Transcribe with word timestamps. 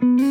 Damn 0.00 0.22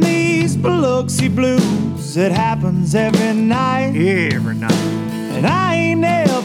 these 0.00 0.56
Biloxi 0.56 1.28
blues, 1.28 2.16
it 2.16 2.32
happens 2.32 2.96
every 2.96 3.34
night. 3.34 3.94
Every 3.94 4.56
night. 4.56 4.72
And 4.72 5.46
I 5.46 5.87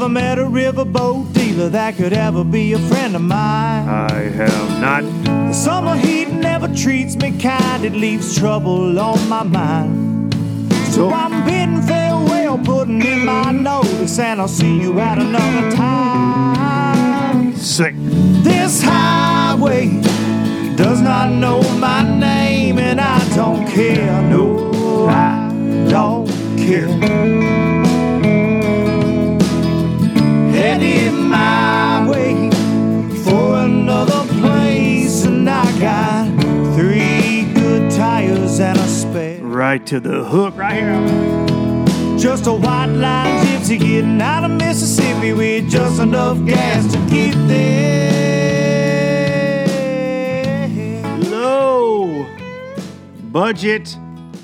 ain't 0.04 0.18
ever 0.18 0.36
met 0.36 0.40
a 0.40 0.44
riverboat 0.44 1.34
dealer 1.34 1.70
that 1.70 1.96
could 1.96 2.14
ever 2.14 2.44
be 2.44 2.74
a 2.74 2.80
friend 2.80 3.16
of 3.16 3.22
mine. 3.22 3.88
I 3.88 4.30
have 4.36 4.82
not. 4.82 5.02
The 5.24 5.54
summer 5.54 5.96
heat 5.96 6.30
never 6.30 6.68
treats 6.68 7.16
me 7.16 7.38
kind, 7.40 7.86
it 7.86 7.94
leaves 7.94 8.38
trouble 8.38 9.00
on 9.00 9.30
my 9.30 9.44
mind. 9.44 10.34
So 10.92 11.10
I'm 11.10 11.46
bidding 11.46 11.82
farewell, 11.84 12.58
putting 12.58 13.02
in 13.02 13.26
my 13.26 13.52
notice, 13.52 14.20
and 14.20 14.42
I'll 14.42 14.48
see 14.48 14.82
you 14.82 15.00
at 15.00 15.18
another 15.20 15.76
time. 15.76 17.56
Sick. 17.56 17.96
This 18.44 18.82
highway 18.84 20.02
does 20.76 21.02
not 21.02 21.32
know 21.32 21.62
my 21.78 22.04
name, 22.04 22.78
and 22.78 23.00
I 23.00 23.20
don't 23.36 23.66
care. 23.68 24.22
No, 24.24 24.72
ah. 25.10 25.48
I 25.48 25.90
don't 25.90 26.28
care. 26.58 27.73
My 31.34 32.08
way 32.10 32.50
for 33.24 33.58
another 33.58 34.22
place, 34.40 35.26
and 35.26 35.50
I 35.50 35.66
got 35.80 36.28
three 36.76 37.52
good 37.54 37.92
tires 37.92 38.60
and 38.60 38.78
a 38.78 38.88
spare. 38.88 39.42
Right 39.44 39.86
to 39.88 40.00
the 40.00 40.24
hook. 40.24 40.56
Right 40.56 40.82
here. 40.82 41.02
Just 42.18 42.48
a 42.48 42.54
white 42.54 42.86
line 42.86 43.46
gypsy 43.46 43.80
getting 43.80 44.22
out 44.22 44.44
of 44.44 44.52
Mississippi 44.52 45.34
with 45.34 45.70
just 45.70 46.00
enough 46.00 46.38
gas 46.46 46.92
to 46.94 47.00
get 47.10 47.36
there. 47.48 47.74
Low 51.30 52.26
budget 53.32 53.98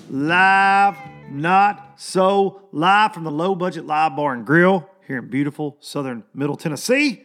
live, 0.10 0.98
not 1.30 2.02
so 2.02 2.62
live 2.72 3.14
from 3.14 3.24
the 3.24 3.32
low 3.32 3.56
budget 3.56 3.86
live 3.86 4.16
bar 4.16 4.34
and 4.34 4.46
grill 4.46 4.89
here 5.10 5.18
in 5.18 5.28
beautiful 5.28 5.76
southern 5.80 6.24
middle 6.36 6.56
Tennessee. 6.56 7.24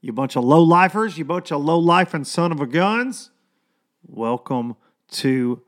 You 0.00 0.12
bunch 0.12 0.34
of 0.34 0.42
low 0.42 0.60
lifers, 0.60 1.16
you 1.16 1.24
bunch 1.24 1.52
of 1.52 1.64
low 1.64 1.78
life 1.78 2.14
and 2.14 2.26
son 2.26 2.50
of 2.50 2.60
a 2.60 2.66
guns. 2.66 3.30
Welcome 4.04 4.74
to 5.12 5.62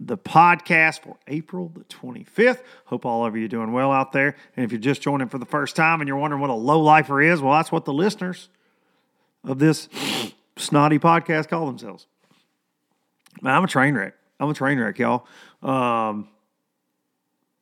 the 0.00 0.16
podcast 0.16 1.00
for 1.00 1.18
April 1.26 1.70
the 1.74 1.84
25th. 1.84 2.62
Hope 2.86 3.04
all 3.04 3.26
of 3.26 3.36
you 3.36 3.44
are 3.44 3.48
doing 3.48 3.72
well 3.72 3.92
out 3.92 4.12
there. 4.12 4.34
And 4.56 4.64
if 4.64 4.72
you're 4.72 4.80
just 4.80 5.02
joining 5.02 5.28
for 5.28 5.36
the 5.36 5.44
first 5.44 5.76
time 5.76 6.00
and 6.00 6.08
you're 6.08 6.16
wondering 6.16 6.40
what 6.40 6.48
a 6.48 6.54
low 6.54 6.80
lifer 6.80 7.20
is, 7.20 7.42
well, 7.42 7.52
that's 7.52 7.70
what 7.70 7.84
the 7.84 7.92
listeners 7.92 8.48
of 9.44 9.58
this 9.58 9.90
snotty 10.56 10.98
podcast 10.98 11.48
call 11.48 11.66
themselves. 11.66 12.06
Man, 13.42 13.54
I'm 13.54 13.64
a 13.64 13.68
train 13.68 13.94
wreck. 13.94 14.14
I'm 14.40 14.48
a 14.48 14.54
train 14.54 14.78
wreck, 14.78 14.98
y'all. 14.98 15.26
Um, 15.62 16.28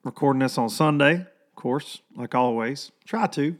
recording 0.04 0.38
this 0.38 0.58
on 0.58 0.70
Sunday, 0.70 1.26
course, 1.66 2.00
like 2.14 2.32
always. 2.32 2.92
Try 3.06 3.26
to, 3.26 3.56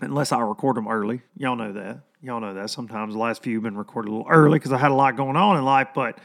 unless 0.00 0.32
I 0.32 0.40
record 0.40 0.76
them 0.76 0.88
early. 0.88 1.22
Y'all 1.36 1.54
know 1.54 1.72
that. 1.72 2.00
Y'all 2.20 2.40
know 2.40 2.54
that. 2.54 2.70
Sometimes 2.70 3.14
the 3.14 3.20
last 3.20 3.44
few 3.44 3.54
have 3.58 3.62
been 3.62 3.76
recorded 3.76 4.08
a 4.08 4.12
little 4.12 4.26
early 4.28 4.58
because 4.58 4.72
I 4.72 4.78
had 4.78 4.90
a 4.90 4.94
lot 4.94 5.16
going 5.16 5.36
on 5.36 5.56
in 5.56 5.64
life, 5.64 5.90
but 5.94 6.18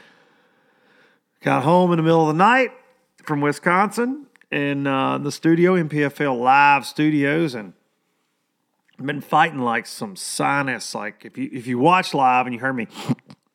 got 1.42 1.62
home 1.62 1.92
in 1.92 1.96
the 1.96 2.02
middle 2.02 2.22
of 2.22 2.36
the 2.36 2.42
night 2.42 2.72
from 3.22 3.40
Wisconsin 3.40 4.26
in 4.50 4.88
uh, 4.88 5.18
the 5.18 5.30
studio, 5.30 5.80
NPFL 5.80 6.40
Live 6.40 6.86
Studios, 6.86 7.54
and 7.54 7.72
been 9.00 9.20
fighting 9.20 9.60
like 9.60 9.86
some 9.86 10.16
sinus. 10.16 10.92
Like 10.92 11.24
if 11.24 11.38
you 11.38 11.50
if 11.52 11.68
you 11.68 11.78
watch 11.78 12.14
live 12.14 12.46
and 12.46 12.54
you 12.54 12.60
heard 12.60 12.74
me 12.74 12.88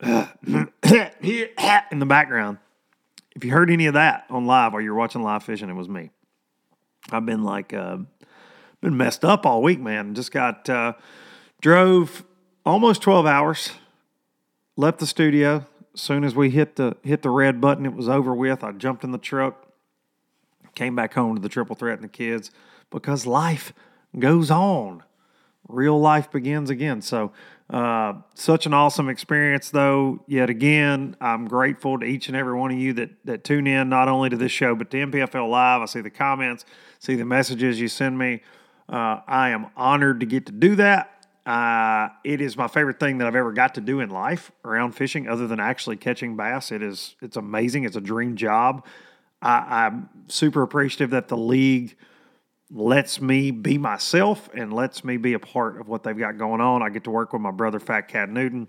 in 0.00 1.98
the 1.98 2.06
background, 2.06 2.56
if 3.36 3.44
you 3.44 3.50
heard 3.50 3.70
any 3.70 3.84
of 3.84 3.92
that 3.92 4.24
on 4.30 4.46
live 4.46 4.72
or 4.72 4.80
you're 4.80 4.94
watching 4.94 5.22
live 5.22 5.42
fishing, 5.42 5.68
it 5.68 5.74
was 5.74 5.86
me. 5.86 6.12
I've 7.10 7.26
been 7.26 7.44
like 7.44 7.72
uh, 7.72 7.98
been 8.80 8.96
messed 8.96 9.24
up 9.24 9.46
all 9.46 9.62
week, 9.62 9.80
man. 9.80 10.14
Just 10.14 10.32
got 10.32 10.68
uh, 10.68 10.94
drove 11.60 12.24
almost 12.64 13.02
twelve 13.02 13.26
hours, 13.26 13.72
left 14.76 14.98
the 14.98 15.06
studio. 15.06 15.66
As 15.94 16.00
soon 16.00 16.22
as 16.22 16.34
we 16.34 16.50
hit 16.50 16.76
the 16.76 16.96
hit 17.02 17.22
the 17.22 17.30
red 17.30 17.60
button, 17.60 17.86
it 17.86 17.94
was 17.94 18.08
over 18.08 18.34
with. 18.34 18.62
I 18.62 18.72
jumped 18.72 19.04
in 19.04 19.10
the 19.10 19.18
truck, 19.18 19.66
came 20.74 20.94
back 20.94 21.14
home 21.14 21.36
to 21.36 21.42
the 21.42 21.48
triple 21.48 21.76
threat 21.76 21.94
and 21.94 22.04
the 22.04 22.08
kids 22.08 22.50
because 22.90 23.26
life 23.26 23.72
goes 24.18 24.50
on 24.50 25.02
real 25.68 26.00
life 26.00 26.30
begins 26.30 26.70
again. 26.70 27.02
So, 27.02 27.32
uh, 27.70 28.14
such 28.34 28.64
an 28.64 28.72
awesome 28.72 29.08
experience, 29.10 29.70
though. 29.70 30.20
Yet 30.26 30.48
again, 30.48 31.16
I'm 31.20 31.46
grateful 31.46 31.98
to 31.98 32.06
each 32.06 32.28
and 32.28 32.36
every 32.36 32.54
one 32.54 32.70
of 32.70 32.78
you 32.78 32.94
that 32.94 33.10
that 33.26 33.44
tune 33.44 33.66
in 33.66 33.90
not 33.90 34.08
only 34.08 34.30
to 34.30 34.36
this 34.36 34.52
show 34.52 34.74
but 34.74 34.90
to 34.90 34.96
NPFL 34.96 35.50
Live. 35.50 35.82
I 35.82 35.84
see 35.84 36.00
the 36.00 36.10
comments, 36.10 36.64
see 36.98 37.14
the 37.14 37.26
messages 37.26 37.78
you 37.78 37.88
send 37.88 38.18
me. 38.18 38.40
Uh, 38.88 39.20
I 39.26 39.50
am 39.50 39.66
honored 39.76 40.20
to 40.20 40.26
get 40.26 40.46
to 40.46 40.52
do 40.52 40.76
that. 40.76 41.26
Uh, 41.44 42.08
it 42.24 42.40
is 42.40 42.56
my 42.56 42.68
favorite 42.68 43.00
thing 43.00 43.18
that 43.18 43.26
I've 43.26 43.34
ever 43.34 43.52
got 43.52 43.74
to 43.74 43.80
do 43.82 44.00
in 44.00 44.10
life 44.10 44.50
around 44.64 44.92
fishing, 44.92 45.28
other 45.28 45.46
than 45.46 45.60
actually 45.60 45.96
catching 45.96 46.36
bass. 46.36 46.72
It 46.72 46.82
is 46.82 47.16
it's 47.20 47.36
amazing. 47.36 47.84
It's 47.84 47.96
a 47.96 48.00
dream 48.00 48.36
job. 48.36 48.86
I, 49.42 49.86
I'm 49.86 50.08
super 50.28 50.62
appreciative 50.62 51.10
that 51.10 51.28
the 51.28 51.36
league 51.36 51.96
lets 52.70 53.20
me 53.20 53.50
be 53.50 53.78
myself 53.78 54.48
and 54.54 54.72
lets 54.72 55.02
me 55.02 55.16
be 55.16 55.32
a 55.32 55.38
part 55.38 55.80
of 55.80 55.88
what 55.88 56.02
they've 56.02 56.18
got 56.18 56.36
going 56.36 56.60
on. 56.60 56.82
I 56.82 56.90
get 56.90 57.04
to 57.04 57.10
work 57.10 57.32
with 57.32 57.40
my 57.40 57.50
brother, 57.50 57.80
Fat 57.80 58.08
Cat 58.08 58.28
Newton, 58.28 58.68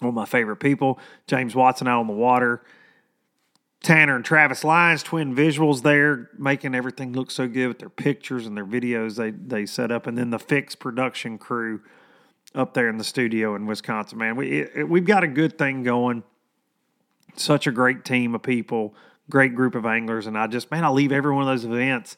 one 0.00 0.10
of 0.10 0.14
my 0.14 0.26
favorite 0.26 0.56
people. 0.56 0.98
James 1.26 1.54
Watson 1.54 1.88
out 1.88 2.00
on 2.00 2.06
the 2.06 2.12
water. 2.12 2.62
Tanner 3.82 4.16
and 4.16 4.24
Travis 4.24 4.64
Lyons, 4.64 5.02
twin 5.02 5.34
visuals 5.34 5.82
there, 5.82 6.30
making 6.36 6.74
everything 6.74 7.12
look 7.12 7.30
so 7.30 7.46
good 7.46 7.68
with 7.68 7.78
their 7.78 7.88
pictures 7.88 8.46
and 8.46 8.56
their 8.56 8.66
videos 8.66 9.16
they 9.16 9.30
they 9.30 9.64
set 9.64 9.92
up, 9.92 10.06
and 10.06 10.18
then 10.18 10.30
the 10.30 10.38
Fix 10.38 10.74
production 10.74 11.38
crew 11.38 11.82
up 12.54 12.74
there 12.74 12.88
in 12.88 12.96
the 12.96 13.04
studio 13.04 13.54
in 13.54 13.66
Wisconsin. 13.66 14.18
Man, 14.18 14.34
we 14.34 14.62
it, 14.62 14.88
we've 14.88 15.04
got 15.04 15.22
a 15.22 15.28
good 15.28 15.56
thing 15.56 15.82
going. 15.84 16.24
Such 17.36 17.66
a 17.66 17.70
great 17.70 18.04
team 18.04 18.34
of 18.34 18.42
people, 18.42 18.94
great 19.30 19.54
group 19.54 19.74
of 19.74 19.86
anglers, 19.86 20.26
and 20.26 20.36
I 20.36 20.48
just 20.48 20.70
man, 20.70 20.82
I 20.82 20.88
leave 20.88 21.12
every 21.12 21.32
one 21.32 21.42
of 21.42 21.48
those 21.48 21.64
events 21.64 22.16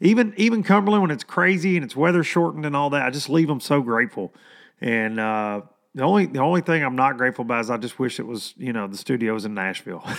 even 0.00 0.32
even 0.36 0.62
Cumberland 0.62 1.02
when 1.02 1.10
it's 1.10 1.24
crazy 1.24 1.76
and 1.76 1.84
it's 1.84 1.94
weather 1.94 2.24
shortened 2.24 2.64
and 2.64 2.74
all 2.74 2.90
that, 2.90 3.02
I 3.02 3.10
just 3.10 3.28
leave 3.28 3.48
them 3.48 3.60
so 3.60 3.82
grateful. 3.82 4.32
And 4.80 5.20
uh, 5.20 5.62
the 5.94 6.02
only 6.02 6.26
the 6.26 6.40
only 6.40 6.62
thing 6.62 6.82
I'm 6.82 6.96
not 6.96 7.18
grateful 7.18 7.42
about 7.42 7.60
is 7.60 7.70
I 7.70 7.76
just 7.76 7.98
wish 7.98 8.18
it 8.18 8.26
was 8.26 8.54
you 8.56 8.72
know 8.72 8.86
the 8.86 8.96
studio 8.96 9.34
was 9.34 9.44
in 9.44 9.54
Nashville. 9.54 10.04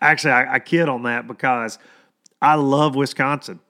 Actually, 0.00 0.32
I, 0.32 0.54
I 0.54 0.58
kid 0.58 0.88
on 0.88 1.04
that 1.04 1.26
because 1.26 1.78
I 2.40 2.54
love 2.54 2.94
Wisconsin. 2.94 3.60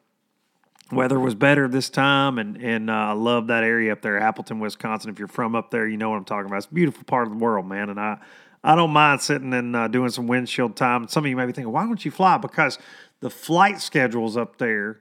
Weather 0.91 1.21
was 1.21 1.37
better 1.37 1.69
this 1.69 1.89
time, 1.89 2.39
and 2.39 2.57
and 2.57 2.91
uh, 2.91 2.95
I 2.95 3.13
love 3.13 3.47
that 3.47 3.63
area 3.63 3.93
up 3.93 4.03
there, 4.03 4.19
Appleton, 4.19 4.59
Wisconsin. 4.59 5.11
If 5.11 5.21
you're 5.21 5.29
from 5.29 5.55
up 5.55 5.71
there, 5.71 5.87
you 5.87 5.97
know 5.97 6.11
what 6.11 6.17
I'm 6.17 6.25
talking 6.25 6.47
about. 6.47 6.59
It's 6.59 6.67
a 6.67 6.75
beautiful 6.75 7.05
part 7.05 7.29
of 7.29 7.33
the 7.33 7.39
world, 7.39 7.67
man, 7.67 7.91
and 7.91 8.01
I 8.01 8.19
I 8.65 8.75
don't 8.75 8.91
mind 8.91 9.21
sitting 9.21 9.55
and 9.55 9.75
uh, 9.75 9.89
doing 9.89 10.11
some 10.11 10.27
windshield 10.27 10.77
time. 10.77 11.09
Some 11.09 11.25
of 11.25 11.31
you 11.31 11.37
may 11.37 11.47
be 11.47 11.53
thinking, 11.53 11.73
why 11.73 11.87
don't 11.87 12.05
you 12.05 12.11
fly? 12.11 12.39
Because 12.39 12.79
the 13.21 13.31
flight 13.31 13.81
schedules 13.81 14.37
up 14.37 14.59
there 14.59 15.01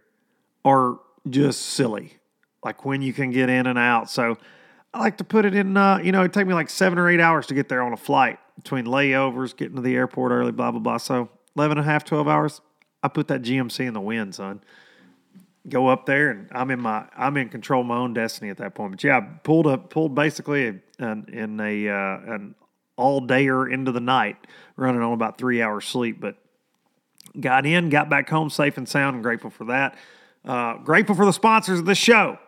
are 0.65 0.99
just 1.29 1.61
silly, 1.61 2.17
like 2.63 2.85
when 2.85 3.01
you 3.01 3.13
can 3.13 3.31
get 3.31 3.49
in 3.49 3.65
and 3.65 3.79
out. 3.79 4.09
So 4.09 4.37
I 4.93 4.99
like 4.99 5.17
to 5.17 5.23
put 5.23 5.45
it 5.45 5.55
in, 5.55 5.77
uh, 5.77 5.97
you 5.97 6.11
know, 6.11 6.23
it 6.23 6.33
take 6.33 6.47
me 6.47 6.53
like 6.53 6.69
seven 6.69 6.99
or 6.99 7.09
eight 7.09 7.19
hours 7.19 7.47
to 7.47 7.53
get 7.53 7.69
there 7.69 7.81
on 7.81 7.93
a 7.93 7.97
flight 7.97 8.39
between 8.55 8.85
layovers, 8.85 9.55
getting 9.55 9.75
to 9.75 9.81
the 9.81 9.95
airport 9.95 10.31
early, 10.31 10.51
blah, 10.51 10.71
blah, 10.71 10.79
blah. 10.79 10.97
So 10.97 11.29
11 11.55 11.77
and 11.77 11.87
a 11.87 11.89
half, 11.89 12.03
12 12.03 12.27
hours. 12.27 12.61
I 13.01 13.07
put 13.07 13.29
that 13.29 13.41
GMC 13.41 13.87
in 13.87 13.93
the 13.93 14.01
wind, 14.01 14.35
son. 14.35 14.61
Go 15.67 15.87
up 15.87 16.05
there 16.05 16.31
and 16.31 16.47
I'm 16.51 16.71
in 16.71 16.79
my 16.79 17.05
I'm 17.15 17.37
in 17.37 17.49
control 17.49 17.81
of 17.81 17.87
my 17.87 17.97
own 17.97 18.13
destiny 18.13 18.49
at 18.49 18.57
that 18.57 18.75
point. 18.75 18.91
But 18.91 19.03
yeah, 19.03 19.17
I 19.17 19.21
pulled 19.21 19.67
up 19.67 19.89
pulled 19.89 20.15
basically 20.15 20.79
an, 20.97 21.25
in 21.31 21.59
a 21.59 21.89
uh, 21.89 22.33
an 22.33 22.55
all 22.95 23.21
dayer 23.21 23.71
into 23.71 23.91
the 23.91 23.99
night, 23.99 24.37
running 24.77 25.01
on 25.01 25.13
about 25.13 25.37
three 25.37 25.61
hours 25.61 25.85
sleep. 25.85 26.19
But 26.19 26.37
got 27.39 27.65
in, 27.65 27.89
got 27.89 28.09
back 28.09 28.29
home 28.29 28.49
safe 28.49 28.77
and 28.77 28.87
sound, 28.87 29.15
and 29.15 29.23
grateful 29.23 29.49
for 29.49 29.65
that. 29.65 29.97
Uh, 30.45 30.77
grateful 30.77 31.15
for 31.15 31.25
the 31.25 31.33
sponsors 31.33 31.79
of 31.79 31.85
the 31.85 31.95
show. 31.95 32.39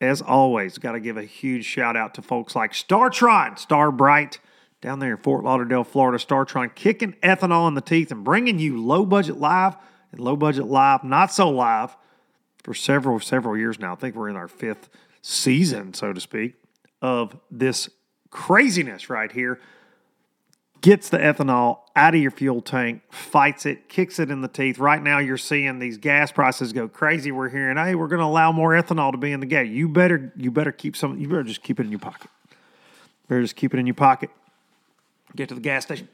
As 0.00 0.20
always, 0.20 0.78
got 0.78 0.92
to 0.92 1.00
give 1.00 1.16
a 1.16 1.24
huge 1.24 1.64
shout 1.64 1.96
out 1.96 2.14
to 2.14 2.22
folks 2.22 2.54
like 2.54 2.72
StarTron, 2.72 3.58
Star 3.58 3.90
brite, 3.90 4.38
down 4.82 4.98
there 4.98 5.12
in 5.12 5.16
Fort 5.16 5.42
Lauderdale, 5.42 5.84
Florida. 5.84 6.18
StarTron 6.18 6.74
kicking 6.74 7.14
ethanol 7.22 7.66
in 7.68 7.74
the 7.74 7.80
teeth 7.80 8.10
and 8.10 8.22
bringing 8.22 8.58
you 8.58 8.82
low 8.82 9.06
budget 9.06 9.38
live 9.38 9.76
and 10.12 10.20
low 10.20 10.36
budget 10.36 10.66
live, 10.66 11.02
not 11.02 11.32
so 11.32 11.48
live, 11.48 11.96
for 12.62 12.74
several, 12.74 13.20
several 13.20 13.56
years 13.56 13.78
now. 13.78 13.92
I 13.92 13.96
think 13.96 14.16
we're 14.16 14.28
in 14.28 14.36
our 14.36 14.48
fifth 14.48 14.88
season, 15.22 15.94
so 15.94 16.12
to 16.12 16.20
speak, 16.20 16.54
of 17.00 17.38
this 17.50 17.88
craziness 18.30 19.08
right 19.08 19.30
here. 19.32 19.60
Gets 20.86 21.08
the 21.08 21.18
ethanol 21.18 21.80
out 21.96 22.14
of 22.14 22.20
your 22.20 22.30
fuel 22.30 22.60
tank, 22.60 23.02
fights 23.10 23.66
it, 23.66 23.88
kicks 23.88 24.20
it 24.20 24.30
in 24.30 24.40
the 24.40 24.46
teeth. 24.46 24.78
Right 24.78 25.02
now, 25.02 25.18
you're 25.18 25.36
seeing 25.36 25.80
these 25.80 25.98
gas 25.98 26.30
prices 26.30 26.72
go 26.72 26.86
crazy. 26.86 27.32
We're 27.32 27.48
hearing, 27.48 27.76
hey, 27.76 27.96
we're 27.96 28.06
going 28.06 28.20
to 28.20 28.24
allow 28.24 28.52
more 28.52 28.70
ethanol 28.70 29.10
to 29.10 29.18
be 29.18 29.32
in 29.32 29.40
the 29.40 29.46
gas. 29.46 29.66
You 29.66 29.88
better, 29.88 30.32
you 30.36 30.52
better 30.52 30.70
keep 30.70 30.94
some. 30.94 31.18
You 31.18 31.26
better 31.26 31.42
just 31.42 31.64
keep 31.64 31.80
it 31.80 31.86
in 31.86 31.90
your 31.90 31.98
pocket. 31.98 32.30
Better 33.26 33.42
just 33.42 33.56
keep 33.56 33.74
it 33.74 33.80
in 33.80 33.86
your 33.88 33.96
pocket. 33.96 34.30
Get 35.34 35.48
to 35.48 35.56
the 35.56 35.60
gas 35.60 35.82
station 35.82 36.08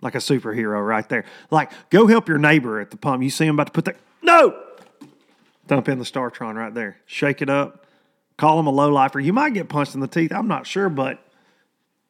like 0.00 0.14
a 0.14 0.18
superhero 0.18 0.82
right 0.82 1.06
there. 1.10 1.26
Like, 1.50 1.70
go 1.90 2.06
help 2.06 2.26
your 2.26 2.38
neighbor 2.38 2.80
at 2.80 2.90
the 2.90 2.96
pump. 2.96 3.22
You 3.22 3.28
see 3.28 3.44
him 3.44 3.56
about 3.56 3.66
to 3.66 3.72
put 3.74 3.84
that. 3.84 3.96
No! 4.22 4.58
Dump 5.66 5.90
in 5.90 5.98
the 5.98 6.06
Startron 6.06 6.54
right 6.54 6.72
there. 6.72 6.96
Shake 7.04 7.42
it 7.42 7.50
up. 7.50 7.84
Call 8.38 8.58
him 8.58 8.66
a 8.66 8.70
low 8.70 8.90
lifer. 8.90 9.20
You 9.20 9.34
might 9.34 9.52
get 9.52 9.68
punched 9.68 9.94
in 9.94 10.00
the 10.00 10.08
teeth. 10.08 10.32
I'm 10.32 10.48
not 10.48 10.66
sure, 10.66 10.88
but 10.88 11.22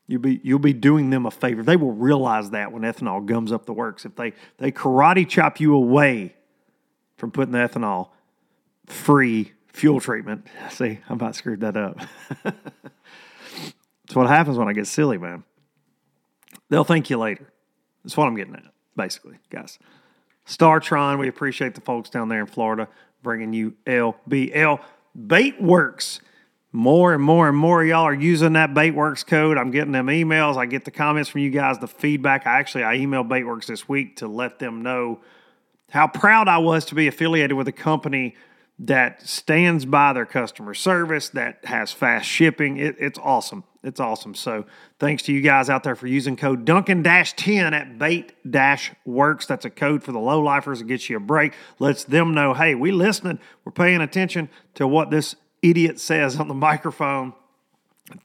you'll 0.08 0.20
be 0.20 0.40
you'll 0.42 0.58
be 0.58 0.72
doing 0.72 1.10
them 1.10 1.26
a 1.26 1.30
favor. 1.30 1.62
They 1.62 1.76
will 1.76 1.92
realize 1.92 2.50
that 2.50 2.72
when 2.72 2.82
ethanol 2.82 3.24
gums 3.24 3.52
up 3.52 3.66
the 3.66 3.72
works. 3.72 4.04
If 4.04 4.16
they 4.16 4.32
they 4.56 4.72
karate 4.72 5.28
chop 5.28 5.60
you 5.60 5.74
away 5.74 6.34
from 7.16 7.30
putting 7.30 7.52
the 7.52 7.58
ethanol 7.58 8.08
free 8.86 9.52
fuel 9.68 10.00
treatment. 10.00 10.46
See, 10.70 10.98
I 11.08 11.12
about 11.12 11.36
screwed 11.36 11.60
that 11.60 11.76
up. 11.76 12.00
That's 12.42 14.14
what 14.14 14.26
happens 14.26 14.58
when 14.58 14.68
I 14.68 14.72
get 14.72 14.86
silly, 14.86 15.18
man. 15.18 15.44
They'll 16.70 16.84
thank 16.84 17.10
you 17.10 17.18
later. 17.18 17.52
That's 18.02 18.16
what 18.16 18.26
I'm 18.26 18.34
getting 18.34 18.54
at, 18.54 18.64
basically, 18.96 19.36
guys. 19.50 19.78
Startron, 20.46 21.18
we 21.18 21.28
appreciate 21.28 21.74
the 21.74 21.82
folks 21.82 22.08
down 22.08 22.28
there 22.28 22.40
in 22.40 22.46
Florida 22.46 22.88
bringing 23.22 23.52
you 23.52 23.74
LBL 23.86 24.80
Baitworks. 25.18 26.20
More 26.78 27.12
and 27.12 27.20
more 27.20 27.48
and 27.48 27.58
more 27.58 27.82
y'all 27.82 28.04
are 28.04 28.14
using 28.14 28.52
that 28.52 28.72
Baitworks 28.72 29.26
code. 29.26 29.58
I'm 29.58 29.72
getting 29.72 29.90
them 29.90 30.06
emails. 30.06 30.56
I 30.56 30.66
get 30.66 30.84
the 30.84 30.92
comments 30.92 31.28
from 31.28 31.40
you 31.40 31.50
guys, 31.50 31.80
the 31.80 31.88
feedback. 31.88 32.46
I 32.46 32.60
actually 32.60 32.84
I 32.84 32.98
emailed 32.98 33.26
Baitworks 33.28 33.66
this 33.66 33.88
week 33.88 34.14
to 34.18 34.28
let 34.28 34.60
them 34.60 34.82
know 34.82 35.18
how 35.90 36.06
proud 36.06 36.46
I 36.46 36.58
was 36.58 36.84
to 36.84 36.94
be 36.94 37.08
affiliated 37.08 37.56
with 37.56 37.66
a 37.66 37.72
company 37.72 38.36
that 38.78 39.26
stands 39.26 39.86
by 39.86 40.12
their 40.12 40.24
customer 40.24 40.72
service, 40.72 41.30
that 41.30 41.64
has 41.64 41.90
fast 41.90 42.28
shipping. 42.28 42.76
It, 42.76 42.94
it's 43.00 43.18
awesome. 43.18 43.64
It's 43.82 43.98
awesome. 43.98 44.36
So 44.36 44.64
thanks 45.00 45.24
to 45.24 45.32
you 45.32 45.40
guys 45.40 45.68
out 45.68 45.82
there 45.82 45.96
for 45.96 46.06
using 46.06 46.36
code 46.36 46.64
Duncan 46.64 47.02
10 47.02 47.74
at 47.74 47.98
bait 47.98 48.34
works. 49.04 49.46
That's 49.46 49.64
a 49.64 49.70
code 49.70 50.04
for 50.04 50.12
the 50.12 50.20
low 50.20 50.40
lifers 50.40 50.78
that 50.78 50.86
gets 50.86 51.10
you 51.10 51.16
a 51.16 51.20
break. 51.20 51.54
Lets 51.80 52.04
them 52.04 52.34
know, 52.34 52.54
hey, 52.54 52.76
we 52.76 52.92
listening. 52.92 53.40
We're 53.64 53.72
paying 53.72 54.00
attention 54.00 54.48
to 54.74 54.86
what 54.86 55.10
this 55.10 55.34
idiot 55.62 56.00
says 56.00 56.38
on 56.38 56.48
the 56.48 56.54
microphone 56.54 57.32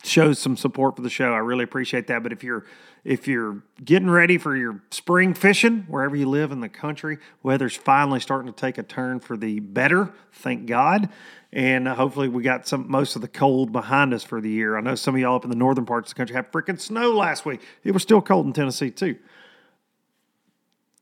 shows 0.03 0.39
some 0.39 0.55
support 0.55 0.95
for 0.95 1.01
the 1.01 1.09
show. 1.09 1.33
I 1.33 1.39
really 1.39 1.63
appreciate 1.63 2.07
that. 2.07 2.23
But 2.23 2.31
if 2.31 2.43
you're 2.43 2.65
if 3.03 3.27
you're 3.27 3.61
getting 3.83 4.09
ready 4.09 4.37
for 4.37 4.55
your 4.55 4.81
spring 4.89 5.33
fishing 5.33 5.85
wherever 5.89 6.15
you 6.15 6.27
live 6.27 6.51
in 6.51 6.61
the 6.61 6.69
country, 6.69 7.17
weather's 7.41 7.75
finally 7.75 8.21
starting 8.21 8.51
to 8.51 8.57
take 8.57 8.77
a 8.77 8.83
turn 8.83 9.19
for 9.19 9.35
the 9.35 9.59
better. 9.59 10.13
Thank 10.31 10.67
God. 10.67 11.09
And 11.51 11.87
uh, 11.87 11.95
hopefully 11.95 12.29
we 12.29 12.43
got 12.43 12.65
some 12.65 12.89
most 12.89 13.15
of 13.15 13.21
the 13.21 13.27
cold 13.27 13.71
behind 13.71 14.13
us 14.13 14.23
for 14.23 14.39
the 14.39 14.49
year. 14.49 14.77
I 14.77 14.81
know 14.81 14.95
some 14.95 15.15
of 15.15 15.21
y'all 15.21 15.35
up 15.35 15.43
in 15.43 15.49
the 15.49 15.55
northern 15.55 15.85
parts 15.85 16.11
of 16.11 16.15
the 16.15 16.19
country 16.19 16.35
had 16.35 16.51
freaking 16.51 16.79
snow 16.79 17.11
last 17.11 17.45
week. 17.45 17.61
It 17.83 17.91
was 17.91 18.03
still 18.03 18.21
cold 18.21 18.45
in 18.45 18.53
Tennessee 18.53 18.89
too. 18.89 19.17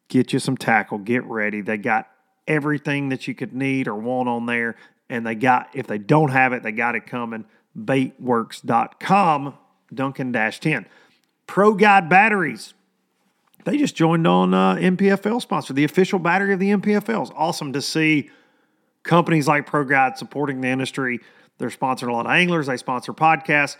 Get 0.07 0.33
you 0.33 0.39
some 0.39 0.57
tackle. 0.57 0.97
Get 0.97 1.23
ready. 1.23 1.61
They 1.61 1.77
got 1.77 2.09
everything 2.47 3.09
that 3.09 3.27
you 3.27 3.35
could 3.35 3.53
need 3.53 3.87
or 3.87 3.95
want 3.95 4.27
on 4.27 4.45
there. 4.45 4.75
And 5.11 5.27
they 5.27 5.35
got, 5.35 5.67
if 5.73 5.87
they 5.87 5.97
don't 5.97 6.29
have 6.29 6.53
it, 6.53 6.63
they 6.63 6.71
got 6.71 6.95
it 6.95 7.05
coming 7.05 7.43
baitworks.com, 7.77 9.53
Duncan 9.93 10.33
10. 10.33 10.85
Pro 11.47 11.73
Guide 11.73 12.07
Batteries. 12.09 12.73
They 13.65 13.77
just 13.77 13.93
joined 13.93 14.25
on 14.25 14.53
uh, 14.53 14.75
NPFL 14.75 15.41
sponsor, 15.41 15.73
the 15.73 15.83
official 15.83 16.17
battery 16.17 16.53
of 16.53 16.59
the 16.59 16.71
NPFL. 16.71 17.23
It's 17.23 17.31
awesome 17.35 17.73
to 17.73 17.81
see 17.81 18.29
companies 19.03 19.49
like 19.49 19.67
Pro 19.67 19.83
Guide 19.83 20.17
supporting 20.17 20.61
the 20.61 20.69
industry. 20.69 21.19
They're 21.57 21.69
sponsoring 21.69 22.09
a 22.09 22.13
lot 22.13 22.25
of 22.25 22.31
anglers, 22.31 22.67
they 22.67 22.77
sponsor 22.77 23.13
podcasts. 23.13 23.75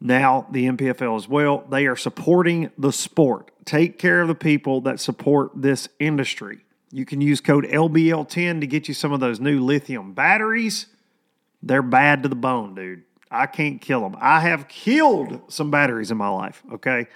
Now, 0.00 0.46
the 0.50 0.64
NPFL 0.66 1.16
as 1.16 1.28
well. 1.28 1.64
They 1.70 1.86
are 1.86 1.96
supporting 1.96 2.70
the 2.78 2.92
sport. 2.92 3.50
Take 3.66 3.98
care 3.98 4.22
of 4.22 4.28
the 4.28 4.34
people 4.34 4.80
that 4.82 5.00
support 5.00 5.52
this 5.54 5.88
industry. 6.00 6.63
You 6.94 7.04
can 7.04 7.20
use 7.20 7.40
code 7.40 7.64
LBL10 7.64 8.60
to 8.60 8.66
get 8.66 8.88
you 8.88 8.94
some 8.94 9.12
of 9.12 9.20
those 9.20 9.40
new 9.40 9.60
lithium 9.60 10.12
batteries 10.14 10.86
they're 11.64 11.82
bad 11.82 12.22
to 12.22 12.28
the 12.28 12.36
bone, 12.36 12.74
dude. 12.74 13.04
I 13.30 13.46
can't 13.46 13.80
kill 13.80 14.02
them. 14.02 14.16
I 14.20 14.40
have 14.40 14.68
killed 14.68 15.40
some 15.48 15.70
batteries 15.70 16.10
in 16.10 16.18
my 16.18 16.28
life, 16.28 16.62
okay? 16.74 17.08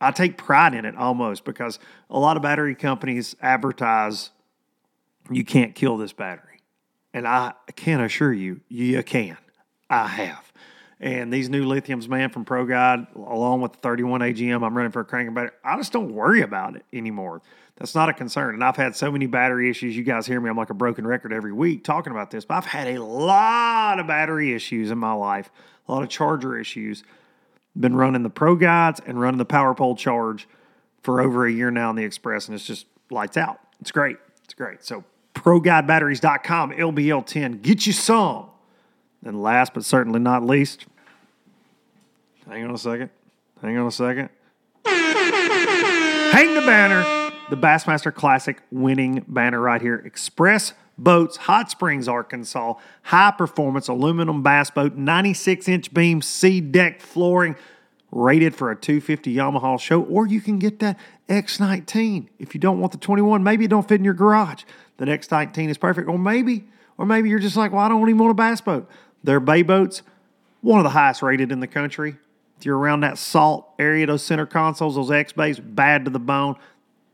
I 0.00 0.10
take 0.10 0.36
pride 0.38 0.74
in 0.74 0.84
it 0.84 0.96
almost 0.96 1.44
because 1.44 1.78
a 2.10 2.18
lot 2.18 2.36
of 2.36 2.42
battery 2.42 2.74
companies 2.74 3.36
advertise 3.40 4.30
you 5.30 5.44
can't 5.44 5.74
kill 5.74 5.96
this 5.98 6.12
battery. 6.12 6.60
And 7.12 7.28
I 7.28 7.52
can 7.76 8.00
assure 8.00 8.32
you, 8.32 8.60
you 8.68 9.02
can. 9.02 9.36
I 9.88 10.06
have. 10.06 10.52
And 10.98 11.32
these 11.32 11.48
new 11.48 11.66
lithiums, 11.66 12.08
man, 12.08 12.30
from 12.30 12.44
ProGuide, 12.44 13.14
along 13.14 13.60
with 13.60 13.72
the 13.74 13.78
31 13.78 14.20
AGM 14.22 14.64
I'm 14.64 14.76
running 14.76 14.92
for 14.92 15.00
a 15.00 15.04
cranking 15.04 15.34
battery, 15.34 15.52
I 15.62 15.76
just 15.76 15.92
don't 15.92 16.14
worry 16.14 16.40
about 16.40 16.76
it 16.76 16.84
anymore. 16.92 17.42
That's 17.76 17.94
not 17.94 18.08
a 18.08 18.14
concern. 18.14 18.54
And 18.54 18.64
I've 18.64 18.76
had 18.76 18.96
so 18.96 19.12
many 19.12 19.26
battery 19.26 19.68
issues. 19.68 19.96
You 19.96 20.02
guys 20.02 20.26
hear 20.26 20.40
me, 20.40 20.48
I'm 20.48 20.56
like 20.56 20.70
a 20.70 20.74
broken 20.74 21.06
record 21.06 21.32
every 21.32 21.52
week 21.52 21.84
talking 21.84 22.10
about 22.10 22.30
this, 22.30 22.44
but 22.44 22.54
I've 22.54 22.66
had 22.66 22.88
a 22.88 23.02
lot 23.02 24.00
of 24.00 24.06
battery 24.06 24.54
issues 24.54 24.90
in 24.90 24.98
my 24.98 25.12
life, 25.12 25.50
a 25.86 25.92
lot 25.92 26.02
of 26.02 26.08
charger 26.08 26.58
issues. 26.58 27.04
Been 27.78 27.94
running 27.94 28.22
the 28.22 28.30
Pro 28.30 28.56
Guides 28.56 29.02
and 29.04 29.20
running 29.20 29.36
the 29.36 29.44
Power 29.44 29.74
Pole 29.74 29.94
Charge 29.94 30.48
for 31.02 31.20
over 31.20 31.46
a 31.46 31.52
year 31.52 31.70
now 31.70 31.90
in 31.90 31.96
the 31.96 32.04
Express, 32.04 32.48
and 32.48 32.54
it's 32.54 32.64
just 32.64 32.86
lights 33.10 33.36
out. 33.36 33.60
It's 33.80 33.92
great. 33.92 34.16
It's 34.44 34.54
great. 34.54 34.82
So, 34.82 35.04
ProGuideBatteries.com, 35.34 36.72
LBL10, 36.72 37.60
get 37.60 37.86
you 37.86 37.92
some. 37.92 38.46
And 39.22 39.42
last 39.42 39.74
but 39.74 39.84
certainly 39.84 40.20
not 40.20 40.44
least, 40.44 40.86
hang 42.48 42.64
on 42.64 42.74
a 42.74 42.78
second. 42.78 43.10
Hang 43.60 43.76
on 43.76 43.86
a 43.86 43.90
second. 43.90 44.30
Hang 44.86 46.54
the 46.54 46.60
banner 46.62 47.15
the 47.48 47.56
Bassmaster 47.56 48.12
Classic 48.12 48.60
winning 48.70 49.24
banner 49.28 49.60
right 49.60 49.80
here. 49.80 49.96
Express 50.04 50.72
Boats, 50.98 51.36
Hot 51.36 51.70
Springs, 51.70 52.08
Arkansas. 52.08 52.74
High 53.02 53.32
performance 53.32 53.88
aluminum 53.88 54.42
bass 54.42 54.70
boat, 54.70 54.94
96 54.94 55.68
inch 55.68 55.94
beam, 55.94 56.20
SeaDek 56.20 57.00
flooring, 57.00 57.56
rated 58.10 58.54
for 58.54 58.70
a 58.70 58.76
250 58.76 59.34
Yamaha 59.34 59.78
show. 59.78 60.02
Or 60.02 60.26
you 60.26 60.40
can 60.40 60.58
get 60.58 60.78
that 60.80 60.98
X19 61.28 62.28
if 62.38 62.54
you 62.54 62.60
don't 62.60 62.80
want 62.80 62.92
the 62.92 62.98
21. 62.98 63.42
Maybe 63.42 63.66
it 63.66 63.68
don't 63.68 63.86
fit 63.86 63.96
in 63.96 64.04
your 64.04 64.14
garage. 64.14 64.64
The 64.96 65.04
X19 65.04 65.68
is 65.68 65.78
perfect. 65.78 66.08
Or 66.08 66.18
maybe, 66.18 66.64
or 66.96 67.04
maybe 67.04 67.28
you're 67.28 67.38
just 67.38 67.56
like, 67.56 67.72
well, 67.72 67.82
I 67.82 67.88
don't 67.88 68.08
even 68.08 68.18
want 68.18 68.30
a 68.30 68.34
bass 68.34 68.60
boat. 68.60 68.88
They're 69.22 69.40
bay 69.40 69.62
boats, 69.62 70.02
one 70.62 70.78
of 70.78 70.84
the 70.84 70.90
highest 70.90 71.22
rated 71.22 71.52
in 71.52 71.60
the 71.60 71.66
country. 71.66 72.16
If 72.58 72.64
you're 72.64 72.78
around 72.78 73.00
that 73.00 73.18
salt 73.18 73.68
area, 73.78 74.06
those 74.06 74.24
center 74.24 74.46
consoles, 74.46 74.94
those 74.94 75.10
X 75.10 75.32
bays, 75.32 75.60
bad 75.60 76.06
to 76.06 76.10
the 76.10 76.18
bone 76.18 76.56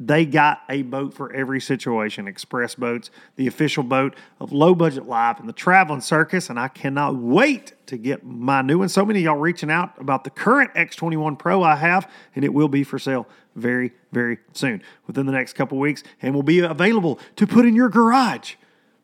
They 0.07 0.25
got 0.27 0.63
a 0.69 0.83
boat 0.83 1.15
for 1.15 1.33
every 1.33 1.61
situation. 1.61 2.27
Express 2.27 2.75
Boats, 2.75 3.11
the 3.37 3.47
official 3.47 3.83
boat 3.83 4.17
of 4.41 4.53
Low 4.53 4.75
Budget 4.75 5.07
life, 5.07 5.39
and 5.39 5.49
the 5.49 5.53
Traveling 5.53 6.01
Circus. 6.01 6.51
And 6.51 6.59
I 6.59 6.69
cannot 6.69 7.15
wait 7.17 7.75
to 7.87 7.97
get 7.97 8.25
my 8.25 8.63
new 8.63 8.79
one. 8.79 8.89
So 8.89 9.05
many 9.05 9.21
of 9.21 9.25
y'all 9.25 9.37
reaching 9.37 9.71
out 9.71 9.93
about 9.99 10.25
the 10.25 10.31
current 10.31 10.75
X21 10.75 11.39
Pro 11.39 11.63
I 11.63 11.77
have, 11.77 12.11
and 12.35 12.45
it 12.45 12.53
will 12.53 12.69
be 12.69 12.83
for 12.83 12.99
sale 12.99 13.29
very, 13.55 13.93
very 14.11 14.39
soon 14.55 14.83
within 15.07 15.27
the 15.27 15.33
next 15.33 15.53
couple 15.53 15.79
weeks 15.79 16.03
and 16.21 16.35
will 16.35 16.43
be 16.43 16.61
available 16.61 17.21
to 17.37 17.47
put 17.47 17.67
in 17.67 17.77
your 17.77 17.89
garage 17.89 18.55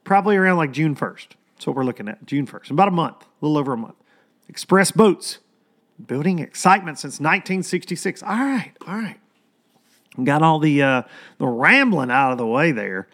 probably 0.05 0.37
around 0.37 0.57
like 0.57 0.73
June 0.73 0.97
1st. 0.97 1.29
That's 1.55 1.67
what 1.67 1.77
we're 1.77 1.85
looking 1.85 2.09
at, 2.09 2.25
June 2.25 2.47
1st. 2.47 2.71
About 2.71 2.89
a 2.89 2.93
month, 2.93 3.23
a 3.23 3.27
little 3.47 3.59
over 3.59 3.75
a 3.75 3.77
month. 3.77 3.97
Express 4.49 4.91
Boats, 4.91 5.39
building 6.05 6.39
excitement 6.39 6.99
since 6.99 7.21
1966. 7.21 8.23
All 8.23 8.31
right, 8.31 8.73
all 8.87 8.97
right. 8.97 9.19
Got 10.23 10.43
all 10.43 10.59
the 10.59 10.83
uh, 10.83 11.03
the 11.39 11.47
rambling 11.47 12.11
out 12.11 12.33
of 12.33 12.39
the 12.39 12.47
way 12.47 12.73
there. 12.73 13.09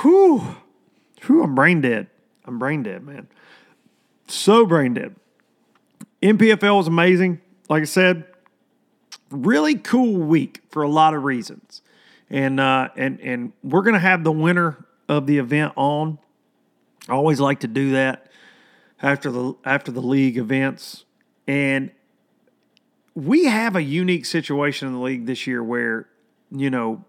Whew, 0.00 0.56
whew, 1.22 1.42
I'm 1.42 1.54
brain 1.54 1.80
dead. 1.80 2.08
I'm 2.44 2.58
brain 2.58 2.82
dead, 2.82 3.02
man. 3.02 3.28
So 4.28 4.64
brain 4.64 4.94
dead. 4.94 5.16
NPFL 6.22 6.76
was 6.76 6.86
amazing. 6.86 7.40
Like 7.68 7.82
I 7.82 7.86
said, 7.86 8.24
really 9.30 9.74
cool 9.74 10.18
week 10.18 10.62
for 10.70 10.82
a 10.82 10.88
lot 10.88 11.14
of 11.14 11.24
reasons. 11.24 11.82
And 12.30 12.60
uh, 12.60 12.88
and 12.96 13.20
and 13.20 13.52
we're 13.62 13.82
gonna 13.82 13.98
have 13.98 14.24
the 14.24 14.32
winner 14.32 14.86
of 15.08 15.26
the 15.26 15.38
event 15.38 15.72
on. 15.76 16.18
I 17.08 17.12
always 17.12 17.40
like 17.40 17.60
to 17.60 17.68
do 17.68 17.92
that 17.92 18.30
after 19.02 19.30
the 19.30 19.54
after 19.64 19.90
the 19.90 20.00
league 20.00 20.38
events. 20.38 21.04
And 21.46 21.90
we 23.14 23.44
have 23.44 23.76
a 23.76 23.82
unique 23.82 24.26
situation 24.26 24.88
in 24.88 24.94
the 24.94 25.00
league 25.00 25.26
this 25.26 25.46
year 25.46 25.62
where, 25.62 26.08
you 26.50 26.70
know, 26.70 27.04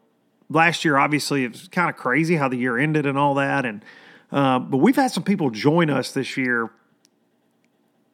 last 0.50 0.84
year 0.84 0.98
obviously 0.98 1.44
it 1.44 1.52
was 1.52 1.68
kind 1.70 1.90
of 1.90 1.96
crazy 1.96 2.36
how 2.36 2.50
the 2.50 2.58
year 2.58 2.78
ended 2.78 3.06
and 3.06 3.18
all 3.18 3.36
that. 3.36 3.66
And 3.66 3.84
uh, 4.32 4.60
but 4.60 4.78
we've 4.78 4.96
had 4.96 5.12
some 5.12 5.24
people 5.24 5.50
join 5.50 5.90
us 5.90 6.12
this 6.12 6.38
year, 6.38 6.72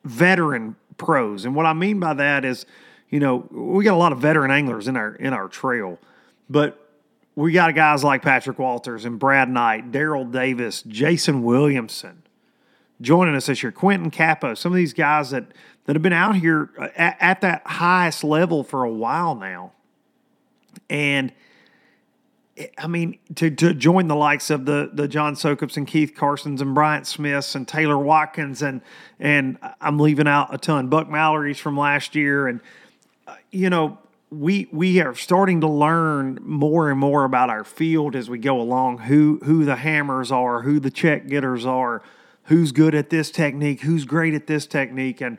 veteran 0.03 0.75
pros. 0.97 1.45
And 1.45 1.55
what 1.55 1.65
I 1.65 1.73
mean 1.73 1.99
by 1.99 2.13
that 2.13 2.43
is, 2.45 2.65
you 3.09 3.19
know, 3.19 3.47
we 3.51 3.83
got 3.83 3.93
a 3.93 3.97
lot 3.97 4.11
of 4.11 4.19
veteran 4.19 4.51
anglers 4.51 4.87
in 4.87 4.95
our 4.95 5.15
in 5.15 5.33
our 5.33 5.47
trail, 5.47 5.97
but 6.49 6.85
we 7.35 7.53
got 7.53 7.73
guys 7.73 8.03
like 8.03 8.21
Patrick 8.21 8.59
Walters 8.59 9.05
and 9.05 9.17
Brad 9.17 9.49
Knight, 9.49 9.91
Daryl 9.91 10.29
Davis, 10.29 10.83
Jason 10.83 11.41
Williamson 11.41 12.23
joining 13.01 13.35
us 13.35 13.45
this 13.47 13.63
year, 13.63 13.71
Quentin 13.71 14.11
Capo, 14.11 14.53
some 14.53 14.71
of 14.71 14.75
these 14.75 14.93
guys 14.93 15.31
that 15.31 15.45
that 15.85 15.95
have 15.95 16.03
been 16.03 16.13
out 16.13 16.35
here 16.35 16.69
at, 16.95 17.17
at 17.19 17.41
that 17.41 17.65
highest 17.65 18.23
level 18.23 18.63
for 18.63 18.83
a 18.83 18.91
while 18.91 19.33
now. 19.35 19.71
And 20.89 21.33
I 22.77 22.87
mean, 22.87 23.17
to, 23.35 23.49
to 23.49 23.73
join 23.73 24.07
the 24.07 24.15
likes 24.15 24.49
of 24.49 24.65
the 24.65 24.89
the 24.93 25.07
John 25.07 25.35
Soukups 25.35 25.77
and 25.77 25.87
Keith 25.87 26.13
Carsons 26.15 26.61
and 26.61 26.75
Bryant 26.75 27.07
Smiths 27.07 27.55
and 27.55 27.67
Taylor 27.67 27.97
Watkins 27.97 28.61
and 28.61 28.81
and 29.19 29.57
I'm 29.79 29.99
leaving 29.99 30.27
out 30.27 30.53
a 30.53 30.57
ton. 30.57 30.89
Buck 30.89 31.09
Mallory's 31.09 31.59
from 31.59 31.77
last 31.77 32.15
year, 32.15 32.47
and 32.47 32.61
uh, 33.27 33.35
you 33.51 33.69
know 33.69 33.97
we 34.29 34.67
we 34.71 34.99
are 34.99 35.15
starting 35.15 35.61
to 35.61 35.67
learn 35.67 36.39
more 36.41 36.91
and 36.91 36.99
more 36.99 37.23
about 37.23 37.49
our 37.49 37.63
field 37.63 38.15
as 38.15 38.29
we 38.29 38.37
go 38.37 38.59
along. 38.59 38.99
Who 38.99 39.39
who 39.43 39.63
the 39.65 39.77
hammers 39.77 40.31
are, 40.31 40.61
who 40.61 40.79
the 40.79 40.91
check 40.91 41.27
getters 41.27 41.65
are, 41.65 42.03
who's 42.49 42.71
good 42.71 42.95
at 42.95 43.11
this 43.11 43.29
technique, 43.29 43.81
who's 43.81 44.05
great 44.05 44.33
at 44.33 44.47
this 44.47 44.67
technique, 44.67 45.21
and 45.21 45.37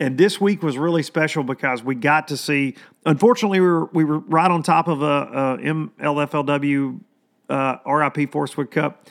and 0.00 0.16
this 0.16 0.40
week 0.40 0.62
was 0.62 0.78
really 0.78 1.02
special 1.02 1.42
because 1.42 1.82
we 1.82 1.94
got 1.94 2.28
to 2.28 2.36
see. 2.36 2.74
Unfortunately, 3.04 3.60
we 3.60 3.66
were 3.66 3.84
we 3.86 4.04
were 4.04 4.18
right 4.20 4.50
on 4.50 4.62
top 4.62 4.88
of 4.88 5.02
a, 5.02 5.04
a 5.04 5.58
MLFLW 5.58 7.00
uh, 7.48 7.76
RIP 7.86 8.32
Forrest 8.32 8.56
Wood 8.56 8.70
Cup 8.70 9.08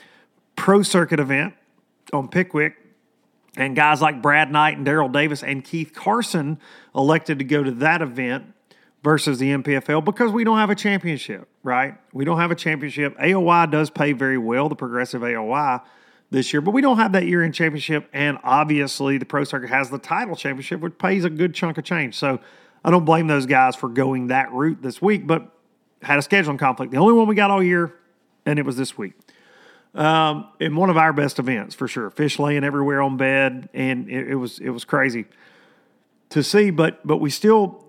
Pro 0.56 0.82
Circuit 0.82 1.20
event 1.20 1.54
on 2.12 2.28
Pickwick, 2.28 2.74
and 3.56 3.76
guys 3.76 4.02
like 4.02 4.20
Brad 4.20 4.50
Knight 4.50 4.76
and 4.76 4.86
Daryl 4.86 5.12
Davis 5.12 5.42
and 5.42 5.64
Keith 5.64 5.92
Carson 5.94 6.58
elected 6.94 7.38
to 7.38 7.44
go 7.44 7.62
to 7.62 7.70
that 7.70 8.02
event 8.02 8.52
versus 9.04 9.38
the 9.38 9.50
NPFL 9.50 10.04
because 10.04 10.32
we 10.32 10.42
don't 10.42 10.58
have 10.58 10.70
a 10.70 10.74
championship, 10.74 11.46
right? 11.62 11.94
We 12.12 12.24
don't 12.24 12.40
have 12.40 12.50
a 12.50 12.56
championship. 12.56 13.16
AOY 13.18 13.70
does 13.70 13.90
pay 13.90 14.10
very 14.12 14.38
well, 14.38 14.68
the 14.68 14.74
progressive 14.74 15.22
AOY 15.22 15.82
this 16.30 16.52
year, 16.52 16.60
but 16.60 16.72
we 16.72 16.82
don't 16.82 16.98
have 16.98 17.12
that 17.12 17.26
year 17.26 17.42
in 17.42 17.52
championship. 17.52 18.08
And 18.12 18.38
obviously, 18.42 19.18
the 19.18 19.24
Pro 19.24 19.44
Circuit 19.44 19.70
has 19.70 19.90
the 19.90 19.98
title 19.98 20.36
championship, 20.36 20.80
which 20.80 20.98
pays 20.98 21.24
a 21.24 21.30
good 21.30 21.54
chunk 21.54 21.78
of 21.78 21.84
change. 21.84 22.16
So 22.16 22.40
I 22.84 22.90
don't 22.90 23.04
blame 23.04 23.26
those 23.26 23.46
guys 23.46 23.76
for 23.76 23.88
going 23.88 24.28
that 24.28 24.52
route 24.52 24.82
this 24.82 25.00
week, 25.00 25.26
but 25.26 25.50
had 26.02 26.18
a 26.18 26.22
scheduling 26.22 26.58
conflict. 26.58 26.92
The 26.92 26.98
only 26.98 27.14
one 27.14 27.26
we 27.28 27.34
got 27.34 27.50
all 27.50 27.62
year, 27.62 27.94
and 28.44 28.58
it 28.58 28.64
was 28.64 28.76
this 28.76 28.96
week. 28.98 29.14
Um, 29.94 30.48
in 30.60 30.76
one 30.76 30.90
of 30.90 30.96
our 30.96 31.12
best 31.12 31.38
events 31.38 31.74
for 31.74 31.88
sure. 31.88 32.10
Fish 32.10 32.38
laying 32.38 32.62
everywhere 32.62 33.00
on 33.00 33.16
bed, 33.16 33.70
and 33.72 34.08
it, 34.08 34.28
it 34.28 34.34
was 34.34 34.58
it 34.58 34.68
was 34.68 34.84
crazy 34.84 35.24
to 36.28 36.42
see. 36.42 36.70
But 36.70 37.04
but 37.06 37.16
we 37.16 37.30
still 37.30 37.88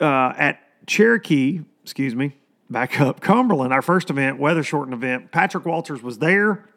uh, 0.00 0.32
at 0.38 0.60
Cherokee, 0.86 1.60
excuse 1.82 2.14
me, 2.14 2.36
back 2.70 3.00
up 3.00 3.20
Cumberland, 3.20 3.72
our 3.72 3.82
first 3.82 4.10
event, 4.10 4.38
weather 4.38 4.62
shortened 4.62 4.94
event. 4.94 5.32
Patrick 5.32 5.66
Walters 5.66 6.02
was 6.02 6.18
there 6.18 6.69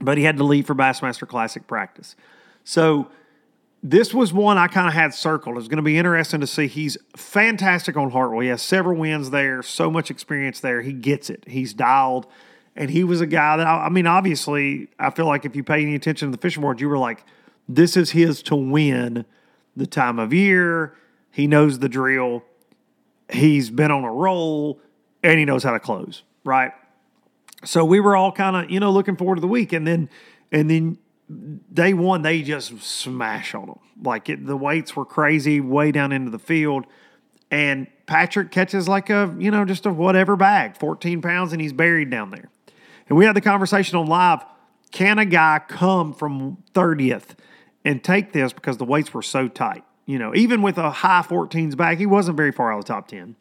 but 0.00 0.18
he 0.18 0.24
had 0.24 0.36
to 0.38 0.44
leave 0.44 0.66
for 0.66 0.74
Bassmaster 0.74 1.28
Classic 1.28 1.66
practice. 1.66 2.16
So 2.64 3.08
this 3.82 4.12
was 4.12 4.32
one 4.32 4.58
I 4.58 4.66
kind 4.66 4.88
of 4.88 4.94
had 4.94 5.14
circled. 5.14 5.56
It's 5.56 5.68
going 5.68 5.78
to 5.78 5.82
be 5.82 5.96
interesting 5.96 6.40
to 6.40 6.46
see. 6.46 6.66
He's 6.66 6.98
fantastic 7.16 7.96
on 7.96 8.10
Hartwell. 8.10 8.40
He 8.40 8.48
has 8.48 8.62
several 8.62 8.98
wins 8.98 9.30
there, 9.30 9.62
so 9.62 9.90
much 9.90 10.10
experience 10.10 10.60
there. 10.60 10.82
He 10.82 10.92
gets 10.92 11.30
it. 11.30 11.44
He's 11.46 11.72
dialed. 11.72 12.26
And 12.76 12.90
he 12.90 13.04
was 13.04 13.20
a 13.20 13.26
guy 13.26 13.56
that, 13.56 13.66
I, 13.66 13.86
I 13.86 13.88
mean, 13.88 14.06
obviously, 14.06 14.88
I 14.98 15.10
feel 15.10 15.26
like 15.26 15.44
if 15.44 15.56
you 15.56 15.64
pay 15.64 15.82
any 15.82 15.94
attention 15.94 16.30
to 16.30 16.36
the 16.36 16.40
fishing 16.40 16.62
board, 16.62 16.80
you 16.80 16.88
were 16.88 16.98
like, 16.98 17.24
this 17.68 17.96
is 17.96 18.10
his 18.10 18.42
to 18.44 18.56
win 18.56 19.24
the 19.76 19.86
time 19.86 20.18
of 20.18 20.32
year. 20.32 20.94
He 21.30 21.46
knows 21.46 21.78
the 21.78 21.88
drill. 21.88 22.42
He's 23.32 23.70
been 23.70 23.90
on 23.90 24.04
a 24.04 24.12
roll 24.12 24.80
and 25.22 25.38
he 25.38 25.44
knows 25.44 25.62
how 25.62 25.72
to 25.72 25.80
close, 25.80 26.22
right? 26.44 26.72
So 27.64 27.84
we 27.84 28.00
were 28.00 28.16
all 28.16 28.32
kind 28.32 28.56
of 28.56 28.70
you 28.70 28.80
know 28.80 28.90
looking 28.90 29.16
forward 29.16 29.36
to 29.36 29.40
the 29.40 29.48
week, 29.48 29.72
and 29.72 29.86
then 29.86 30.08
and 30.52 30.70
then 30.70 30.98
day 31.72 31.94
one 31.94 32.22
they 32.22 32.42
just 32.42 32.80
smash 32.82 33.54
on 33.54 33.66
them 33.66 33.78
like 34.02 34.28
it, 34.28 34.44
the 34.46 34.56
weights 34.56 34.96
were 34.96 35.04
crazy 35.04 35.60
way 35.60 35.92
down 35.92 36.12
into 36.12 36.30
the 36.30 36.38
field, 36.38 36.86
and 37.50 37.86
Patrick 38.06 38.50
catches 38.50 38.88
like 38.88 39.10
a 39.10 39.34
you 39.38 39.50
know 39.50 39.64
just 39.64 39.86
a 39.86 39.92
whatever 39.92 40.36
bag, 40.36 40.76
fourteen 40.76 41.22
pounds, 41.22 41.52
and 41.52 41.60
he's 41.60 41.72
buried 41.72 42.10
down 42.10 42.30
there. 42.30 42.50
And 43.08 43.18
we 43.18 43.24
had 43.24 43.34
the 43.34 43.40
conversation 43.40 43.98
on 43.98 44.06
live. 44.06 44.44
Can 44.92 45.18
a 45.18 45.24
guy 45.24 45.60
come 45.68 46.12
from 46.12 46.58
30th 46.74 47.36
and 47.84 48.02
take 48.02 48.32
this 48.32 48.52
because 48.52 48.76
the 48.76 48.84
weights 48.84 49.12
were 49.12 49.22
so 49.22 49.46
tight? 49.46 49.84
You 50.06 50.18
know, 50.18 50.34
even 50.34 50.62
with 50.62 50.78
a 50.78 50.90
high 50.90 51.22
14s 51.22 51.76
bag, 51.76 51.98
he 51.98 52.06
wasn't 52.06 52.36
very 52.36 52.50
far 52.50 52.72
out 52.72 52.78
of 52.78 52.84
the 52.84 52.92
top 52.92 53.08
10. 53.08 53.36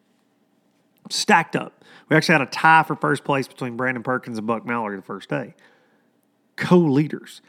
Stacked 1.09 1.55
up. 1.55 1.78
We 2.09 2.15
actually 2.15 2.33
had 2.33 2.41
a 2.41 2.47
tie 2.47 2.83
for 2.83 2.95
first 2.95 3.23
place 3.23 3.47
between 3.47 3.77
Brandon 3.77 4.03
Perkins 4.03 4.37
and 4.37 4.47
Buck 4.47 4.65
Mallory 4.65 4.95
the 4.95 5.03
first 5.03 5.29
day. 5.29 5.53
Co 6.55 6.77
leaders. 6.77 7.41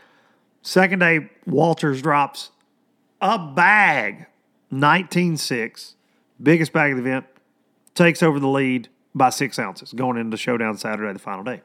Second 0.62 0.98
day, 0.98 1.30
Walters 1.46 2.02
drops 2.02 2.50
a 3.20 3.38
bag, 3.38 4.26
19 4.70 5.36
6, 5.36 5.94
biggest 6.42 6.72
bag 6.72 6.92
of 6.92 6.98
the 6.98 7.02
event, 7.02 7.26
takes 7.94 8.22
over 8.22 8.38
the 8.38 8.48
lead 8.48 8.88
by 9.14 9.30
six 9.30 9.58
ounces 9.58 9.92
going 9.92 10.16
into 10.16 10.36
showdown 10.36 10.76
Saturday, 10.76 11.12
the 11.12 11.18
final 11.18 11.42
day. 11.42 11.62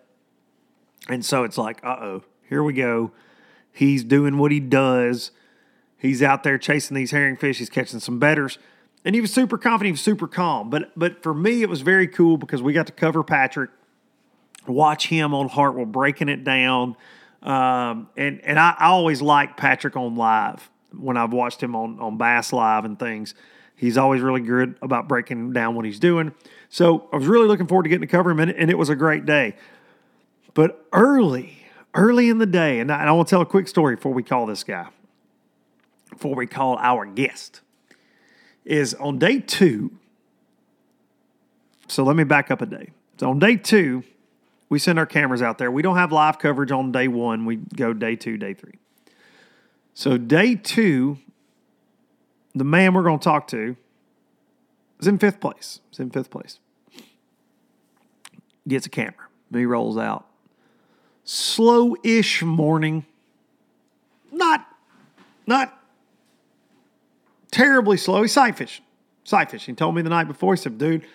And 1.10 1.24
so 1.24 1.44
it's 1.44 1.58
like, 1.58 1.84
uh 1.84 1.98
oh, 2.00 2.24
here 2.48 2.64
we 2.64 2.74
go. 2.74 3.12
He's 3.72 4.04
doing 4.04 4.38
what 4.38 4.52
he 4.52 4.60
does. 4.60 5.32
He's 5.98 6.24
out 6.24 6.44
there 6.44 6.58
chasing 6.58 6.96
these 6.96 7.12
herring 7.12 7.36
fish. 7.36 7.60
He's 7.60 7.70
catching 7.70 8.00
some 8.00 8.20
betters 8.20 8.58
and 9.06 9.14
he 9.14 9.22
was 9.22 9.32
super 9.32 9.58
confident. 9.58 9.86
He 9.86 9.92
was 9.92 10.02
super 10.02 10.28
calm. 10.28 10.70
But 10.70 10.92
but 10.98 11.22
for 11.24 11.34
me, 11.34 11.62
it 11.62 11.70
was 11.70 11.82
very 11.82 12.08
cool 12.08 12.38
because 12.38 12.62
we 12.62 12.74
got 12.74 12.88
to 12.88 12.94
cover 12.94 13.24
Patrick, 13.24 13.70
watch 14.68 15.08
him 15.08 15.34
on 15.34 15.48
Hartwell 15.48 15.86
breaking 15.86 16.28
it 16.28 16.44
down, 16.44 16.98
um, 17.44 18.10
and 18.18 18.42
and 18.44 18.60
I, 18.60 18.76
I 18.78 18.88
always 18.88 19.22
like 19.22 19.56
Patrick 19.56 19.96
on 19.96 20.16
live 20.16 20.70
when 20.98 21.16
I've 21.16 21.32
watched 21.32 21.62
him 21.62 21.76
on 21.76 22.00
on 22.00 22.18
Bass 22.18 22.52
Live 22.52 22.84
and 22.84 23.00
things. 23.00 23.36
He's 23.78 23.98
always 23.98 24.22
really 24.22 24.42
good 24.42 24.78
about 24.82 25.08
breaking 25.08 25.52
down 25.52 25.76
what 25.76 25.84
he's 25.86 26.00
doing. 26.00 26.34
So 26.70 27.10
I 27.12 27.18
was 27.18 27.28
really 27.28 27.48
looking 27.48 27.68
forward 27.68 27.84
to 27.84 27.90
getting 27.90 28.08
to 28.08 28.12
cover 28.12 28.32
him, 28.32 28.40
and, 28.40 28.52
and 28.52 28.72
it 28.72 28.78
was 28.78 28.90
a 28.90 28.96
great 28.96 29.26
day. 29.26 29.56
But 30.54 30.86
early, 30.94 31.68
early 31.94 32.30
in 32.30 32.38
the 32.38 32.46
day, 32.46 32.80
and 32.80 32.90
I, 32.90 33.02
and 33.02 33.10
I 33.10 33.12
want 33.12 33.28
to 33.28 33.30
tell 33.30 33.42
a 33.42 33.46
quick 33.46 33.68
story 33.68 33.96
before 33.96 34.14
we 34.14 34.24
call 34.24 34.46
this 34.46 34.64
guy, 34.64 34.88
before 36.10 36.36
we 36.36 36.48
call 36.48 36.78
our 36.78 37.06
guest 37.06 37.60
is 38.66 38.94
on 38.96 39.20
day 39.20 39.40
two. 39.40 39.92
So 41.88 42.04
let 42.04 42.16
me 42.16 42.24
back 42.24 42.50
up 42.50 42.62
a 42.62 42.66
day. 42.66 42.90
So 43.20 43.30
on 43.30 43.40
day 43.40 43.56
two, 43.56 44.04
we 44.70 44.80
send 44.80 44.98
our 44.98 45.06
cameras 45.06 45.42
out 45.42 45.58
there. 45.58 45.72
We 45.72 45.82
don't 45.82 45.98
have 45.98 46.12
live 46.12 46.40
coverage 46.40 46.72
on 46.72 46.92
day 46.92 47.08
one. 47.08 47.46
We 47.46 47.58
go 47.58 47.94
day 47.94 48.16
two, 48.16 48.38
day 48.38 48.54
three. 48.54 48.80
So 49.94 50.18
day 50.18 50.56
two, 50.56 51.20
the 52.56 52.64
man 52.64 52.94
we're 52.94 53.04
going 53.04 53.20
to 53.20 53.24
talk 53.24 53.48
to 53.50 53.78
is 55.00 55.08
in 55.08 55.20
fifth 55.20 55.40
place. 55.40 55.80
Is 55.92 56.00
in 56.00 56.10
fifth 56.10 56.32
place. 56.32 56.60
gets 58.68 58.86
a 58.86 58.90
camera. 58.90 59.14
He 59.54 59.66
rolls 59.66 59.98
out. 59.98 60.26
Slow 61.24 61.96
ish 62.04 62.42
morning. 62.44 63.06
Not, 64.32 64.68
not 65.48 65.80
terribly 67.56 67.96
slow. 67.96 68.22
He's 68.22 68.34
sight 68.34 68.58
fishing. 68.58 68.84
Sight 69.24 69.50
fishing. 69.50 69.74
He 69.74 69.78
told 69.78 69.96
me 69.96 70.02
the 70.02 70.10
night 70.10 70.28
before, 70.28 70.54
he 70.54 70.58
said, 70.62 70.78
dude, 70.78 71.06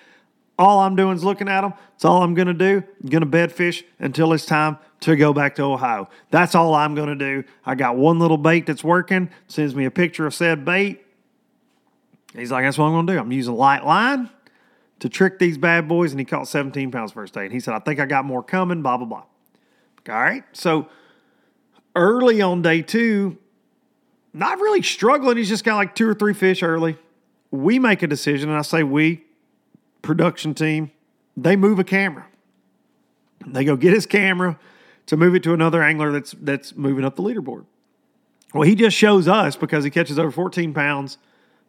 all 0.58 0.80
I'm 0.80 0.96
doing 0.96 1.14
is 1.14 1.22
looking 1.22 1.48
at 1.48 1.60
them. 1.60 1.74
It's 1.94 2.04
all 2.04 2.22
I'm 2.22 2.34
going 2.34 2.48
to 2.48 2.54
do. 2.54 2.82
I'm 3.02 3.10
going 3.10 3.20
to 3.20 3.26
bed 3.26 3.52
fish 3.52 3.84
until 3.98 4.32
it's 4.32 4.46
time 4.46 4.78
to 5.00 5.16
go 5.16 5.34
back 5.34 5.54
to 5.56 5.62
Ohio. 5.62 6.08
That's 6.30 6.54
all 6.54 6.74
I'm 6.74 6.94
going 6.94 7.08
to 7.08 7.14
do. 7.14 7.44
I 7.64 7.74
got 7.74 7.96
one 7.96 8.18
little 8.18 8.38
bait 8.38 8.66
that's 8.66 8.82
working. 8.82 9.30
Sends 9.48 9.74
me 9.74 9.84
a 9.84 9.90
picture 9.90 10.26
of 10.26 10.34
said 10.34 10.64
bait. 10.64 11.04
He's 12.34 12.50
like, 12.50 12.64
that's 12.64 12.78
what 12.78 12.86
I'm 12.86 12.92
going 12.92 13.06
to 13.06 13.12
do. 13.12 13.18
I'm 13.18 13.32
using 13.32 13.54
light 13.54 13.84
line 13.84 14.30
to 15.00 15.08
trick 15.08 15.38
these 15.38 15.58
bad 15.58 15.88
boys. 15.88 16.12
And 16.12 16.20
he 16.20 16.24
caught 16.24 16.48
17 16.48 16.90
pounds 16.90 17.12
first 17.12 17.34
day. 17.34 17.44
And 17.44 17.52
he 17.52 17.60
said, 17.60 17.74
I 17.74 17.80
think 17.80 18.00
I 18.00 18.06
got 18.06 18.24
more 18.24 18.42
coming, 18.42 18.82
blah, 18.82 18.96
blah, 18.96 19.06
blah. 19.06 19.24
All 20.08 20.20
right. 20.20 20.44
So 20.52 20.88
early 21.94 22.40
on 22.40 22.62
day 22.62 22.80
two, 22.80 23.36
not 24.32 24.58
really 24.58 24.82
struggling. 24.82 25.36
He's 25.36 25.48
just 25.48 25.64
got 25.64 25.76
like 25.76 25.94
two 25.94 26.08
or 26.08 26.14
three 26.14 26.34
fish 26.34 26.62
early. 26.62 26.96
We 27.50 27.78
make 27.78 28.02
a 28.02 28.06
decision, 28.06 28.48
and 28.48 28.58
I 28.58 28.62
say 28.62 28.82
we, 28.82 29.24
production 30.02 30.54
team, 30.54 30.92
they 31.36 31.56
move 31.56 31.78
a 31.78 31.84
camera. 31.84 32.26
They 33.46 33.64
go 33.64 33.76
get 33.76 33.92
his 33.92 34.06
camera 34.06 34.58
to 35.06 35.16
move 35.16 35.34
it 35.34 35.42
to 35.44 35.54
another 35.54 35.82
angler 35.82 36.12
that's 36.12 36.34
that's 36.40 36.76
moving 36.76 37.04
up 37.04 37.16
the 37.16 37.22
leaderboard. 37.22 37.64
Well, 38.52 38.62
he 38.62 38.74
just 38.74 38.96
shows 38.96 39.28
us 39.28 39.56
because 39.56 39.84
he 39.84 39.90
catches 39.90 40.18
over 40.18 40.30
14 40.30 40.74
pounds 40.74 41.18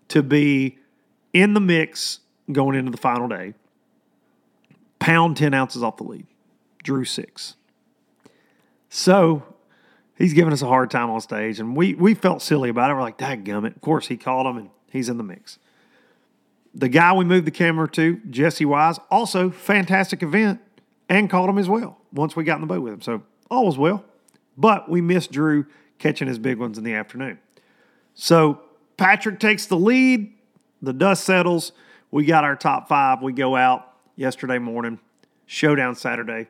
to 0.10 0.24
be 0.24 0.78
in 1.34 1.54
the 1.54 1.60
mix 1.60 2.20
going 2.52 2.76
into 2.76 2.92
the 2.92 2.98
final 2.98 3.28
day. 3.28 3.54
Pound 5.00 5.38
10 5.38 5.54
ounces 5.54 5.84
off 5.84 5.98
the 5.98 6.04
lead. 6.04 6.28
Drew 6.84 7.06
six. 7.06 7.56
So 8.90 9.51
he's 10.22 10.34
giving 10.34 10.54
us 10.54 10.62
a 10.62 10.68
hard 10.68 10.92
time 10.92 11.10
on 11.10 11.20
stage, 11.20 11.60
and 11.60 11.76
we 11.76 11.94
we 11.96 12.14
felt 12.14 12.42
silly 12.42 12.70
about 12.70 12.92
it. 12.92 12.94
We're 12.94 13.02
like, 13.02 13.18
"Dad, 13.18 13.44
gummit!" 13.44 13.76
Of 13.76 13.82
course, 13.82 14.08
he 14.08 14.18
called 14.18 14.46
him, 14.46 14.58
and 14.58 14.70
he's 14.92 15.10
in 15.10 15.18
the 15.18 15.24
mix. 15.24 15.60
The 16.74 16.88
guy 16.88 17.14
we 17.14 17.26
moved 17.26 17.46
the 17.46 17.52
camera 17.52 17.90
to, 17.90 18.22
Jesse 18.30 18.64
Wise, 18.64 18.98
also 19.10 19.50
fantastic 19.50 20.24
event, 20.24 20.62
and 21.10 21.30
caught 21.30 21.50
him 21.50 21.58
as 21.58 21.68
well. 21.68 21.98
Once 22.14 22.36
we 22.36 22.44
got 22.44 22.56
in 22.56 22.62
the 22.62 22.68
boat 22.68 22.82
with 22.82 22.94
him, 22.94 23.02
so 23.02 23.24
all 23.50 23.66
was 23.66 23.78
well. 23.78 24.06
But 24.58 24.90
we 24.90 25.02
missed 25.02 25.32
Drew 25.32 25.66
catching 26.00 26.28
his 26.28 26.40
big 26.40 26.58
ones 26.58 26.78
in 26.78 26.84
the 26.84 26.94
afternoon. 26.94 27.40
So 28.14 28.62
Patrick 28.98 29.40
takes 29.40 29.66
the 29.66 29.78
lead. 29.78 30.34
The 30.82 30.94
dust 30.94 31.26
settles. 31.26 31.74
We 32.10 32.26
got 32.26 32.44
our 32.44 32.56
top 32.56 32.88
five. 32.88 33.22
We 33.22 33.34
go 33.34 33.56
out 33.56 33.94
yesterday 34.16 34.60
morning, 34.60 35.00
showdown 35.46 35.96
Saturday, 35.96 36.48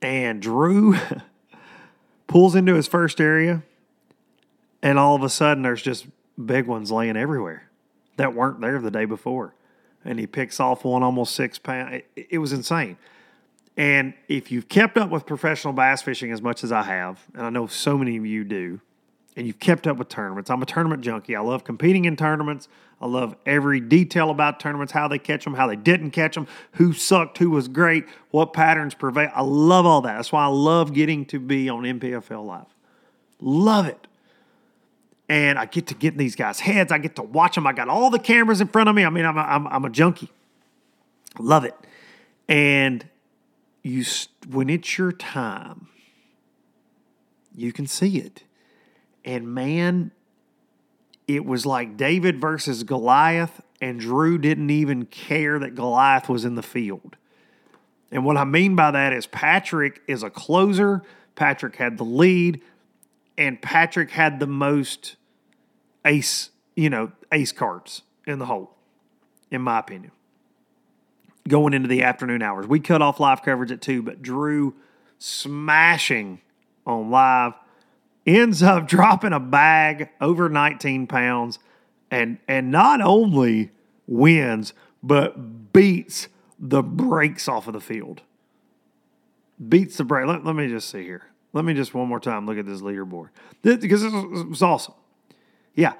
and 0.00 0.40
Drew 0.40 0.96
pulls 2.26 2.54
into 2.54 2.74
his 2.74 2.86
first 2.86 3.20
area, 3.20 3.62
and 4.82 4.98
all 4.98 5.14
of 5.14 5.22
a 5.22 5.28
sudden 5.28 5.62
there's 5.62 5.82
just 5.82 6.06
big 6.44 6.66
ones 6.66 6.90
laying 6.90 7.16
everywhere 7.16 7.68
that 8.16 8.34
weren't 8.34 8.60
there 8.60 8.80
the 8.80 8.90
day 8.90 9.04
before. 9.04 9.54
And 10.04 10.18
he 10.18 10.26
picks 10.26 10.60
off 10.60 10.84
one 10.84 11.02
almost 11.02 11.34
six 11.34 11.58
pounds. 11.58 12.02
It, 12.16 12.26
it 12.30 12.38
was 12.38 12.52
insane. 12.52 12.98
And 13.76 14.14
if 14.28 14.52
you've 14.52 14.68
kept 14.68 14.96
up 14.96 15.10
with 15.10 15.26
professional 15.26 15.72
bass 15.72 16.02
fishing 16.02 16.30
as 16.30 16.40
much 16.42 16.62
as 16.62 16.70
I 16.70 16.82
have, 16.82 17.24
and 17.34 17.44
I 17.44 17.50
know 17.50 17.66
so 17.66 17.98
many 17.98 18.16
of 18.16 18.26
you 18.26 18.44
do, 18.44 18.80
and 19.36 19.46
you've 19.46 19.58
kept 19.58 19.86
up 19.86 19.96
with 19.96 20.08
tournaments, 20.08 20.50
I'm 20.50 20.62
a 20.62 20.66
tournament 20.66 21.02
junkie. 21.02 21.34
I 21.34 21.40
love 21.40 21.64
competing 21.64 22.04
in 22.04 22.16
tournaments. 22.16 22.68
I 23.00 23.06
love 23.06 23.36
every 23.44 23.80
detail 23.80 24.30
about 24.30 24.60
tournaments, 24.60 24.92
how 24.92 25.08
they 25.08 25.18
catch 25.18 25.44
them, 25.44 25.54
how 25.54 25.66
they 25.66 25.76
didn't 25.76 26.12
catch 26.12 26.34
them, 26.34 26.46
who 26.72 26.92
sucked, 26.92 27.38
who 27.38 27.50
was 27.50 27.68
great, 27.68 28.06
what 28.30 28.52
patterns 28.52 28.94
prevail. 28.94 29.30
I 29.34 29.42
love 29.42 29.84
all 29.84 30.00
that. 30.02 30.16
That's 30.16 30.32
why 30.32 30.44
I 30.44 30.48
love 30.48 30.92
getting 30.92 31.26
to 31.26 31.38
be 31.38 31.68
on 31.68 31.82
NPFL 31.82 32.46
Live. 32.46 32.66
Love 33.40 33.86
it. 33.86 34.06
And 35.28 35.58
I 35.58 35.66
get 35.66 35.88
to 35.88 35.94
get 35.94 36.12
in 36.12 36.18
these 36.18 36.36
guys' 36.36 36.60
heads. 36.60 36.92
I 36.92 36.98
get 36.98 37.16
to 37.16 37.22
watch 37.22 37.56
them. 37.56 37.66
I 37.66 37.72
got 37.72 37.88
all 37.88 38.10
the 38.10 38.18
cameras 38.18 38.60
in 38.60 38.68
front 38.68 38.88
of 38.88 38.94
me. 38.94 39.04
I 39.04 39.10
mean, 39.10 39.24
I'm 39.24 39.36
a, 39.36 39.42
I'm, 39.42 39.66
I'm 39.66 39.84
a 39.84 39.90
junkie. 39.90 40.30
Love 41.38 41.64
it. 41.64 41.74
And 42.48 43.08
you, 43.82 44.04
when 44.48 44.70
it's 44.70 44.98
your 44.98 45.12
time, 45.12 45.88
you 47.54 47.72
can 47.72 47.86
see 47.86 48.18
it. 48.18 48.44
And 49.24 49.48
man, 49.54 50.10
it 51.26 51.44
was 51.44 51.64
like 51.64 51.96
David 51.96 52.40
versus 52.40 52.82
Goliath, 52.82 53.60
and 53.80 53.98
Drew 53.98 54.38
didn't 54.38 54.70
even 54.70 55.06
care 55.06 55.58
that 55.58 55.74
Goliath 55.74 56.28
was 56.28 56.44
in 56.44 56.54
the 56.54 56.62
field. 56.62 57.16
And 58.10 58.24
what 58.24 58.36
I 58.36 58.44
mean 58.44 58.76
by 58.76 58.90
that 58.90 59.12
is 59.12 59.26
Patrick 59.26 60.02
is 60.06 60.22
a 60.22 60.30
closer. 60.30 61.02
Patrick 61.34 61.76
had 61.76 61.98
the 61.98 62.04
lead, 62.04 62.60
and 63.36 63.60
Patrick 63.60 64.10
had 64.10 64.38
the 64.38 64.46
most 64.46 65.16
ace, 66.04 66.50
you 66.76 66.90
know, 66.90 67.12
ace 67.32 67.52
cards 67.52 68.02
in 68.26 68.38
the 68.38 68.46
hole, 68.46 68.74
in 69.50 69.62
my 69.62 69.78
opinion. 69.78 70.12
Going 71.48 71.74
into 71.74 71.88
the 71.88 72.02
afternoon 72.02 72.42
hours. 72.42 72.66
We 72.66 72.80
cut 72.80 73.02
off 73.02 73.20
live 73.20 73.42
coverage 73.42 73.72
at 73.72 73.82
two, 73.82 74.02
but 74.02 74.22
Drew 74.22 74.74
smashing 75.18 76.40
on 76.86 77.10
live 77.10 77.54
ends 78.26 78.62
up 78.62 78.86
dropping 78.88 79.32
a 79.32 79.40
bag 79.40 80.10
over 80.20 80.48
19 80.48 81.06
pounds 81.06 81.58
and 82.10 82.38
and 82.48 82.70
not 82.70 83.00
only 83.00 83.70
wins 84.06 84.72
but 85.02 85.72
beats 85.72 86.28
the 86.58 86.82
brakes 86.82 87.46
off 87.48 87.66
of 87.66 87.74
the 87.74 87.80
field. 87.80 88.22
Beats 89.68 89.98
the 89.98 90.04
brake. 90.04 90.26
Let, 90.26 90.44
let 90.44 90.56
me 90.56 90.68
just 90.68 90.88
see 90.88 91.02
here. 91.02 91.26
Let 91.52 91.64
me 91.64 91.74
just 91.74 91.94
one 91.94 92.08
more 92.08 92.18
time 92.18 92.46
look 92.46 92.58
at 92.58 92.66
this 92.66 92.80
leaderboard. 92.80 93.28
This, 93.62 93.76
because 93.76 94.02
this 94.02 94.12
was, 94.12 94.62
awesome. 94.62 94.94
Yeah. 95.74 95.92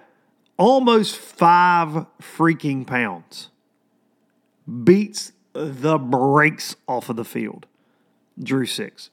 Almost 0.57 1.17
five 1.17 2.07
freaking 2.21 2.87
pounds 2.87 3.51
beats 4.83 5.33
the 5.53 5.99
brakes 5.99 6.77
off 6.89 7.11
of 7.11 7.17
the 7.17 7.25
field. 7.25 7.67
Drew 8.43 8.67
six. 8.67 9.11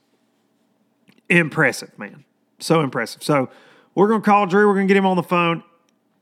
Impressive 1.29 1.97
man 1.99 2.25
so 2.61 2.81
impressive. 2.81 3.23
So 3.23 3.49
we're 3.95 4.07
going 4.07 4.21
to 4.21 4.25
call 4.25 4.45
Drew. 4.45 4.67
We're 4.67 4.75
going 4.75 4.87
to 4.87 4.93
get 4.93 4.97
him 4.97 5.05
on 5.05 5.17
the 5.17 5.23
phone. 5.23 5.63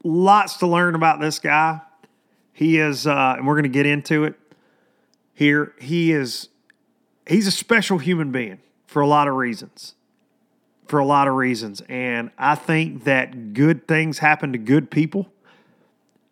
Lots 0.04 0.58
to 0.58 0.68
learn 0.68 0.96
about 0.96 1.20
this 1.20 1.40
guy. 1.40 1.82
He 2.54 2.78
is, 2.78 3.06
uh, 3.06 3.36
and 3.38 3.48
we're 3.48 3.56
going 3.56 3.64
to 3.64 3.70
get 3.70 3.86
into 3.86 4.24
it 4.24 4.36
here. 5.34 5.74
He 5.80 6.12
is, 6.12 6.50
he's 7.28 7.48
a 7.48 7.52
special 7.52 7.98
human 7.98 8.32
being 8.32 8.60
for 8.86 9.02
a 9.02 9.08
lot 9.08 9.28
of 9.28 9.36
reasons. 9.36 9.96
For 10.88 11.00
a 11.00 11.06
lot 11.06 11.28
of 11.28 11.36
reasons. 11.36 11.82
And 11.88 12.32
I 12.38 12.56
think 12.56 13.04
that 13.04 13.54
good 13.54 13.88
things 13.88 14.20
happen 14.20 14.52
to 14.54 14.58
good 14.58 14.90
people. 14.90 15.32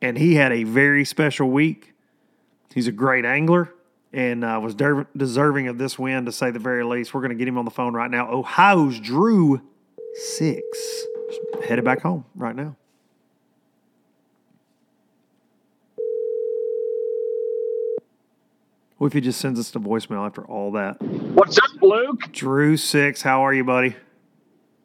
And 0.01 0.17
he 0.17 0.35
had 0.35 0.51
a 0.51 0.63
very 0.63 1.05
special 1.05 1.49
week. 1.49 1.93
He's 2.73 2.87
a 2.87 2.91
great 2.91 3.23
angler 3.23 3.73
and 4.13 4.43
uh, 4.43 4.59
was 4.61 4.75
deserving 4.75 5.67
of 5.67 5.77
this 5.77 5.99
win, 5.99 6.25
to 6.25 6.31
say 6.31 6.49
the 6.49 6.59
very 6.59 6.83
least. 6.83 7.13
We're 7.13 7.21
going 7.21 7.29
to 7.29 7.35
get 7.35 7.47
him 7.47 7.57
on 7.57 7.65
the 7.65 7.71
phone 7.71 7.93
right 7.93 8.09
now. 8.09 8.31
Ohio's 8.31 8.99
Drew 8.99 9.61
six. 10.17 11.05
Headed 11.67 11.85
back 11.85 12.01
home 12.01 12.25
right 12.35 12.55
now. 12.55 12.75
What 18.97 19.07
if 19.07 19.13
he 19.13 19.21
just 19.21 19.39
sends 19.39 19.59
us 19.59 19.69
to 19.71 19.79
voicemail 19.79 20.25
after 20.25 20.43
all 20.43 20.71
that? 20.71 20.99
What's 21.01 21.57
up, 21.59 21.81
Luke? 21.81 22.31
Drew 22.31 22.77
six. 22.77 23.21
How 23.21 23.45
are 23.45 23.53
you, 23.53 23.63
buddy? 23.63 23.95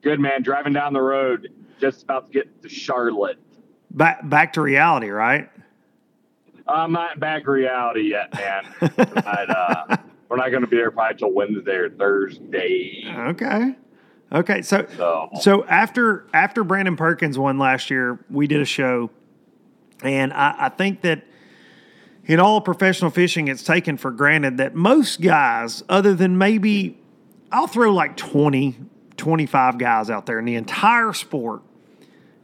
Good 0.02 0.20
man. 0.20 0.42
Driving 0.42 0.74
down 0.74 0.92
the 0.92 1.00
road, 1.00 1.48
just 1.80 2.02
about 2.02 2.26
to 2.26 2.32
get 2.32 2.62
to 2.62 2.68
Charlotte. 2.68 3.38
Back 3.90 4.28
back 4.28 4.52
to 4.54 4.60
reality, 4.60 5.08
right? 5.08 5.48
I'm 6.68 6.92
not 6.92 7.20
back 7.20 7.46
reality 7.46 8.10
yet, 8.10 8.34
man. 8.34 8.74
but, 8.96 9.50
uh, 9.50 9.96
we're 10.28 10.36
not 10.36 10.50
going 10.50 10.62
to 10.62 10.66
be 10.66 10.76
there 10.76 10.90
probably 10.90 11.18
till 11.18 11.32
Wednesday 11.32 11.74
or 11.74 11.90
Thursday. 11.90 13.04
Okay. 13.06 13.74
Okay, 14.32 14.62
so 14.62 14.86
so, 14.96 15.28
so 15.40 15.64
after 15.66 16.26
after 16.32 16.64
Brandon 16.64 16.96
Perkins 16.96 17.38
won 17.38 17.58
last 17.58 17.90
year, 17.90 18.18
we 18.30 18.46
did 18.46 18.62
a 18.62 18.64
show, 18.64 19.10
and 20.02 20.32
I, 20.32 20.54
I 20.58 20.68
think 20.70 21.02
that 21.02 21.24
in 22.24 22.40
all 22.40 22.60
professional 22.60 23.10
fishing, 23.10 23.48
it's 23.48 23.62
taken 23.62 23.96
for 23.96 24.10
granted 24.10 24.56
that 24.58 24.74
most 24.74 25.20
guys, 25.20 25.82
other 25.88 26.14
than 26.14 26.38
maybe, 26.38 26.98
I'll 27.50 27.66
throw 27.66 27.92
like 27.92 28.16
20, 28.16 28.76
25 29.16 29.78
guys 29.78 30.08
out 30.08 30.26
there 30.26 30.38
in 30.38 30.44
the 30.44 30.54
entire 30.54 31.12
sport, 31.12 31.62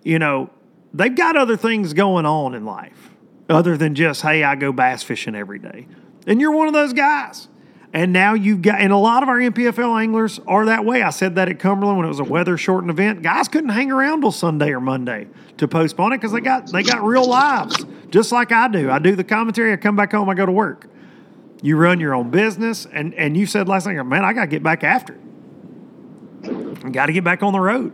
you 0.03 0.19
know, 0.19 0.51
they've 0.93 1.15
got 1.15 1.37
other 1.37 1.57
things 1.57 1.93
going 1.93 2.27
on 2.27 2.55
in 2.55 2.65
life 2.65 3.11
other 3.49 3.77
than 3.77 3.95
just, 3.95 4.23
hey, 4.23 4.43
I 4.45 4.57
go 4.57 4.73
bass 4.73 5.03
fishing 5.03 5.35
every 5.35 5.59
day. 5.59 5.87
And 6.27 6.41
you're 6.41 6.51
one 6.51 6.67
of 6.67 6.75
those 6.75 6.93
guys. 6.93 7.49
And 7.93 8.13
now 8.13 8.35
you've 8.35 8.61
got, 8.61 8.81
and 8.81 8.93
a 8.93 8.99
lot 8.99 9.23
of 9.23 9.31
our 9.31 9.39
NPFL 9.39 10.01
anglers 10.01 10.39
are 10.47 10.67
that 10.67 10.85
way. 10.85 11.03
I 11.03 11.11
said 11.11 11.37
that 11.37 11.49
at 11.49 11.59
Cumberland 11.59 11.97
when 11.97 12.05
it 12.05 12.09
was 12.09 12.21
a 12.21 12.25
weather 12.25 12.59
shortened 12.59 12.91
event. 12.91 13.23
Guys 13.23 13.49
couldn't 13.49 13.71
hang 13.71 13.91
around 13.91 14.21
till 14.21 14.33
Sunday 14.33 14.73
or 14.73 14.81
Monday 14.81 15.27
to 15.57 15.67
postpone 15.67 16.13
it 16.13 16.19
because 16.19 16.33
they 16.33 16.41
got 16.41 16.71
they 16.71 16.83
got 16.83 17.03
real 17.03 17.27
lives, 17.27 17.87
just 18.11 18.31
like 18.31 18.53
I 18.53 18.69
do. 18.69 18.91
I 18.91 18.99
do 18.99 19.17
the 19.17 19.25
commentary, 19.25 19.73
I 19.73 19.77
come 19.77 19.97
back 19.97 20.13
home, 20.13 20.29
I 20.29 20.35
go 20.35 20.45
to 20.45 20.53
work. 20.53 20.87
You 21.63 21.77
run 21.77 21.99
your 21.99 22.15
own 22.15 22.31
business, 22.31 22.87
and 22.93 23.15
and 23.15 23.37
you 23.37 23.47
said 23.47 23.69
last 23.69 23.87
night, 23.87 24.01
man, 24.03 24.25
I 24.25 24.35
got 24.35 24.43
to 24.43 24.47
get 24.49 24.63
back 24.63 24.85
after 24.85 25.15
it. 25.15 25.21
I 26.85 26.91
Got 26.91 27.07
to 27.07 27.13
get 27.13 27.25
back 27.25 27.43
on 27.43 27.55
the 27.55 27.61
road. 27.61 27.93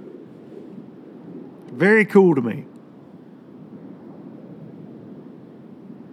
Very 1.72 2.04
cool 2.04 2.34
to 2.34 2.42
me. 2.42 2.66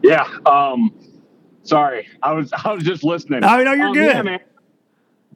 Yeah. 0.04 0.28
Um, 0.46 0.94
sorry, 1.64 2.08
I 2.22 2.34
was 2.34 2.52
I 2.66 2.74
was 2.74 2.84
just 2.84 3.04
listening. 3.04 3.42
No, 3.42 3.64
no, 3.64 3.74
you're 3.74 3.88
Um, 3.88 3.94
good. 3.94 4.06
Yeah, 4.16 4.22
man. 4.22 4.40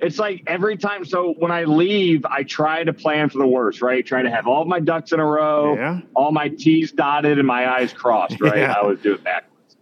It's 0.02 0.20
like 0.20 0.44
every 0.46 0.76
time. 0.76 1.06
So 1.06 1.34
when 1.38 1.52
I 1.52 1.64
leave, 1.64 2.26
I 2.26 2.44
try 2.44 2.84
to 2.84 2.92
plan 2.92 3.30
for 3.30 3.38
the 3.38 3.48
worst, 3.48 3.82
right? 3.82 4.06
Try 4.06 4.24
to 4.24 4.30
have 4.30 4.46
all 4.46 4.66
my 4.66 4.82
ducks 4.82 5.14
in 5.14 5.22
a 5.22 5.26
row, 5.26 5.76
Yeah. 5.76 6.02
all 6.14 6.34
my 6.34 6.50
T's 6.50 6.92
dotted 6.92 7.38
and 7.38 7.48
my 7.48 7.66
I's 7.78 7.94
crossed, 7.94 8.42
right? 8.42 8.58
Yeah. 8.58 8.74
I 8.74 8.82
always 8.82 9.00
do 9.00 9.14
it 9.14 9.24
backwards 9.24 9.78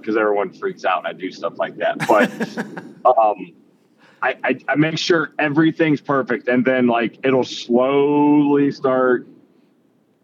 because 0.00 0.16
everyone 0.16 0.52
freaks 0.54 0.86
out 0.86 0.98
and 1.00 1.08
I 1.08 1.12
do 1.12 1.30
stuff 1.30 1.58
like 1.58 1.76
that. 1.76 1.98
But 2.08 2.30
um, 3.18 3.52
I, 4.22 4.36
I 4.42 4.58
I 4.68 4.74
make 4.76 4.96
sure 4.96 5.32
everything's 5.38 6.00
perfect, 6.00 6.48
and 6.48 6.64
then 6.64 6.86
like 6.86 7.18
it'll 7.22 7.44
slowly 7.44 8.72
start 8.72 9.26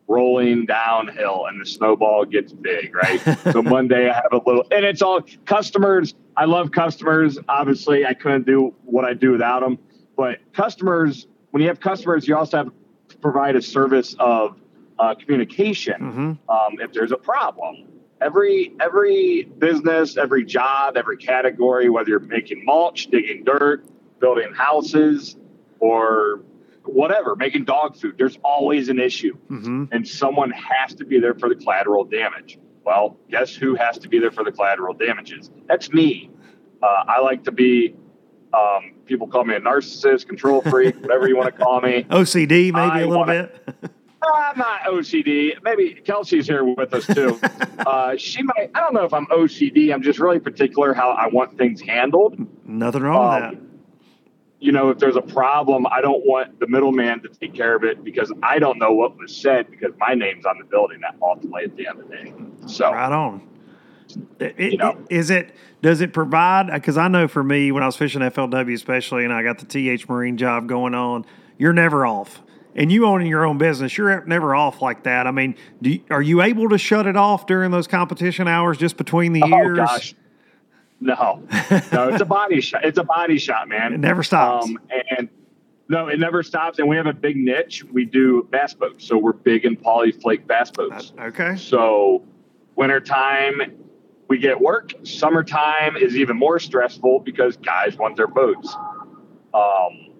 rolling 0.08 0.66
downhill 0.66 1.46
and 1.46 1.60
the 1.60 1.66
snowball 1.66 2.24
gets 2.24 2.52
big, 2.52 2.94
right? 2.94 3.20
so 3.52 3.62
Monday 3.62 4.10
I 4.10 4.14
have 4.14 4.32
a 4.32 4.40
little, 4.44 4.64
and 4.70 4.84
it's 4.84 5.02
all 5.02 5.20
customers. 5.46 6.14
I 6.36 6.44
love 6.44 6.70
customers. 6.70 7.38
Obviously, 7.48 8.04
I 8.06 8.14
couldn't 8.14 8.46
do 8.46 8.74
what 8.84 9.04
I 9.04 9.14
do 9.14 9.32
without 9.32 9.60
them. 9.60 9.78
But 10.16 10.40
customers, 10.52 11.26
when 11.50 11.62
you 11.62 11.68
have 11.68 11.80
customers, 11.80 12.28
you 12.28 12.36
also 12.36 12.58
have 12.58 12.72
to 13.08 13.16
provide 13.18 13.56
a 13.56 13.62
service 13.62 14.14
of 14.18 14.58
uh, 14.98 15.14
communication 15.14 16.38
um, 16.48 16.76
if 16.80 16.92
there's 16.92 17.12
a 17.12 17.16
problem. 17.16 17.88
Every 18.20 18.72
every 18.80 19.44
business, 19.58 20.16
every 20.16 20.44
job, 20.44 20.96
every 20.96 21.16
category, 21.16 21.90
whether 21.90 22.10
you're 22.10 22.20
making 22.20 22.64
mulch, 22.64 23.08
digging 23.08 23.42
dirt, 23.42 23.84
building 24.20 24.54
houses, 24.54 25.36
or 25.80 26.42
whatever, 26.84 27.36
making 27.36 27.64
dog 27.64 27.96
food, 27.96 28.16
there's 28.18 28.38
always 28.44 28.88
an 28.88 28.98
issue. 29.00 29.36
And 29.48 30.06
someone 30.06 30.50
has 30.50 30.94
to 30.96 31.04
be 31.04 31.18
there 31.20 31.34
for 31.34 31.48
the 31.48 31.54
collateral 31.54 32.04
damage. 32.04 32.58
Well, 32.84 33.16
guess 33.30 33.54
who 33.54 33.74
has 33.76 33.98
to 33.98 34.08
be 34.08 34.18
there 34.18 34.32
for 34.32 34.42
the 34.44 34.50
collateral 34.52 34.94
damages? 34.94 35.50
That's 35.68 35.92
me. 35.92 36.30
Uh, 36.82 36.86
I 37.06 37.20
like 37.20 37.44
to 37.44 37.52
be, 37.52 37.94
um, 38.52 38.94
people 39.06 39.28
call 39.28 39.44
me 39.44 39.54
a 39.54 39.60
narcissist, 39.60 40.26
control 40.26 40.62
freak, 40.62 40.96
whatever 41.00 41.28
you 41.28 41.36
want 41.36 41.54
to 41.54 41.62
call 41.62 41.80
me. 41.80 42.04
OCD, 42.10 42.48
maybe 42.72 42.76
I 42.78 43.00
a 43.00 43.06
little 43.06 43.18
wanna- 43.24 43.50
bit. 43.80 43.90
I'm 44.24 44.56
not 44.56 44.82
OCD. 44.82 45.54
Maybe 45.64 45.94
Kelsey's 45.94 46.46
here 46.46 46.64
with 46.64 46.94
us 46.94 47.06
too. 47.06 47.40
uh, 47.78 48.16
she 48.16 48.42
might, 48.44 48.70
I 48.72 48.78
don't 48.78 48.94
know 48.94 49.04
if 49.04 49.12
I'm 49.12 49.26
OCD. 49.26 49.92
I'm 49.92 50.00
just 50.02 50.20
really 50.20 50.38
particular 50.38 50.94
how 50.94 51.10
I 51.10 51.26
want 51.26 51.58
things 51.58 51.80
handled. 51.80 52.36
Nothing 52.64 53.02
wrong 53.02 53.50
with 53.50 53.58
Um, 53.58 53.68
you 54.62 54.70
know, 54.70 54.90
if 54.90 54.98
there's 54.98 55.16
a 55.16 55.22
problem, 55.22 55.88
I 55.88 56.00
don't 56.00 56.24
want 56.24 56.60
the 56.60 56.68
middleman 56.68 57.20
to 57.22 57.28
take 57.28 57.52
care 57.52 57.74
of 57.74 57.82
it 57.82 58.04
because 58.04 58.32
I 58.44 58.60
don't 58.60 58.78
know 58.78 58.92
what 58.92 59.18
was 59.18 59.34
said 59.34 59.68
because 59.68 59.90
my 59.98 60.14
name's 60.14 60.46
on 60.46 60.56
the 60.58 60.64
building 60.64 61.00
that 61.00 61.16
ultimately 61.20 61.64
at 61.64 61.76
the 61.76 61.88
end 61.88 62.00
of 62.00 62.08
the 62.08 62.14
day. 62.14 62.32
So. 62.66 62.92
Right 62.92 63.10
on. 63.10 63.48
It- 64.38 64.58
You 64.58 64.78
know. 64.78 65.04
Is 65.10 65.30
it? 65.30 65.52
Does 65.82 66.00
it 66.00 66.12
provide? 66.12 66.70
Uh, 66.70 66.74
because 66.74 66.96
I 66.96 67.08
know 67.08 67.26
for 67.26 67.42
me, 67.42 67.72
when 67.72 67.82
I 67.82 67.86
was 67.86 67.96
fishing 67.96 68.22
FLW, 68.22 68.72
especially, 68.72 69.24
and 69.24 69.32
I 69.32 69.42
got 69.42 69.58
the 69.58 69.66
TH 69.66 70.08
Marine 70.08 70.36
job 70.36 70.68
going 70.68 70.94
on, 70.94 71.26
you're 71.58 71.72
never 71.72 72.06
off. 72.06 72.40
And 72.76 72.92
you 72.92 73.04
owning 73.04 73.26
your 73.26 73.44
own 73.44 73.58
business, 73.58 73.98
you're 73.98 74.24
never 74.26 74.54
off 74.54 74.80
like 74.80 75.02
that. 75.02 75.26
I 75.26 75.32
mean, 75.32 75.56
do 75.82 75.90
you, 75.90 76.00
are 76.08 76.22
you 76.22 76.40
able 76.40 76.68
to 76.68 76.78
shut 76.78 77.08
it 77.08 77.16
off 77.16 77.46
during 77.46 77.72
those 77.72 77.88
competition 77.88 78.46
hours 78.46 78.78
just 78.78 78.96
between 78.96 79.32
the 79.32 79.42
oh 79.42 79.48
years? 79.48 79.76
gosh, 79.78 80.14
no, 81.02 81.42
no, 81.92 82.08
it's 82.08 82.22
a 82.22 82.24
body 82.24 82.60
shot. 82.60 82.84
It's 82.84 82.98
a 82.98 83.04
body 83.04 83.38
shot, 83.38 83.68
man. 83.68 83.92
It 83.92 84.00
never 84.00 84.22
stops. 84.22 84.66
Um, 84.66 84.78
and 85.16 85.28
no, 85.88 86.08
it 86.08 86.18
never 86.18 86.42
stops. 86.42 86.78
And 86.78 86.88
we 86.88 86.96
have 86.96 87.06
a 87.06 87.12
big 87.12 87.36
niche. 87.36 87.84
We 87.84 88.04
do 88.04 88.48
bass 88.50 88.72
boats, 88.72 89.06
so 89.06 89.18
we're 89.18 89.32
big 89.32 89.64
in 89.64 89.76
polyflake 89.76 90.46
bass 90.46 90.70
boats. 90.70 91.12
okay. 91.18 91.56
So, 91.56 92.22
wintertime, 92.76 93.60
we 94.28 94.38
get 94.38 94.60
work. 94.60 94.92
Summertime 95.02 95.96
is 95.96 96.16
even 96.16 96.38
more 96.38 96.58
stressful 96.58 97.20
because 97.20 97.56
guys 97.56 97.96
want 97.96 98.16
their 98.16 98.28
boats. 98.28 98.74
Um, 99.52 100.14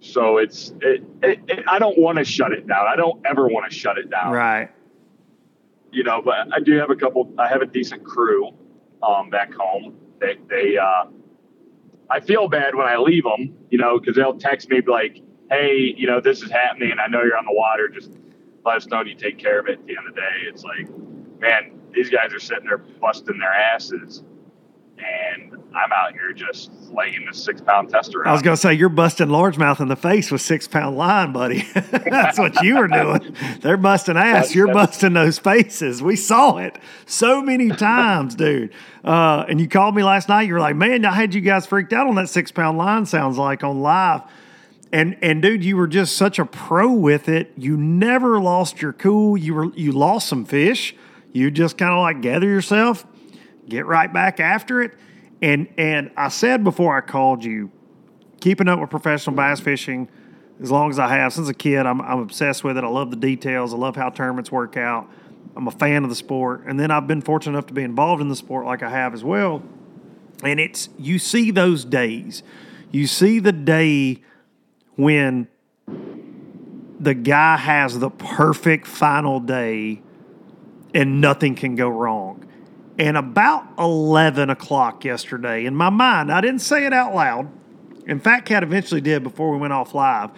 so 0.00 0.38
it's 0.38 0.72
it, 0.82 1.04
it, 1.22 1.40
it, 1.48 1.64
I 1.68 1.78
don't 1.78 1.98
want 1.98 2.18
to 2.18 2.24
shut 2.24 2.52
it 2.52 2.66
down. 2.66 2.86
I 2.86 2.96
don't 2.96 3.24
ever 3.24 3.46
want 3.48 3.70
to 3.70 3.76
shut 3.76 3.96
it 3.96 4.10
down. 4.10 4.32
Right. 4.32 4.70
You 5.92 6.02
know, 6.02 6.20
but 6.20 6.52
I 6.52 6.60
do 6.60 6.76
have 6.78 6.90
a 6.90 6.96
couple. 6.96 7.32
I 7.38 7.48
have 7.48 7.62
a 7.62 7.66
decent 7.66 8.04
crew 8.04 8.52
um, 9.02 9.30
back 9.30 9.54
home. 9.54 9.96
They 10.20 10.36
they 10.48 10.76
uh, 10.76 11.06
I 12.10 12.20
feel 12.20 12.48
bad 12.48 12.74
when 12.74 12.86
I 12.86 12.96
leave 12.96 13.24
them. 13.24 13.56
You 13.70 13.78
know, 13.78 13.98
because 13.98 14.16
they'll 14.16 14.38
text 14.38 14.70
me 14.70 14.80
like, 14.86 15.22
"Hey, 15.50 15.94
you 15.96 16.06
know, 16.06 16.20
this 16.20 16.42
is 16.42 16.50
happening. 16.50 16.92
I 17.02 17.08
know 17.08 17.22
you're 17.22 17.36
on 17.36 17.44
the 17.44 17.52
water. 17.52 17.88
Just 17.88 18.12
let 18.64 18.76
us 18.76 18.86
know 18.86 19.02
you 19.02 19.14
take 19.14 19.38
care 19.38 19.58
of 19.58 19.66
it." 19.68 19.78
At 19.80 19.86
the 19.86 19.96
end 19.96 20.08
of 20.08 20.14
the 20.14 20.20
day, 20.20 20.48
it's 20.48 20.64
like, 20.64 20.88
man, 21.40 21.78
these 21.92 22.10
guys 22.10 22.32
are 22.32 22.38
sitting 22.40 22.66
there 22.66 22.78
busting 22.78 23.38
their 23.38 23.52
asses, 23.52 24.22
and 24.98 25.52
I'm 25.74 25.92
out 25.92 26.12
here 26.12 26.32
just 26.32 26.70
laying 26.90 27.26
the 27.26 27.34
six 27.36 27.60
pound 27.60 27.90
tester 27.90 28.26
I 28.26 28.32
was 28.32 28.40
going 28.40 28.56
to 28.56 28.60
say, 28.60 28.72
you're 28.72 28.88
busting 28.88 29.28
largemouth 29.28 29.80
in 29.80 29.88
the 29.88 29.96
face 29.96 30.30
with 30.30 30.40
six 30.40 30.66
pound 30.66 30.96
line, 30.96 31.32
buddy. 31.32 31.66
That's 31.74 32.38
what 32.38 32.62
you 32.62 32.78
were 32.78 32.88
doing. 32.88 33.36
They're 33.60 33.76
busting 33.76 34.16
ass. 34.16 34.54
You're 34.54 34.72
busting 34.72 35.12
those 35.12 35.38
faces. 35.38 36.02
We 36.02 36.16
saw 36.16 36.56
it 36.58 36.78
so 37.04 37.42
many 37.42 37.68
times, 37.70 38.34
dude. 38.34 38.72
Uh, 39.04 39.44
and 39.48 39.60
you 39.60 39.68
called 39.68 39.94
me 39.94 40.02
last 40.02 40.28
night. 40.28 40.42
You 40.42 40.54
were 40.54 40.60
like, 40.60 40.76
man, 40.76 41.04
I 41.04 41.12
had 41.12 41.34
you 41.34 41.40
guys 41.40 41.66
freaked 41.66 41.92
out 41.92 42.06
on 42.06 42.14
that 42.14 42.28
six 42.28 42.50
pound 42.50 42.78
line, 42.78 43.04
sounds 43.04 43.36
like 43.36 43.62
on 43.62 43.82
live. 43.82 44.22
And, 44.92 45.18
and 45.20 45.42
dude, 45.42 45.64
you 45.64 45.76
were 45.76 45.88
just 45.88 46.16
such 46.16 46.38
a 46.38 46.46
pro 46.46 46.90
with 46.92 47.28
it. 47.28 47.52
You 47.56 47.76
never 47.76 48.40
lost 48.40 48.80
your 48.80 48.92
cool. 48.92 49.36
You 49.36 49.54
were 49.54 49.74
you 49.74 49.92
lost 49.92 50.28
some 50.28 50.44
fish. 50.44 50.94
You 51.32 51.50
just 51.50 51.76
kind 51.76 51.92
of 51.92 51.98
like 51.98 52.22
gather 52.22 52.46
yourself, 52.46 53.06
get 53.68 53.86
right 53.86 54.12
back 54.12 54.40
after 54.40 54.82
it. 54.82 54.94
And 55.42 55.68
and 55.76 56.10
I 56.16 56.28
said 56.28 56.64
before 56.64 56.96
I 56.96 57.00
called 57.00 57.44
you, 57.44 57.70
keeping 58.40 58.68
up 58.68 58.80
with 58.80 58.90
professional 58.90 59.36
bass 59.36 59.60
fishing 59.60 60.08
as 60.62 60.70
long 60.70 60.90
as 60.90 60.98
I 60.98 61.08
have 61.08 61.32
since 61.32 61.48
a 61.48 61.54
kid. 61.54 61.86
I'm, 61.86 62.00
I'm 62.00 62.20
obsessed 62.20 62.64
with 62.64 62.78
it. 62.78 62.84
I 62.84 62.88
love 62.88 63.10
the 63.10 63.16
details. 63.16 63.74
I 63.74 63.76
love 63.76 63.96
how 63.96 64.08
tournaments 64.10 64.50
work 64.50 64.76
out. 64.76 65.08
I'm 65.54 65.68
a 65.68 65.72
fan 65.72 66.04
of 66.04 66.10
the 66.10 66.16
sport. 66.16 66.64
And 66.66 66.78
then 66.78 66.90
I've 66.90 67.06
been 67.06 67.22
fortunate 67.22 67.52
enough 67.52 67.66
to 67.66 67.74
be 67.74 67.82
involved 67.82 68.22
in 68.22 68.28
the 68.28 68.36
sport 68.36 68.66
like 68.66 68.82
I 68.82 68.90
have 68.90 69.14
as 69.14 69.24
well. 69.24 69.62
And 70.42 70.60
it's 70.60 70.88
you 70.98 71.18
see 71.18 71.50
those 71.50 71.84
days. 71.84 72.42
You 72.90 73.06
see 73.06 73.38
the 73.38 73.52
day 73.52 74.22
when 74.96 75.48
the 76.98 77.14
guy 77.14 77.56
has 77.56 77.98
the 77.98 78.10
perfect 78.10 78.86
final 78.86 79.40
day 79.40 80.02
and 80.94 81.20
nothing 81.20 81.54
can 81.54 81.74
go 81.74 81.88
wrong. 81.88 82.45
And 82.98 83.16
about 83.16 83.66
11 83.78 84.48
o'clock 84.48 85.04
yesterday, 85.04 85.66
in 85.66 85.74
my 85.74 85.90
mind, 85.90 86.32
I 86.32 86.40
didn't 86.40 86.60
say 86.60 86.86
it 86.86 86.92
out 86.92 87.14
loud. 87.14 87.50
And 88.06 88.22
Fat 88.22 88.44
Cat 88.44 88.62
eventually 88.62 89.00
did 89.00 89.22
before 89.22 89.50
we 89.50 89.58
went 89.58 89.72
off 89.72 89.94
live. 89.94 90.30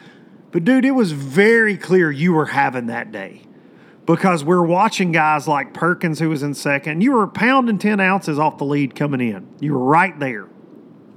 But 0.51 0.64
dude, 0.64 0.85
it 0.85 0.92
was 0.92 1.12
very 1.12 1.77
clear 1.77 2.11
you 2.11 2.33
were 2.33 2.47
having 2.47 2.87
that 2.87 3.12
day 3.12 3.42
because 4.07 4.42
we're 4.42 4.64
watching 4.64 5.12
guys 5.12 5.47
like 5.47 5.75
Perkins, 5.75 6.18
who 6.18 6.31
was 6.31 6.42
in 6.42 6.55
second. 6.55 7.03
You 7.03 7.12
were 7.12 7.27
pounding 7.27 7.79
10 7.79 8.01
ounces 8.01 8.38
off 8.38 8.57
the 8.57 8.64
lead 8.64 8.94
coming 8.94 9.21
in. 9.21 9.47
You 9.61 9.75
were 9.75 9.85
right 9.85 10.18
there. 10.18 10.49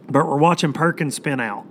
But 0.07 0.27
we're 0.27 0.37
watching 0.37 0.73
Perkins 0.73 1.15
spin 1.15 1.39
out. 1.39 1.65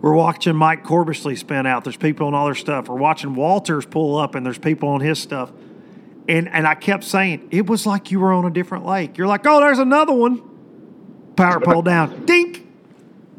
We're 0.00 0.14
watching 0.14 0.56
Mike 0.56 0.82
Corbishley 0.82 1.36
spin 1.36 1.66
out. 1.66 1.84
There's 1.84 1.98
people 1.98 2.26
on 2.26 2.34
all 2.34 2.46
their 2.46 2.54
stuff. 2.54 2.88
We're 2.88 2.96
watching 2.96 3.34
Walters 3.34 3.84
pull 3.84 4.16
up 4.16 4.34
and 4.34 4.46
there's 4.46 4.58
people 4.58 4.88
on 4.88 5.02
his 5.02 5.18
stuff. 5.18 5.52
And 6.30 6.48
and 6.48 6.64
I 6.64 6.76
kept 6.76 7.02
saying, 7.02 7.48
it 7.50 7.66
was 7.66 7.86
like 7.86 8.12
you 8.12 8.20
were 8.20 8.32
on 8.32 8.44
a 8.44 8.50
different 8.50 8.86
lake. 8.86 9.18
You're 9.18 9.26
like, 9.26 9.44
oh, 9.48 9.58
there's 9.58 9.80
another 9.80 10.12
one. 10.12 10.40
Power 11.34 11.58
pole 11.64 11.82
down. 11.82 12.24
Dink. 12.24 12.68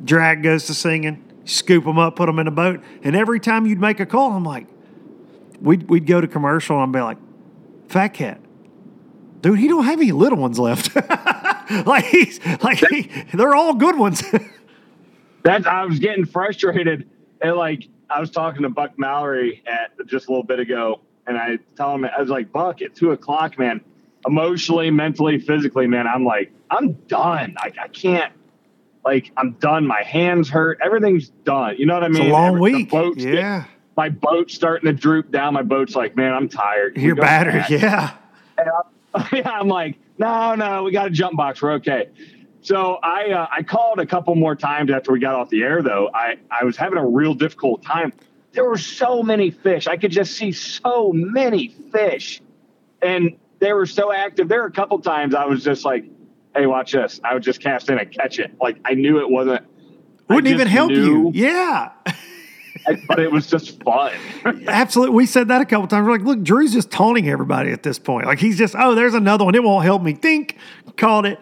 Drag 0.03 0.43
goes 0.43 0.65
to 0.65 0.73
singing. 0.73 1.23
Scoop 1.45 1.85
them 1.85 1.97
up, 1.97 2.17
put 2.17 2.25
them 2.25 2.37
in 2.37 2.47
a 2.47 2.51
boat. 2.51 2.81
And 3.01 3.15
every 3.15 3.39
time 3.39 3.65
you'd 3.65 3.79
make 3.79 4.01
a 4.01 4.05
call, 4.05 4.33
I'm 4.33 4.43
like, 4.43 4.67
we'd, 5.61 5.89
we'd 5.89 6.05
go 6.05 6.19
to 6.19 6.27
commercial 6.27 6.75
and 6.75 6.83
I'd 6.83 6.99
be 6.99 7.01
like, 7.01 7.17
Fat 7.87 8.09
Cat, 8.09 8.41
dude, 9.39 9.57
he 9.57 9.69
don't 9.69 9.85
have 9.85 9.99
any 9.99 10.11
little 10.11 10.37
ones 10.37 10.59
left. 10.59 10.93
like 11.85 12.05
he's 12.05 12.45
like 12.61 12.79
he, 12.89 13.09
they're 13.33 13.55
all 13.55 13.73
good 13.73 13.97
ones. 13.97 14.21
That's 15.43 15.65
I 15.65 15.85
was 15.85 15.99
getting 15.99 16.25
frustrated 16.25 17.09
and 17.41 17.55
like 17.55 17.87
I 18.09 18.19
was 18.19 18.31
talking 18.31 18.63
to 18.63 18.69
Buck 18.69 18.99
Mallory 18.99 19.63
at 19.65 19.91
just 20.07 20.27
a 20.27 20.31
little 20.31 20.43
bit 20.43 20.59
ago, 20.59 20.99
and 21.27 21.37
I 21.37 21.57
tell 21.75 21.93
him 21.95 22.05
I 22.05 22.19
was 22.19 22.29
like, 22.29 22.51
Buck, 22.51 22.81
at 22.81 22.95
two 22.95 23.11
o'clock, 23.11 23.57
man, 23.59 23.81
emotionally, 24.25 24.91
mentally, 24.91 25.39
physically, 25.39 25.87
man, 25.87 26.07
I'm 26.07 26.25
like, 26.25 26.51
I'm 26.69 26.93
done. 27.07 27.55
Like 27.63 27.77
I 27.77 27.87
can't. 27.87 28.33
Like 29.03 29.31
I'm 29.37 29.53
done. 29.53 29.87
My 29.87 30.03
hands 30.03 30.49
hurt. 30.49 30.79
Everything's 30.83 31.29
done. 31.29 31.75
You 31.77 31.85
know 31.87 31.95
what 31.95 32.03
I 32.03 32.07
it's 32.07 32.19
mean? 32.19 32.29
a 32.29 32.33
long 32.33 32.55
Every- 32.55 32.61
week. 32.75 32.89
get- 32.91 33.17
Yeah. 33.17 33.63
my 33.97 34.09
boat's 34.09 34.53
starting 34.53 34.85
to 34.87 34.93
droop 34.93 35.31
down. 35.31 35.53
My 35.53 35.63
boat's 35.63 35.95
like, 35.95 36.15
man, 36.15 36.33
I'm 36.33 36.47
tired. 36.49 36.95
Can 36.95 37.03
You're 37.03 37.15
battered. 37.15 37.65
Yeah. 37.69 38.11
yeah, 39.33 39.49
I'm 39.59 39.67
like, 39.67 39.97
no, 40.17 40.55
no, 40.55 40.83
we 40.83 40.91
got 40.91 41.07
a 41.07 41.09
jump 41.09 41.35
box. 41.35 41.61
We're 41.61 41.73
okay. 41.73 42.09
So 42.61 42.99
I 43.01 43.31
uh, 43.31 43.47
I 43.51 43.63
called 43.63 43.99
a 43.99 44.05
couple 44.05 44.35
more 44.35 44.55
times 44.55 44.91
after 44.91 45.11
we 45.11 45.19
got 45.19 45.33
off 45.33 45.49
the 45.49 45.63
air 45.63 45.81
though. 45.81 46.11
I 46.13 46.35
I 46.51 46.63
was 46.63 46.77
having 46.77 46.99
a 46.99 47.05
real 47.05 47.33
difficult 47.33 47.81
time. 47.81 48.13
There 48.53 48.65
were 48.65 48.77
so 48.77 49.23
many 49.23 49.51
fish. 49.51 49.87
I 49.87 49.97
could 49.97 50.11
just 50.11 50.35
see 50.35 50.51
so 50.51 51.11
many 51.13 51.69
fish, 51.91 52.41
and 53.01 53.37
they 53.59 53.73
were 53.73 53.85
so 53.85 54.11
active. 54.11 54.49
There 54.49 54.61
were 54.61 54.67
a 54.67 54.71
couple 54.71 54.99
times 54.99 55.33
I 55.33 55.45
was 55.45 55.63
just 55.63 55.85
like, 55.85 56.03
"Hey, 56.55 56.65
watch 56.65 56.91
this!" 56.91 57.21
I 57.23 57.33
would 57.33 57.43
just 57.43 57.61
cast 57.61 57.89
in 57.89 57.97
and 57.97 58.11
catch 58.11 58.39
it. 58.39 58.51
Like 58.59 58.77
I 58.83 58.93
knew 58.93 59.19
it 59.19 59.29
wasn't. 59.29 59.65
Wouldn't 60.27 60.53
even 60.53 60.67
help 60.67 60.91
you. 60.91 61.31
Yeah. 61.33 61.91
but 63.07 63.19
it 63.19 63.31
was 63.31 63.47
just 63.47 63.81
fun. 63.83 64.13
Absolutely. 64.67 65.15
We 65.15 65.25
said 65.25 65.49
that 65.49 65.61
a 65.61 65.65
couple 65.65 65.87
times. 65.87 66.05
We're 66.05 66.13
like, 66.13 66.21
look, 66.21 66.41
Drew's 66.41 66.73
just 66.73 66.89
taunting 66.89 67.29
everybody 67.29 67.71
at 67.71 67.83
this 67.83 67.99
point. 67.99 68.25
Like 68.25 68.39
he's 68.39 68.57
just, 68.57 68.75
oh, 68.77 68.95
there's 68.95 69.13
another 69.13 69.45
one. 69.45 69.55
It 69.55 69.63
won't 69.63 69.83
help 69.83 70.01
me. 70.01 70.13
Think, 70.13 70.57
called 70.97 71.25
it. 71.25 71.39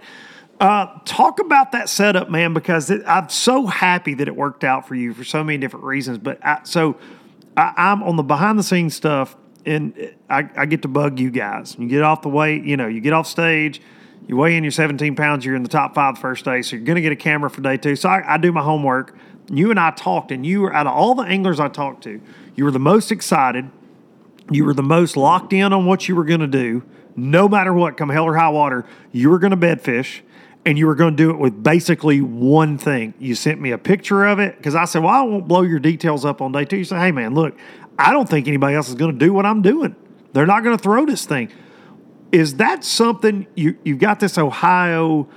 Uh, 0.59 0.87
talk 1.05 1.39
about 1.39 1.71
that 1.71 1.87
setup, 1.87 2.29
man, 2.29 2.53
because 2.53 2.89
it, 2.89 3.01
I'm 3.07 3.29
so 3.29 3.65
happy 3.65 4.13
that 4.15 4.27
it 4.27 4.35
worked 4.35 4.65
out 4.65 4.85
for 4.85 4.93
you 4.93 5.13
for 5.13 5.23
so 5.23 5.41
many 5.41 5.57
different 5.57 5.85
reasons. 5.85 6.17
But 6.17 6.45
I, 6.45 6.59
so 6.63 6.97
I, 7.55 7.73
I'm 7.77 8.03
on 8.03 8.17
the 8.17 8.23
behind 8.23 8.59
the 8.59 8.63
scenes 8.63 8.93
stuff, 8.93 9.37
and 9.65 10.13
I, 10.29 10.49
I 10.57 10.65
get 10.65 10.81
to 10.81 10.89
bug 10.89 11.17
you 11.17 11.31
guys. 11.31 11.77
You 11.79 11.87
get 11.87 12.01
off 12.01 12.23
the 12.23 12.29
weight, 12.29 12.65
you 12.65 12.75
know, 12.75 12.87
you 12.87 12.99
get 12.99 13.13
off 13.13 13.25
stage, 13.25 13.81
you 14.27 14.35
weigh 14.35 14.57
in 14.57 14.65
your 14.65 14.71
17 14.71 15.15
pounds, 15.15 15.45
you're 15.45 15.55
in 15.55 15.63
the 15.63 15.69
top 15.69 15.95
five 15.95 16.15
the 16.15 16.21
first 16.21 16.43
day, 16.43 16.61
so 16.61 16.75
you're 16.75 16.85
going 16.85 16.97
to 16.97 17.01
get 17.01 17.13
a 17.13 17.17
camera 17.17 17.49
for 17.49 17.61
day 17.61 17.77
two. 17.77 17.95
So 17.95 18.09
I, 18.09 18.33
I 18.33 18.37
do 18.37 18.51
my 18.51 18.61
homework. 18.61 19.15
You 19.49 19.71
and 19.71 19.79
I 19.79 19.91
talked, 19.91 20.29
and 20.29 20.45
you 20.45 20.59
were 20.59 20.73
out 20.73 20.87
of 20.87 20.93
all 20.93 21.15
the 21.15 21.23
anglers 21.23 21.61
I 21.61 21.69
talked 21.69 22.03
to, 22.03 22.19
you 22.55 22.65
were 22.65 22.71
the 22.71 22.79
most 22.79 23.13
excited. 23.13 23.69
You 24.51 24.65
were 24.65 24.73
the 24.73 24.83
most 24.83 25.15
locked 25.15 25.53
in 25.53 25.71
on 25.71 25.85
what 25.85 26.09
you 26.09 26.17
were 26.17 26.25
going 26.25 26.41
to 26.41 26.47
do. 26.47 26.83
No 27.15 27.47
matter 27.47 27.71
what, 27.71 27.95
come 27.95 28.09
hell 28.09 28.25
or 28.25 28.35
high 28.35 28.49
water, 28.49 28.85
you 29.13 29.29
were 29.29 29.39
going 29.39 29.51
to 29.51 29.57
bedfish 29.57 30.21
and 30.65 30.77
you 30.77 30.85
were 30.87 30.95
going 30.95 31.15
to 31.15 31.23
do 31.23 31.29
it 31.29 31.37
with 31.37 31.63
basically 31.63 32.21
one 32.21 32.77
thing. 32.77 33.13
You 33.17 33.35
sent 33.35 33.61
me 33.61 33.71
a 33.71 33.77
picture 33.77 34.25
of 34.25 34.39
it 34.39 34.57
because 34.57 34.75
I 34.75 34.85
said, 34.85 35.03
Well, 35.03 35.13
I 35.13 35.21
won't 35.21 35.47
blow 35.47 35.61
your 35.61 35.79
details 35.79 36.25
up 36.25 36.41
on 36.41 36.51
day 36.51 36.65
two. 36.65 36.77
You 36.77 36.83
say, 36.83 36.99
Hey, 36.99 37.11
man, 37.11 37.33
look, 37.33 37.57
I 37.97 38.11
don't 38.11 38.27
think 38.29 38.47
anybody 38.47 38.75
else 38.75 38.89
is 38.89 38.95
going 38.95 39.17
to 39.17 39.25
do 39.25 39.33
what 39.33 39.45
I'm 39.45 39.61
doing. 39.61 39.95
They're 40.33 40.45
not 40.45 40.63
going 40.63 40.77
to 40.77 40.81
throw 40.81 41.05
this 41.05 41.25
thing. 41.25 41.51
Is 42.31 42.55
that 42.57 42.83
something 42.83 43.47
you, 43.55 43.77
you've 43.83 43.99
got 43.99 44.19
this 44.19 44.37
Ohio 44.37 45.27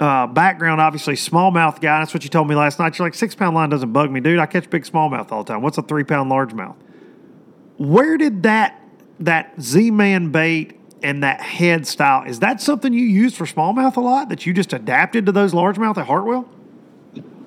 uh, 0.00 0.26
background, 0.28 0.80
obviously, 0.80 1.14
smallmouth 1.14 1.80
guy? 1.80 1.98
That's 1.98 2.14
what 2.14 2.24
you 2.24 2.30
told 2.30 2.48
me 2.48 2.54
last 2.54 2.78
night. 2.78 2.98
You're 2.98 3.06
like, 3.06 3.14
six 3.14 3.34
pound 3.34 3.54
line 3.54 3.68
doesn't 3.68 3.92
bug 3.92 4.10
me, 4.10 4.20
dude. 4.20 4.38
I 4.38 4.46
catch 4.46 4.70
big 4.70 4.84
smallmouth 4.84 5.30
all 5.30 5.44
the 5.44 5.52
time. 5.52 5.62
What's 5.62 5.76
a 5.76 5.82
three 5.82 6.04
pound 6.04 6.30
largemouth? 6.30 6.76
Where 7.76 8.16
did 8.16 8.44
that 8.44 8.82
that 9.20 9.60
Z 9.60 9.90
Man 9.90 10.30
bait 10.30 10.77
and 11.02 11.22
that 11.22 11.40
head 11.40 11.86
style 11.86 12.24
is 12.28 12.40
that 12.40 12.60
something 12.60 12.92
you 12.92 13.04
use 13.06 13.34
for 13.34 13.44
smallmouth 13.44 13.96
a 13.96 14.00
lot 14.00 14.28
that 14.28 14.46
you 14.46 14.52
just 14.52 14.72
adapted 14.72 15.26
to 15.26 15.32
those 15.32 15.52
largemouth 15.52 15.96
at 15.96 16.06
Hartwell? 16.06 16.48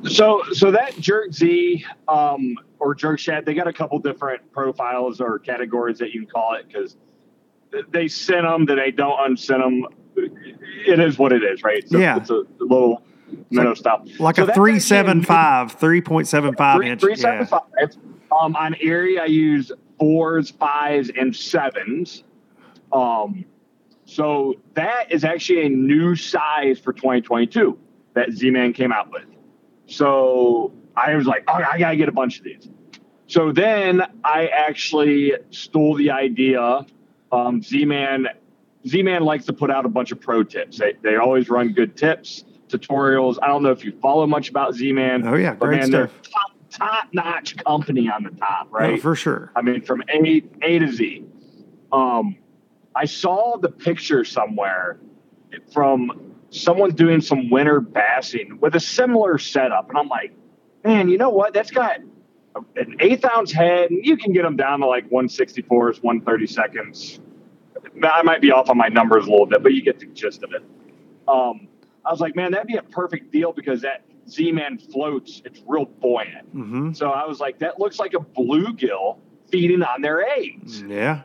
So, 0.09 0.41
so 0.53 0.71
that 0.71 0.97
jerk 0.99 1.31
Z 1.33 1.85
um, 2.07 2.55
or 2.79 2.95
jerk 2.95 3.19
shad, 3.19 3.45
they 3.45 3.53
got 3.53 3.67
a 3.67 3.73
couple 3.73 3.99
different 3.99 4.51
profiles 4.51 5.21
or 5.21 5.37
categories 5.39 5.99
that 5.99 6.11
you 6.11 6.21
can 6.21 6.29
call 6.29 6.55
it 6.55 6.67
because 6.67 6.97
they 7.89 8.07
send 8.07 8.45
them, 8.45 8.65
then 8.65 8.77
they 8.77 8.91
don't 8.91 9.17
unsend 9.19 9.61
them. 9.63 9.85
It 10.15 10.99
is 10.99 11.17
what 11.19 11.31
it 11.31 11.43
is, 11.43 11.63
right? 11.63 11.87
So 11.87 11.97
Yeah. 11.99 12.17
it's 12.17 12.29
a 12.31 12.43
little 12.59 13.03
minnow 13.49 13.75
style, 13.75 14.03
Like 14.19 14.37
So 14.37 14.45
a 14.45 14.53
three 14.53 14.79
seven 14.79 15.21
five, 15.21 15.73
three 15.73 16.01
point 16.01 16.27
seven 16.27 16.55
five 16.55 16.81
inch. 16.81 16.99
three 16.99 17.11
yeah. 17.11 17.45
seven 17.45 17.45
five. 17.45 17.61
Um, 18.41 18.55
on 18.55 18.75
Erie, 18.81 19.19
I 19.19 19.25
use 19.25 19.71
fours, 19.99 20.49
fives, 20.51 21.11
and 21.17 21.35
sevens. 21.35 22.23
Um, 22.93 23.45
so 24.05 24.55
that 24.73 25.11
is 25.11 25.23
actually 25.23 25.65
a 25.65 25.69
new 25.69 26.15
size 26.15 26.79
for 26.79 26.93
2022 26.93 27.77
that 28.13 28.31
Z-Man 28.31 28.73
came 28.73 28.91
out 28.91 29.11
with. 29.11 29.25
So 29.85 30.73
I 30.95 31.15
was 31.15 31.25
like, 31.25 31.43
oh, 31.47 31.53
I 31.53 31.77
gotta 31.77 31.95
get 31.95 32.09
a 32.09 32.11
bunch 32.11 32.37
of 32.37 32.43
these. 32.43 32.67
So 33.27 33.51
then 33.53 34.01
I 34.23 34.47
actually 34.47 35.33
stole 35.51 35.95
the 35.95 36.11
idea. 36.11 36.85
Um, 37.31 37.61
Z-Man, 37.61 38.27
Z-Man 38.85 39.23
likes 39.23 39.45
to 39.45 39.53
put 39.53 39.71
out 39.71 39.85
a 39.85 39.89
bunch 39.89 40.11
of 40.11 40.19
pro 40.19 40.43
tips. 40.43 40.79
They, 40.79 40.93
they 41.01 41.15
always 41.15 41.49
run 41.49 41.71
good 41.71 41.95
tips, 41.95 42.43
tutorials. 42.67 43.37
I 43.41 43.47
don't 43.47 43.63
know 43.63 43.71
if 43.71 43.85
you 43.85 43.93
follow 44.01 44.27
much 44.27 44.49
about 44.49 44.75
Z-Man. 44.75 45.25
Oh, 45.25 45.35
yeah, 45.35 45.55
great 45.55 45.79
man, 45.79 45.87
stuff. 45.87 45.91
they're 45.91 46.31
top 46.31 46.51
top 46.71 47.07
notch 47.13 47.55
company 47.57 48.09
on 48.09 48.23
the 48.23 48.31
top, 48.31 48.67
right? 48.71 48.89
Oh, 48.89 48.91
right? 48.93 49.01
for 49.01 49.15
sure. 49.15 49.51
I 49.55 49.61
mean, 49.61 49.81
from 49.81 50.03
A 50.09 50.43
A 50.61 50.79
to 50.79 50.91
Z. 50.91 51.25
Um, 51.91 52.37
I 52.95 53.05
saw 53.05 53.57
the 53.57 53.69
picture 53.69 54.23
somewhere 54.25 54.99
from 55.73 56.33
someone 56.49 56.91
doing 56.91 57.21
some 57.21 57.49
winter 57.49 57.81
bassing 57.81 58.59
with 58.59 58.75
a 58.75 58.79
similar 58.79 59.37
setup, 59.37 59.89
and 59.89 59.97
I'm 59.97 60.07
like, 60.09 60.33
man, 60.83 61.09
you 61.09 61.17
know 61.17 61.29
what? 61.29 61.53
That's 61.53 61.71
got 61.71 61.99
an 62.75 62.95
eighth 62.99 63.23
ounce 63.25 63.51
head, 63.51 63.91
and 63.91 64.05
you 64.05 64.17
can 64.17 64.33
get 64.33 64.43
them 64.43 64.57
down 64.57 64.81
to 64.81 64.87
like 64.87 65.09
164s, 65.09 66.03
130 66.03 66.47
seconds. 66.47 67.19
I 68.03 68.21
might 68.23 68.41
be 68.41 68.51
off 68.51 68.69
on 68.69 68.77
my 68.77 68.87
numbers 68.87 69.27
a 69.27 69.31
little 69.31 69.45
bit, 69.45 69.63
but 69.63 69.73
you 69.73 69.81
get 69.81 69.99
the 69.99 70.05
gist 70.07 70.43
of 70.43 70.51
it. 70.53 70.63
Um, 71.27 71.67
I 72.05 72.11
was 72.11 72.19
like, 72.19 72.35
man, 72.35 72.51
that'd 72.51 72.67
be 72.67 72.77
a 72.77 72.83
perfect 72.83 73.31
deal 73.31 73.53
because 73.53 73.81
that 73.81 74.03
Z-Man 74.29 74.77
floats. 74.77 75.41
It's 75.45 75.61
real 75.67 75.85
buoyant. 75.85 76.47
hmm 76.49 76.93
So 76.93 77.09
I 77.09 77.25
was 77.25 77.39
like, 77.39 77.59
that 77.59 77.79
looks 77.79 77.99
like 77.99 78.13
a 78.13 78.19
bluegill 78.19 79.17
feeding 79.49 79.83
on 79.83 80.01
their 80.01 80.27
eggs. 80.27 80.81
Yeah. 80.81 81.21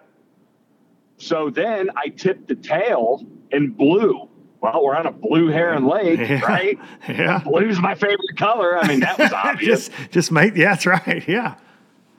So 1.19 1.51
then 1.51 1.91
I 1.97 2.09
tipped 2.09 2.49
the 2.49 2.55
tail 2.55 3.25
in 3.51 3.71
blue. 3.71 4.29
Well, 4.61 4.83
we're 4.83 4.97
on 4.97 5.07
a 5.07 5.13
blue 5.13 5.49
heron 5.49 5.87
lake, 5.87 6.19
Yeah. 6.19 6.41
right? 6.41 6.79
Yeah. 7.09 7.39
Blue's 7.45 7.79
my 7.81 7.95
favorite 7.95 8.37
color. 8.37 8.79
I 8.79 8.89
mean, 8.89 9.01
that 9.01 9.19
was 9.19 9.33
obvious. 9.45 9.89
just 9.89 10.11
just 10.11 10.33
make 10.33 10.57
yeah, 10.57 10.71
that's 10.71 10.87
right. 10.87 11.27
Yeah. 11.29 11.55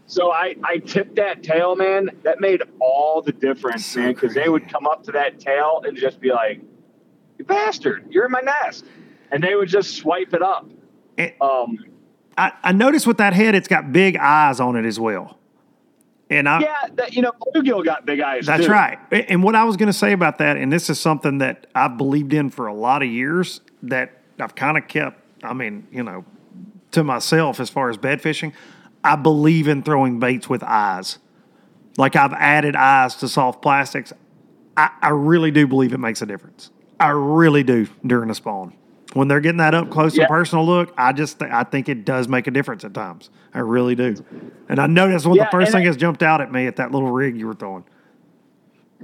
so 0.06 0.32
I, 0.32 0.56
I 0.64 0.78
tipped 0.78 1.16
that 1.16 1.44
tail, 1.44 1.76
man. 1.76 2.10
That 2.24 2.40
made 2.40 2.62
all 2.80 3.22
the 3.22 3.32
difference, 3.34 3.86
So 3.86 4.00
man, 4.00 4.14
because 4.14 4.34
they 4.34 4.48
would 4.50 4.70
come 4.70 4.88
up 4.88 5.04
to 5.04 5.12
that 5.14 5.40
tail 5.40 5.82
and 5.86 5.98
just 5.98 6.20
be 6.22 6.32
like, 6.32 6.62
you 7.38 7.46
bastard, 7.46 8.06
you're 8.10 8.26
in 8.26 8.32
my 8.32 8.42
nest. 8.42 8.86
And 9.32 9.44
they 9.44 9.56
would 9.56 9.68
just 9.70 9.96
swipe 9.96 10.34
it 10.34 10.42
up. 10.42 10.70
And 11.18 11.34
Um, 11.42 11.86
I, 12.38 12.54
I 12.64 12.72
noticed 12.72 13.06
with 13.08 13.18
that 13.18 13.34
head, 13.34 13.56
it's 13.56 13.68
got 13.68 13.92
big 13.92 14.16
eyes 14.16 14.60
on 14.60 14.76
it 14.78 14.86
as 14.86 15.00
well. 15.00 15.38
And 16.30 16.50
I 16.50 16.60
yeah, 16.60 16.76
that, 16.96 17.14
you 17.14 17.22
know, 17.22 17.32
bluegill 17.32 17.86
got 17.86 18.06
big 18.06 18.20
eyes. 18.20 18.46
That's 18.46 18.66
too. 18.66 18.72
right. 18.72 19.00
And 19.12 19.42
what 19.44 19.56
I 19.56 19.64
was 19.64 19.78
going 19.78 19.88
to 19.88 19.94
say 19.94 20.12
about 20.12 20.40
that, 20.40 20.58
and 20.58 20.72
this 20.72 20.90
is 20.90 21.00
something 21.00 21.38
that 21.38 21.68
I've 21.74 21.98
believed 21.98 22.34
in 22.34 22.50
for 22.50 22.68
a 22.68 22.74
lot 22.74 23.02
of 23.02 23.10
years, 23.10 23.62
that 23.84 24.22
I've 24.40 24.54
kind 24.56 24.78
of 24.78 24.88
kept, 24.88 25.22
I 25.44 25.54
mean, 25.54 25.88
you 25.92 26.04
know, 26.04 26.26
to 26.92 27.04
myself 27.04 27.60
as 27.60 27.70
far 27.70 27.90
as 27.90 27.98
bed 27.98 28.22
fishing. 28.22 28.54
I 29.04 29.16
believe 29.16 29.68
in 29.68 29.84
throwing 29.84 30.20
baits 30.20 30.50
with 30.50 30.64
eyes. 30.64 31.18
Like 31.98 32.16
I've 32.16 32.34
added 32.34 32.76
eyes 32.76 33.16
to 33.16 33.30
soft 33.30 33.62
plastics. 33.62 34.12
I, 34.76 34.90
I 35.02 35.10
really 35.10 35.52
do 35.52 35.66
believe 35.66 35.94
it 35.94 36.00
makes 36.00 36.22
a 36.22 36.26
difference. 36.26 36.72
I 37.00 37.10
really 37.10 37.64
do 37.64 37.88
during 38.06 38.28
the 38.28 38.36
spawn. 38.36 38.74
When 39.18 39.28
they're 39.28 39.40
getting 39.40 39.58
that 39.58 39.74
up 39.74 39.90
close 39.90 40.16
Yeah. 40.16 40.24
and 40.26 40.30
personal 40.30 40.64
look, 40.64 40.94
I 40.96 41.12
just 41.12 41.40
th- 41.40 41.52
I 41.52 41.64
think 41.64 41.90
it 41.90 42.06
does 42.06 42.28
make 42.28 42.46
a 42.46 42.52
difference 42.52 42.84
at 42.84 42.94
times. 42.94 43.32
I 43.52 43.60
really 43.60 43.96
do. 43.96 44.14
And 44.70 44.80
I 44.80 44.86
know 44.86 45.10
that's 45.10 45.26
one 45.26 45.40
of 45.40 45.44
the 45.44 45.50
first 45.50 45.72
thing 45.72 45.86
that's 45.86 45.98
jumped 45.98 46.22
out 46.22 46.40
at 46.40 46.52
me 46.52 46.68
at 46.68 46.76
that 46.76 46.92
little 46.92 47.10
rig 47.10 47.36
you 47.36 47.48
were 47.48 47.56
throwing. 47.56 47.84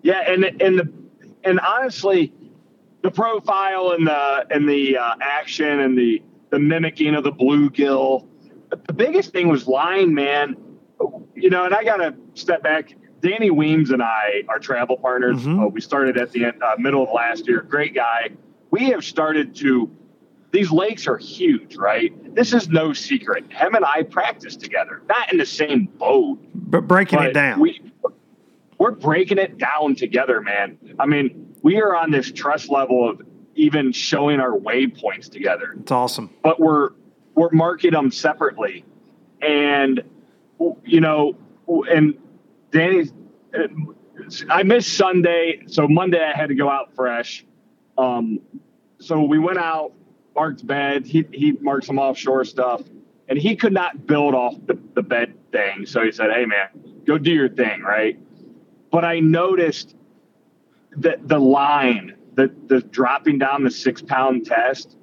Yeah, 0.03 0.19
and 0.31 0.43
and 0.61 0.77
the 0.79 0.93
and 1.43 1.59
honestly, 1.59 2.31
the 3.01 3.09
profile 3.09 3.95
and 3.97 4.05
the 4.05 4.45
and 4.51 4.69
the 4.69 4.97
uh, 4.97 5.15
action 5.19 5.79
and 5.79 5.97
the 5.97 6.21
the 6.51 6.59
mimicking 6.59 7.15
of 7.15 7.23
the 7.23 7.31
bluegill. 7.31 8.27
The 8.85 8.93
biggest 8.93 9.31
thing 9.31 9.47
was 9.47 9.67
line, 9.67 10.13
man. 10.13 10.55
You 11.33 11.49
know, 11.49 11.65
and 11.65 11.73
I 11.73 11.83
got 11.83 11.97
to 11.97 12.13
step 12.35 12.61
back. 12.61 12.93
Danny 13.21 13.49
Weems 13.49 13.89
and 13.89 14.03
I 14.03 14.43
are 14.47 14.59
travel 14.59 14.97
partners. 14.97 15.43
Mhm. 15.43 15.63
Uh, 15.63 15.67
we 15.69 15.81
started 15.81 16.17
at 16.19 16.31
the 16.31 16.45
end, 16.45 16.61
uh, 16.61 16.75
middle 16.77 17.01
of 17.01 17.09
last 17.11 17.47
year. 17.47 17.61
Great 17.67 17.95
guy. 17.95 18.29
We 18.69 18.91
have 18.91 19.03
started 19.03 19.55
to. 19.55 19.89
These 20.53 20.71
lakes 20.71 21.07
are 21.07 21.17
huge, 21.17 21.75
right? 21.77 22.13
This 22.35 22.53
is 22.53 22.69
no 22.69 22.93
secret. 22.93 23.51
Him 23.51 23.73
and 23.73 23.83
I 23.83 24.03
practice 24.03 24.55
together, 24.55 25.01
not 25.09 25.31
in 25.31 25.39
the 25.39 25.47
same 25.47 25.85
boat, 25.85 26.37
But 26.53 26.87
breaking 26.87 27.23
it 27.23 27.33
down. 27.33 27.59
We, 27.59 27.81
we're 28.77 28.91
breaking 28.91 29.39
it 29.39 29.57
down 29.57 29.95
together, 29.95 30.41
man. 30.41 30.77
I 30.99 31.07
mean, 31.07 31.55
we 31.63 31.81
are 31.81 31.95
on 31.95 32.11
this 32.11 32.31
trust 32.31 32.69
level 32.69 33.09
of 33.09 33.23
even 33.55 33.91
showing 33.91 34.39
our 34.39 34.51
waypoints 34.51 35.27
together, 35.31 35.75
it's 35.79 35.91
awesome. 35.91 36.29
but 36.43 36.59
we're 36.59 36.91
we're 37.35 37.49
marking 37.51 37.91
them 37.91 38.11
separately, 38.11 38.85
and 39.41 40.03
you 40.85 41.01
know, 41.01 41.35
and 41.67 42.13
Danny's. 42.71 43.11
I 44.49 44.63
missed 44.63 44.95
Sunday, 44.95 45.63
so 45.67 45.87
Monday 45.87 46.23
I 46.23 46.37
had 46.37 46.49
to 46.49 46.55
go 46.55 46.69
out 46.69 46.95
fresh. 46.95 47.43
Um, 47.97 48.39
so 48.99 49.23
we 49.23 49.37
went 49.39 49.57
out, 49.57 49.91
marked 50.35 50.65
bed. 50.65 51.05
He 51.05 51.25
he 51.31 51.53
marked 51.53 51.85
some 51.85 51.99
offshore 51.99 52.45
stuff, 52.45 52.81
and 53.27 53.37
he 53.37 53.55
could 53.55 53.73
not 53.73 54.05
build 54.05 54.33
off 54.33 54.55
the, 54.65 54.77
the 54.93 55.01
bed 55.01 55.35
thing. 55.51 55.85
So 55.85 56.03
he 56.03 56.11
said, 56.11 56.31
"Hey 56.31 56.45
man, 56.45 56.67
go 57.05 57.17
do 57.17 57.31
your 57.31 57.49
thing, 57.49 57.81
right?" 57.81 58.19
But 58.91 59.05
I 59.05 59.19
noticed 59.19 59.95
that 60.97 61.27
the 61.27 61.39
line, 61.39 62.15
the 62.35 62.53
the 62.67 62.81
dropping 62.81 63.39
down 63.39 63.63
the 63.63 63.71
six 63.71 64.01
pound 64.01 64.45
test, 64.45 64.97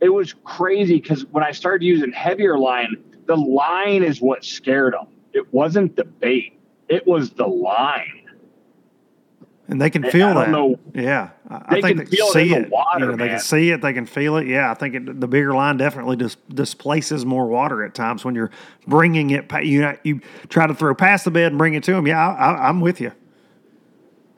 it 0.00 0.08
was 0.08 0.34
crazy 0.44 1.00
because 1.00 1.24
when 1.26 1.44
I 1.44 1.52
started 1.52 1.84
using 1.84 2.12
heavier 2.12 2.58
line, 2.58 2.96
the 3.26 3.36
line 3.36 4.02
is 4.02 4.20
what 4.20 4.44
scared 4.44 4.94
him. 4.94 5.08
It 5.32 5.52
wasn't 5.52 5.96
the 5.96 6.04
bait; 6.04 6.58
it 6.88 7.06
was 7.06 7.30
the 7.30 7.46
line. 7.46 8.23
And 9.66 9.80
they 9.80 9.88
can 9.88 10.04
I 10.04 10.10
feel 10.10 10.26
don't 10.34 10.36
that. 10.36 10.50
know. 10.50 10.78
Yeah, 10.94 11.30
I, 11.48 11.54
I 11.54 11.74
They 11.76 11.80
think 11.82 11.96
can 12.00 12.04
they 12.10 12.16
feel 12.16 12.26
it 12.26 12.32
see 12.32 12.54
in 12.54 12.62
the 12.64 12.68
water, 12.68 13.00
You 13.00 13.06
know, 13.06 13.16
they 13.16 13.28
can 13.28 13.38
see 13.40 13.70
it. 13.70 13.80
They 13.80 13.94
can 13.94 14.04
feel 14.04 14.36
it. 14.36 14.46
Yeah, 14.46 14.70
I 14.70 14.74
think 14.74 14.94
it, 14.94 15.20
the 15.20 15.26
bigger 15.26 15.54
line 15.54 15.78
definitely 15.78 16.16
dis- 16.16 16.36
displaces 16.52 17.24
more 17.24 17.46
water 17.46 17.82
at 17.82 17.94
times 17.94 18.26
when 18.26 18.34
you're 18.34 18.50
bringing 18.86 19.30
it. 19.30 19.48
pa- 19.48 19.58
You 19.60 19.80
know, 19.80 19.96
you 20.04 20.20
try 20.50 20.66
to 20.66 20.74
throw 20.74 20.94
past 20.94 21.24
the 21.24 21.30
bed 21.30 21.52
and 21.52 21.56
bring 21.58 21.72
it 21.72 21.82
to 21.84 21.92
them. 21.92 22.06
Yeah, 22.06 22.28
I, 22.28 22.52
I, 22.52 22.68
I'm 22.68 22.82
with 22.82 23.00
you. 23.00 23.12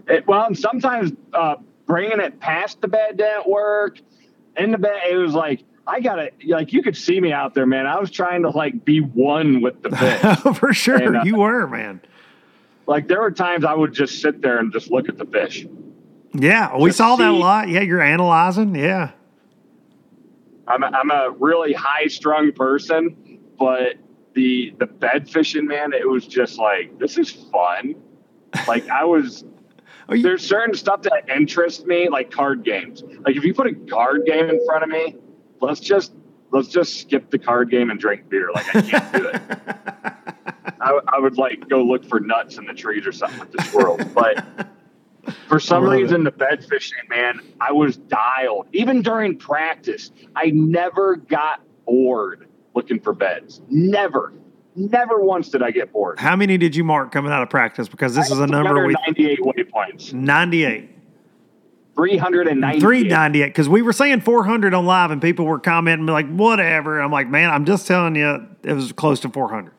It, 0.09 0.27
well, 0.29 0.45
and 0.47 0.57
sometimes 0.57 1.12
uh, 1.33 1.57
bringing 1.87 2.21
it 2.21 2.39
past 2.39 2.81
the 2.81 2.87
bed 2.89 3.17
didn't 3.17 3.49
work. 3.49 3.99
In 4.57 4.71
the 4.71 4.79
bed, 4.79 5.01
it 5.11 5.17
was 5.17 5.35
like 5.35 5.65
I 5.89 6.01
gotta 6.01 6.31
like 6.47 6.73
you 6.73 6.83
could 6.83 6.97
see 6.97 7.21
me 7.21 7.33
out 7.33 7.53
there, 7.55 7.67
man. 7.67 7.87
I 7.87 7.99
was 7.99 8.11
trying 8.12 8.43
to 8.43 8.51
like 8.51 8.85
be 8.85 9.01
one 9.01 9.61
with 9.61 9.83
the 9.83 9.91
fish. 10.45 10.57
For 10.57 10.73
sure, 10.73 10.97
And, 10.97 11.17
uh, 11.17 11.23
you 11.25 11.37
were 11.37 11.67
man. 11.67 12.01
Like 12.87 13.09
there 13.09 13.20
were 13.20 13.31
times 13.31 13.64
I 13.64 13.75
would 13.75 13.92
just 13.92 14.20
sit 14.20 14.40
there 14.42 14.59
and 14.59 14.72
just 14.72 14.90
look 14.90 15.09
at 15.09 15.18
the 15.18 15.27
fish. 15.27 15.66
Yeah, 16.35 16.77
we 16.77 16.92
saw 16.92 17.16
that 17.16 17.31
a 17.31 17.33
lot. 17.33 17.68
Yeah, 17.68 17.81
you're 17.81 18.01
analyzing. 18.03 18.75
Yeah, 18.75 19.11
I'm 20.68 20.83
a, 20.83 20.87
I'm 20.87 21.11
a 21.11 21.31
really 21.38 21.72
high 21.72 22.07
strung 22.09 22.53
person, 22.53 23.38
but 23.59 23.94
the 24.35 24.75
the 24.79 24.87
bed 24.87 25.31
fishing, 25.31 25.66
man, 25.66 25.92
it 25.92 26.09
was 26.09 26.27
just 26.27 26.59
like 26.59 26.99
this 26.99 27.16
is 27.18 27.31
fun. 27.31 27.94
Like 28.68 28.88
I 28.88 29.05
was 29.05 29.44
you- 30.11 30.22
there's 30.22 30.46
certain 30.46 30.75
stuff 30.75 31.03
that 31.03 31.29
interests 31.35 31.85
me, 31.87 32.09
like 32.09 32.31
card 32.31 32.64
games. 32.64 33.03
Like 33.25 33.37
if 33.37 33.44
you 33.44 33.55
put 33.55 33.66
a 33.68 33.75
card 33.88 34.27
game 34.27 34.49
in 34.51 34.64
front 34.66 34.83
of 34.83 34.90
me, 34.90 35.16
let's 35.61 35.81
just 35.81 36.12
let's 36.51 36.68
just 36.68 37.01
skip 37.01 37.31
the 37.31 37.38
card 37.38 37.70
game 37.70 37.90
and 37.90 37.99
drink 37.99 38.29
beer. 38.29 38.51
Like 38.55 38.77
I 38.77 38.81
can't 38.83 39.12
do 39.14 39.29
it. 39.29 40.12
I, 40.87 41.01
I 41.14 41.18
would 41.18 41.37
like 41.37 41.68
go 41.68 41.83
look 41.83 42.05
for 42.05 42.20
nuts 42.20 42.59
in 42.59 42.66
the 42.66 42.75
trees 42.75 43.07
or 43.07 43.12
something 43.12 43.40
with 43.40 43.53
the 43.53 43.62
squirrels, 43.64 44.05
but. 44.14 44.44
For 45.49 45.59
some 45.59 45.83
reason, 45.83 46.22
the 46.22 46.31
bed 46.31 46.64
fishing, 46.64 46.99
man, 47.11 47.40
I 47.61 47.72
was 47.72 47.96
dialed. 47.96 48.68
Even 48.72 49.03
during 49.03 49.37
practice, 49.37 50.12
I 50.37 50.51
never 50.51 51.16
got 51.16 51.62
bored 51.85 52.46
looking 52.77 53.01
for 53.01 53.12
beds. 53.12 53.61
Never, 53.68 54.33
never 54.77 55.18
once 55.18 55.49
did 55.49 55.64
I 55.64 55.72
get 55.72 55.92
bored. 55.92 56.20
How 56.20 56.37
many 56.37 56.57
did 56.59 56.77
you 56.77 56.85
mark 56.85 57.11
coming 57.11 57.33
out 57.33 57.42
of 57.42 57.51
practice? 57.51 57.88
Because 57.88 58.14
this 58.14 58.31
is 58.31 58.38
a 58.38 58.46
number 58.46 58.87
we 58.87 58.94
398 58.94 59.40
waypoints. 59.40 60.12
98. 60.12 60.90
398. 61.96 62.81
398 62.81 63.46
because 63.46 63.68
we 63.68 63.83
were 63.83 63.92
saying 63.92 64.20
400 64.20 64.75
on 64.75 64.87
live 64.87 65.11
and 65.11 65.20
people 65.20 65.46
were 65.46 65.59
commenting 65.59 66.07
like 66.07 66.29
whatever 66.29 67.01
i'm 67.01 67.11
like 67.11 67.27
man 67.27 67.49
i'm 67.49 67.64
just 67.64 67.87
telling 67.87 68.14
you 68.14 68.46
it 68.62 68.75
was 68.75 68.92
close 68.92 69.18
to 69.20 69.31
400 69.31 69.72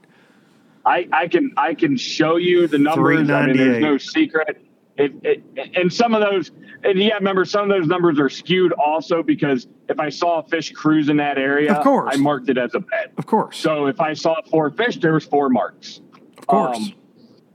I, 0.88 1.08
I 1.12 1.28
can 1.28 1.52
I 1.58 1.73
can 1.73 1.97
show 1.97 2.38
you 2.38 2.65
the 2.67 2.78
numbers. 2.78 3.30
I 3.30 3.45
mean, 3.47 3.58
there's 3.58 3.82
no 3.82 3.97
secret. 3.97 4.63
It, 4.95 5.13
it, 5.23 5.43
and 5.76 5.91
some 5.93 6.15
of 6.15 6.21
those, 6.21 6.50
and 6.84 6.97
yeah, 6.97 7.15
remember 7.15 7.45
some 7.45 7.69
of 7.69 7.78
those 7.78 7.88
numbers 7.88 8.19
are 8.19 8.30
skewed 8.30 8.71
also 8.73 9.21
because 9.21 9.67
if 9.89 10.00
I 10.00 10.10
saw 10.10 10.39
a 10.39 10.47
fish 10.47 10.71
cruise 10.71 11.10
in 11.10 11.17
that 11.17 11.38
area, 11.38 11.73
Of 11.73 11.84
course. 11.84 12.12
I 12.12 12.17
marked 12.17 12.50
it 12.50 12.58
as 12.58 12.73
a 12.73 12.80
bed. 12.80 13.12
of 13.17 13.26
course 13.28 13.58
So 13.60 13.86
if 13.86 14.00
I 14.02 14.13
saw 14.13 14.41
four 14.50 14.71
fish, 14.71 14.97
there 14.97 15.13
was 15.13 15.23
four 15.26 15.50
marks. 15.50 16.02
of 16.39 16.47
course 16.47 16.78
Um, 16.78 16.93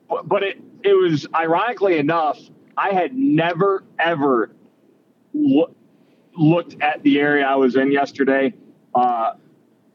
but, 0.08 0.28
but 0.28 0.42
it 0.44 0.60
it 0.84 0.94
was 0.94 1.26
ironically 1.34 1.98
enough, 1.98 2.38
I 2.76 2.90
had 2.90 3.14
never 3.16 3.82
ever 3.98 4.54
loo- 5.34 5.74
looked 6.36 6.80
at 6.80 7.02
the 7.02 7.18
area 7.18 7.44
I 7.44 7.56
was 7.56 7.74
in 7.76 7.90
yesterday. 7.90 8.54
Uh, 8.94 9.32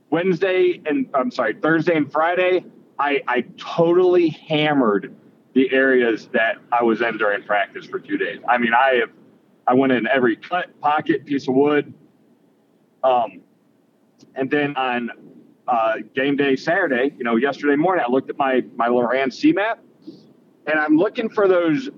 Wednesday 0.10 0.82
and 0.86 1.08
I'm 1.14 1.32
sorry, 1.32 1.54
Thursday 1.62 1.96
and 1.96 2.12
Friday, 2.12 2.66
I, 3.00 3.22
I 3.28 3.42
totally 3.58 4.30
hammered 4.30 5.16
the 5.54 5.72
areas 5.72 6.30
that 6.34 6.58
I 6.72 6.84
was 6.84 7.02
in 7.02 7.18
during 7.18 7.44
practice 7.44 7.86
for 7.86 8.00
two 8.00 8.18
days. 8.18 8.40
I 8.48 8.58
mean, 8.58 8.74
I 8.74 8.96
have 9.02 9.10
I 9.68 9.74
went 9.74 9.92
in 9.92 10.08
every 10.08 10.38
cut, 10.38 10.80
pocket, 10.80 11.26
piece 11.26 11.48
of 11.48 11.56
wood. 11.56 11.94
Um, 13.04 13.42
and 14.36 14.50
then 14.50 14.76
on 14.78 15.12
uh, 15.68 15.96
game 16.16 16.38
day 16.38 16.56
Saturday, 16.56 17.14
you 17.18 17.24
know, 17.24 17.36
yesterday 17.36 17.76
morning, 17.76 18.06
I 18.08 18.12
looked 18.12 18.30
at 18.30 18.38
my 18.38 18.64
my 18.76 18.88
Loran 18.88 19.34
C 19.34 19.52
map, 19.52 19.80
and 20.66 20.80
I'm 20.80 20.98
looking 20.98 21.30
for 21.30 21.48
those. 21.48 21.90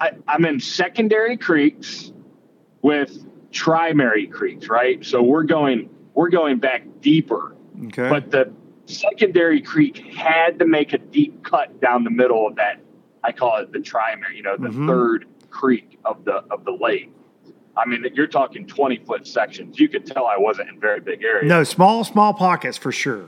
I, 0.00 0.12
I'm 0.28 0.44
in 0.44 0.60
secondary 0.60 1.36
creeks 1.36 2.12
with 2.82 3.24
primary 3.52 4.26
creeks, 4.26 4.68
right? 4.68 5.04
So 5.04 5.22
we're 5.22 5.44
going 5.44 5.88
we're 6.14 6.30
going 6.30 6.58
back 6.58 6.82
deeper, 7.00 7.56
okay 7.86 8.08
but 8.08 8.30
the 8.30 8.52
secondary 8.92 9.60
creek 9.60 9.96
had 10.14 10.58
to 10.58 10.66
make 10.66 10.92
a 10.92 10.98
deep 10.98 11.42
cut 11.44 11.80
down 11.80 12.04
the 12.04 12.10
middle 12.10 12.46
of 12.46 12.56
that. 12.56 12.80
I 13.24 13.32
call 13.32 13.56
it 13.58 13.72
the 13.72 13.80
primary, 13.80 14.36
you 14.36 14.42
know, 14.42 14.56
the 14.56 14.68
Mhm. 14.68 14.86
third 14.86 15.26
creek 15.50 15.98
of 16.04 16.24
the 16.24 16.44
of 16.50 16.64
the 16.64 16.72
lake. 16.72 17.10
I 17.76 17.86
mean, 17.88 18.04
you're 18.14 18.26
talking 18.26 18.66
20 18.66 18.98
foot 18.98 19.26
sections. 19.26 19.78
You 19.80 19.88
could 19.88 20.04
tell 20.04 20.26
I 20.26 20.36
wasn't 20.36 20.68
in 20.70 20.78
very 20.80 21.00
big 21.00 21.22
areas. 21.24 21.48
no 21.48 21.64
small 21.64 22.04
small 22.04 22.34
pockets 22.34 22.76
for 22.76 22.92
sure 22.92 23.26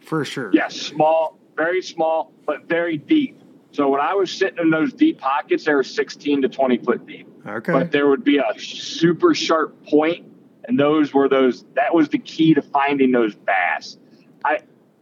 for 0.00 0.24
sure 0.24 0.50
Yes, 0.52 0.74
small, 0.74 1.38
very 1.56 1.82
small, 1.82 2.32
but 2.46 2.68
very 2.68 2.96
deep. 2.98 3.40
So 3.72 3.88
when 3.88 4.00
I 4.00 4.14
was 4.14 4.30
sitting 4.30 4.58
in 4.58 4.70
those 4.70 4.92
deep 4.92 5.18
pockets, 5.18 5.64
they 5.64 5.74
were 5.74 5.82
16 5.82 6.42
to 6.42 6.48
20 6.48 6.78
foot 6.78 7.06
deep. 7.06 7.26
okay 7.46 7.72
But 7.72 7.90
there 7.92 8.06
would 8.08 8.22
be 8.24 8.38
a 8.38 8.52
super 8.58 9.34
sharp 9.34 9.74
point, 9.86 10.26
and 10.66 10.78
those 10.78 11.12
were 11.12 11.28
those. 11.28 11.64
That 11.74 11.92
was 11.94 12.08
the 12.08 12.18
key 12.18 12.54
to 12.54 12.62
finding 12.62 13.10
those 13.12 13.34
bass. 13.34 13.98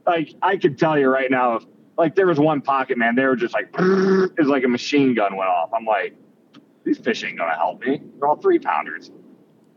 Like. 0.06 0.34
I 0.42 0.56
could 0.56 0.78
tell 0.78 0.98
you 0.98 1.08
right 1.08 1.30
now, 1.30 1.56
if 1.56 1.64
like 1.98 2.14
there 2.14 2.26
was 2.26 2.38
one 2.40 2.60
pocket, 2.60 2.98
man, 2.98 3.14
they 3.14 3.24
were 3.24 3.36
just 3.36 3.54
like 3.54 3.68
it 3.78 4.38
was 4.38 4.48
like 4.48 4.64
a 4.64 4.68
machine 4.68 5.14
gun 5.14 5.36
went 5.36 5.48
off. 5.50 5.70
I'm 5.74 5.84
like, 5.84 6.14
these 6.84 6.98
fish 6.98 7.22
ain't 7.24 7.38
gonna 7.38 7.54
help 7.54 7.80
me. 7.84 8.00
They're 8.18 8.28
all 8.28 8.36
three 8.36 8.58
pounders. 8.58 9.10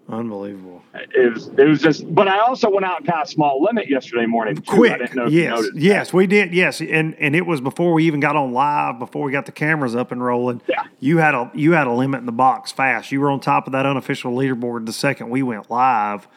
unbelievable 0.10 0.82
It 0.94 1.34
was. 1.34 1.48
It 1.50 1.68
was 1.68 1.82
just. 1.82 2.14
But 2.14 2.28
I 2.28 2.40
also 2.40 2.70
went 2.70 2.86
out 2.86 3.00
and 3.00 3.08
caught 3.08 3.28
a 3.28 3.30
small 3.30 3.62
limit 3.64 3.90
yesterday 3.90 4.26
morning. 4.26 4.56
Too. 4.56 4.64
I 4.72 4.76
quick 4.76 5.00
didn't 5.00 5.16
know 5.16 5.26
if 5.26 5.34
you 5.34 5.42
yes 5.42 5.66
yes 5.76 6.14
we 6.14 6.26
did 6.28 6.54
yes 6.54 6.80
and 6.82 7.16
and 7.16 7.36
it 7.36 7.46
was 7.46 7.60
before 7.62 7.94
we 7.94 8.06
even 8.06 8.20
got 8.20 8.36
on 8.36 8.54
live 8.54 9.00
before 9.00 9.24
we 9.26 9.32
got 9.32 9.46
the 9.46 9.52
cameras 9.52 9.96
up 9.96 10.12
and 10.12 10.24
rolling 10.24 10.62
Yeah. 10.68 10.84
you 11.00 11.18
had 11.18 11.36
a 11.36 11.52
you 11.54 11.74
had 11.74 11.88
a 11.88 11.92
limit 11.92 12.20
in 12.20 12.26
the 12.28 12.32
box 12.32 12.72
fast 12.72 13.12
you 13.12 13.20
were 13.20 13.30
on 13.32 13.40
top 13.40 13.66
of 13.68 13.74
that 13.74 13.86
unofficial 13.86 14.34
leaderboard 14.34 14.86
the 14.86 14.94
second 14.94 15.30
we 15.30 15.42
went 15.44 15.70
live 15.72 16.28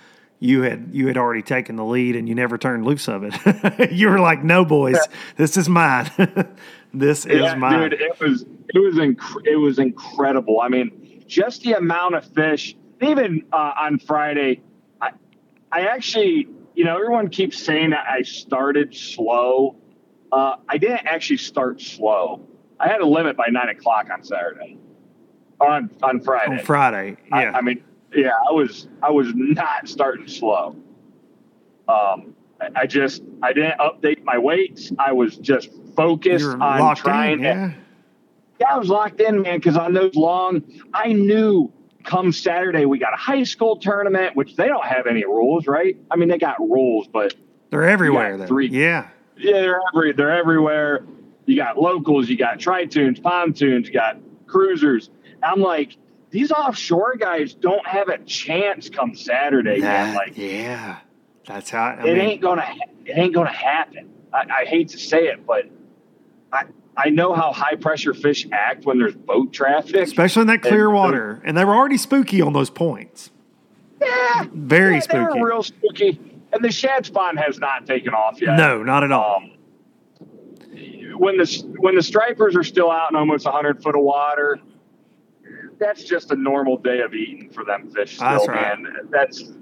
you 0.41 0.63
had 0.63 0.91
you 0.93 1.07
had 1.09 1.17
already 1.17 1.43
taken 1.43 1.77
the 1.77 1.85
lead 1.85 2.15
and 2.17 2.29
you 2.29 2.35
never 2.35 2.57
turned 2.59 2.85
loose 2.85 3.09
of 3.09 3.25
it 3.25 3.93
you 3.93 4.09
were 4.09 4.21
like 4.21 4.45
no 4.45 4.65
boys 4.65 4.97
this 5.37 5.57
is 5.57 5.69
mine 5.69 6.09
this 6.95 7.27
is 7.27 7.55
mine 7.57 7.91
dude, 7.91 8.01
it 8.01 8.21
was 8.21 8.45
it 8.75 8.79
was 8.79 8.95
inc- 8.97 9.47
it 9.47 9.57
was 9.57 9.79
incredible. 9.79 10.61
I 10.61 10.69
mean, 10.69 11.25
just 11.27 11.63
the 11.63 11.73
amount 11.73 12.15
of 12.15 12.25
fish. 12.35 12.77
Even 13.01 13.45
uh, 13.53 13.73
on 13.81 13.99
Friday, 13.99 14.61
I 15.01 15.11
I 15.73 15.87
actually, 15.87 16.49
you 16.75 16.85
know, 16.85 16.95
everyone 16.97 17.29
keeps 17.29 17.63
saying 17.63 17.91
that 17.91 18.05
I 18.09 18.23
started 18.23 18.95
slow. 18.95 19.77
Uh, 20.31 20.57
I 20.69 20.77
didn't 20.79 21.07
actually 21.07 21.39
start 21.39 21.81
slow. 21.81 22.47
I 22.79 22.89
had 22.89 23.01
a 23.01 23.07
limit 23.07 23.37
by 23.37 23.47
nine 23.51 23.69
o'clock 23.71 24.09
on 24.13 24.23
Saturday, 24.23 24.79
on 25.61 25.91
on 26.03 26.21
Friday. 26.21 26.59
on 26.59 26.65
friday 26.65 27.17
I- 27.33 27.43
yeah 27.45 27.53
I, 27.53 27.61
mean, 27.63 27.83
yeah, 28.15 28.31
I 28.49 28.53
was 28.53 28.89
I 29.03 29.11
was 29.11 29.29
not 29.35 29.89
starting 29.89 30.29
slow. 30.29 30.77
Um, 31.89 32.35
I, 32.61 32.69
I 32.77 32.87
just 32.87 33.23
I 33.43 33.53
didn't 33.53 33.79
update 33.79 34.25
my 34.25 34.39
weights. 34.39 34.93
I 34.99 35.13
was 35.13 35.37
just 35.37 35.71
focused 35.97 36.47
on 36.47 36.97
trying 36.97 37.39
in 37.39 37.45
yeah 37.45 37.73
yeah, 38.61 38.75
I 38.75 38.79
was 38.79 38.89
locked 38.89 39.21
in, 39.21 39.43
man, 39.43 39.59
because 39.59 39.77
on 39.77 39.93
those 39.93 40.17
long, 40.17 40.65
I 40.93 41.13
knew 41.13 41.73
come 42.05 42.33
Saturday 42.33 42.87
we 42.87 42.99
got 42.99 43.13
a 43.13 43.17
high 43.17 43.45
school 43.45 43.77
tournament, 43.77 44.35
which 44.35 44.57
they 44.57 44.67
don't 44.67 44.85
have 44.85 45.07
any 45.07 45.25
rules, 45.25 45.67
right? 45.67 45.97
I 46.11 46.17
mean, 46.17 46.29
they 46.29 46.39
got 46.39 46.59
rules, 46.59 47.07
but 47.07 47.35
they're 47.71 47.89
everywhere 47.89 48.37
though. 48.37 48.47
three. 48.47 48.69
yeah 48.69 49.09
yeah, 49.37 49.61
they're 49.61 49.81
every 49.95 50.13
they're 50.13 50.37
everywhere. 50.37 51.05
You 51.47 51.57
got 51.57 51.79
locals, 51.79 52.29
you 52.29 52.37
got 52.37 52.59
tritoons, 52.59 53.23
pontoons, 53.23 53.87
you 53.87 53.93
got 53.93 54.19
cruisers. 54.47 55.11
I'm 55.43 55.61
like, 55.61 55.97
these 56.31 56.53
offshore 56.53 57.17
guys 57.17 57.55
don't 57.55 57.87
have 57.87 58.09
a 58.09 58.19
chance 58.19 58.89
come 58.91 59.15
Saturday, 59.15 59.81
man. 59.81 60.15
That- 60.15 60.17
Like, 60.17 60.37
yeah 60.39 60.99
that's 61.47 61.71
how 61.71 61.83
I 61.85 61.93
it 62.01 62.05
mean, 62.05 62.17
ain't 62.19 62.41
gonna 62.43 62.67
it 63.07 63.17
ain't 63.17 63.33
gonna 63.35 63.49
happen. 63.53 64.11
I, 64.35 64.45
I 64.61 64.65
hate 64.67 64.89
to 64.91 64.99
say 64.99 65.29
it, 65.29 65.47
but 65.47 65.65
I 66.53 66.65
I 66.97 67.09
know 67.11 67.33
how 67.33 67.53
high 67.53 67.77
pressure 67.77 68.13
fish 68.13 68.47
act 68.53 68.85
when 68.85 68.99
there's 68.99 69.15
boat 69.15 69.53
traffic. 69.53 69.97
especially 69.97 70.43
in 70.43 70.47
that 70.49 70.61
clear 70.63 70.87
And- 70.87 70.95
water 70.95 71.41
and 71.45 71.57
they 71.57 71.65
were 71.65 71.75
already 71.75 71.97
spooky 71.97 72.43
on 72.43 72.53
those 72.53 72.69
points 72.71 73.31
Yeah, 74.01 74.45
very 74.53 74.97
yeah, 74.97 75.01
they 75.11 75.19
were 75.21 75.25
spooky 75.31 75.43
real 75.43 75.63
spooky. 75.63 76.21
And 76.53 76.65
the 76.65 76.71
shad 76.73 77.05
spawn 77.07 77.37
has 77.37 77.59
not 77.59 77.87
taken 77.87 78.13
off 78.15 78.41
yet. 78.43 78.57
no 78.59 78.83
not 78.83 79.05
at 79.05 79.13
all 79.13 79.37
Um, 79.43 79.51
when 81.17 81.37
the 81.39 81.75
when 81.79 81.95
the 81.95 82.03
stripers 82.03 82.57
are 82.57 82.63
still 82.65 82.91
out 82.91 83.11
in 83.11 83.17
almost 83.17 83.45
100 83.45 83.83
foot 83.83 83.95
of 83.97 84.03
water, 84.03 84.59
that's 85.79 86.05
just 86.05 86.31
a 86.31 86.37
normal 86.37 86.77
day 86.77 87.01
of 87.01 87.15
eating 87.15 87.51
for 87.51 87.65
them 87.65 87.91
fish. 87.91 88.17
Still, 88.17 88.29
That's 88.29 88.49
right. 88.49 88.81
man. 88.81 89.09
That's 89.11 89.53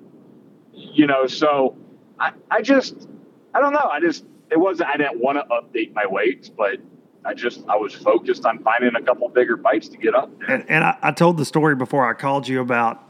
you 0.77 1.07
know, 1.07 1.27
so 1.27 1.77
I, 2.21 2.33
I 2.51 2.63
just, 2.63 3.09
I 3.55 3.61
don't 3.61 3.73
know. 3.73 3.89
I 3.91 4.01
just, 4.01 4.25
it 4.51 4.59
wasn't, 4.59 4.91
I 4.91 4.97
didn't 4.97 5.21
want 5.21 5.39
to 5.39 5.45
update 5.55 5.95
my 5.95 6.07
weights, 6.07 6.49
but 6.49 6.79
I 7.25 7.35
just, 7.35 7.65
I 7.69 7.77
was 7.77 7.95
focused 7.95 8.45
on 8.45 8.63
finding 8.63 8.95
a 8.95 9.03
couple 9.03 9.29
bigger 9.29 9.57
bites 9.57 9.89
to 9.89 9.97
get 9.97 10.15
up 10.15 10.39
there. 10.39 10.51
And, 10.51 10.71
and 10.71 10.85
I, 10.85 10.99
I 11.03 11.13
told 11.13 11.39
the 11.39 11.45
story 11.45 11.75
before 11.75 12.09
I 12.09 12.13
called 12.13 12.47
you 12.47 12.61
about. 12.61 13.03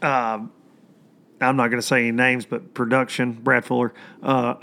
Uh, 0.00 0.46
I'm 1.42 1.56
not 1.56 1.68
going 1.68 1.80
to 1.80 1.86
say 1.86 2.00
any 2.00 2.12
names, 2.12 2.44
but 2.46 2.74
production, 2.74 3.32
Brad 3.32 3.64
Fuller, 3.64 3.94
uh, 4.22 4.54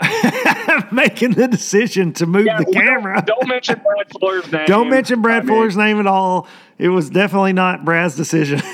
making 0.92 1.32
the 1.32 1.48
decision 1.48 2.12
to 2.14 2.26
move 2.26 2.46
Yeah, 2.46 2.58
the 2.58 2.64
we 2.66 2.72
don't- 2.72 2.82
camera. 2.84 3.22
Don't, 3.26 3.48
mention 3.48 3.80
Brad 3.84 4.10
Fuller's 4.10 4.50
name. 4.52 4.66
Don't 4.66 4.88
mention 4.90 5.22
Brad 5.22 5.38
I 5.38 5.40
mean, 5.46 5.48
Fuller's 5.48 5.76
name 5.76 6.00
at 6.00 6.06
all. 6.06 6.46
It 6.78 6.88
was 6.88 7.10
definitely 7.10 7.52
not 7.52 7.84
Brad's 7.84 8.16
decision. 8.16 8.60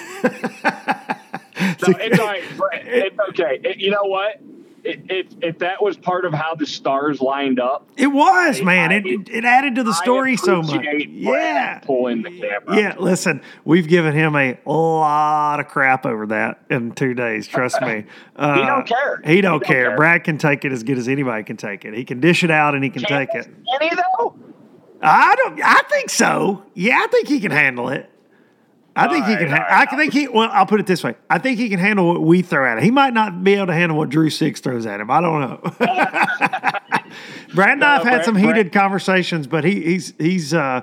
No, 1.56 1.94
it's 1.98 2.18
all 2.18 2.26
right. 2.26 2.42
Brad, 2.56 2.82
It's 2.86 3.18
okay. 3.30 3.60
It- 3.62 3.78
you 3.78 3.90
know 3.90 4.02
what? 4.04 4.40
It, 4.86 5.34
if 5.40 5.58
that 5.60 5.82
was 5.82 5.96
part 5.96 6.26
of 6.26 6.34
how 6.34 6.54
the 6.54 6.66
stars 6.66 7.20
lined 7.22 7.58
up, 7.58 7.88
It 7.96 8.08
was, 8.08 8.60
I- 8.60 8.64
man. 8.64 8.92
I- 8.92 8.96
It, 8.96 9.28
it 9.30 9.44
added 9.44 9.76
to 9.76 9.82
the 9.82 9.94
story 9.94 10.36
so 10.36 10.60
much. 10.62 10.84
Yeah. 11.08 11.78
Pulling 11.80 12.22
the 12.22 12.30
camera. 12.30 12.76
Yeah, 12.78 12.94
listen, 12.98 13.40
we've 13.64 13.88
given 13.88 14.12
him 14.14 14.36
a 14.36 14.58
lot 14.66 15.58
of 15.60 15.68
crap 15.68 16.04
over 16.04 16.26
that 16.26 16.60
in 16.70 16.92
two 16.92 17.14
days. 17.14 17.46
Trust 17.48 17.80
me. 17.80 18.04
Uh, 18.36 18.54
He 18.56 18.66
don't 18.66 18.86
care. 18.86 19.20
He 19.24 19.40
don't, 19.40 19.64
He 19.64 19.72
care. 19.72 19.86
care. 19.90 19.96
Brad 19.96 20.24
can 20.24 20.38
take 20.38 20.64
it 20.64 20.72
as 20.72 20.82
good 20.82 20.98
as 20.98 21.06
anybody 21.08 21.44
can 21.44 21.56
take 21.56 21.84
it. 21.84 21.94
He 21.94 22.04
can 22.04 22.18
dish 22.18 22.42
it 22.42 22.50
out 22.50 22.74
and 22.74 22.82
he 22.82 22.90
can 22.90 23.02
take 23.02 23.28
it. 23.32 23.46
Any 23.80 23.90
though? 23.94 24.34
I 25.00 25.36
don't. 25.36 25.60
I 25.62 25.80
think 25.88 26.10
so. 26.10 26.64
Yeah, 26.74 26.98
I 27.00 27.06
think 27.06 27.28
he 27.28 27.38
can 27.38 27.52
handle 27.52 27.90
it. 27.90 28.10
I 28.96 29.08
think 29.08 29.26
he 29.26 29.34
can. 29.36 29.50
right, 29.50 29.50
Ha- 29.50 29.56
all 29.56 29.76
right. 29.76 29.80
I 29.82 29.86
can 29.86 29.98
think 29.98 30.12
he. 30.12 30.28
Well, 30.28 30.48
I'll 30.52 30.66
put 30.66 30.78
it 30.80 30.86
this 30.86 31.02
way. 31.02 31.16
I 31.28 31.38
think 31.38 31.58
he 31.58 31.68
can 31.68 31.78
handle 31.80 32.06
what 32.06 32.22
we 32.22 32.42
throw 32.42 32.64
at 32.70 32.78
him. 32.78 32.84
He 32.84 32.90
might 32.92 33.12
not 33.12 33.42
be 33.42 33.54
able 33.54 33.66
to 33.66 33.72
handle 33.74 33.98
what 33.98 34.08
Drew 34.08 34.30
Six 34.30 34.60
throws 34.60 34.86
at 34.86 35.00
him. 35.00 35.10
I 35.10 35.20
don't 35.20 35.40
know. 35.40 35.60
Brad 37.54 37.70
and 37.74 37.84
I 37.84 37.94
have 37.94 38.02
had 38.04 38.10
Brad- 38.12 38.24
some 38.24 38.34
Brad- 38.34 38.56
heated 38.56 38.72
conversations, 38.72 39.46
but 39.46 39.64
he, 39.64 39.80
he's 39.82 40.14
he's 40.18 40.52
uh, 40.54 40.80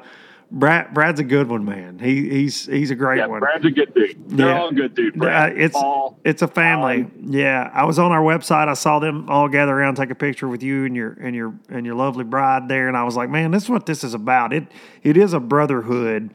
Brad. 0.52 0.94
Brad's 0.94 1.20
a 1.20 1.24
good 1.24 1.50
one, 1.50 1.66
man. 1.66 2.00
He 2.00 2.30
he's 2.30 2.66
he's 2.66 2.92
a 2.92 2.96
great 2.96 3.18
Yeah, 3.20 3.28
one. 3.28 3.40
Brad's 3.40 3.66
a 3.66 3.72
good 3.72 3.94
dude. 3.94 4.30
They're 4.38 4.48
Yeah. 4.48 4.60
all 4.62 4.72
good 4.72 4.94
dude. 4.96 5.22
Uh, 5.24 5.50
it's 5.54 5.74
Paul, 5.74 6.18
it's 6.24 6.42
a 6.42 6.48
family. 6.48 7.02
Alan. 7.02 7.34
Yeah, 7.34 7.70
I 7.74 7.84
was 7.86 8.00
on 8.00 8.12
our 8.12 8.22
website. 8.22 8.68
I 8.70 8.74
saw 8.74 9.00
them 9.00 9.30
all 9.30 9.48
gather 9.50 9.74
around, 9.78 9.96
take 9.96 10.10
a 10.12 10.16
picture 10.16 10.48
with 10.48 10.64
you 10.64 10.86
and 10.86 10.96
your 10.96 11.14
and 11.22 11.36
your 11.36 11.54
and 11.70 11.86
your 11.86 11.96
lovely 11.96 12.24
bride 12.24 12.68
there, 12.70 12.88
and 12.88 12.96
I 12.96 13.04
was 13.04 13.16
like, 13.16 13.30
man, 13.30 13.52
this 13.52 13.64
is 13.64 13.70
what 13.70 13.86
this 13.86 14.04
is 14.04 14.14
about. 14.14 14.54
It 14.54 14.68
it 15.04 15.18
is 15.18 15.34
a 15.34 15.40
brotherhood. 15.40 16.30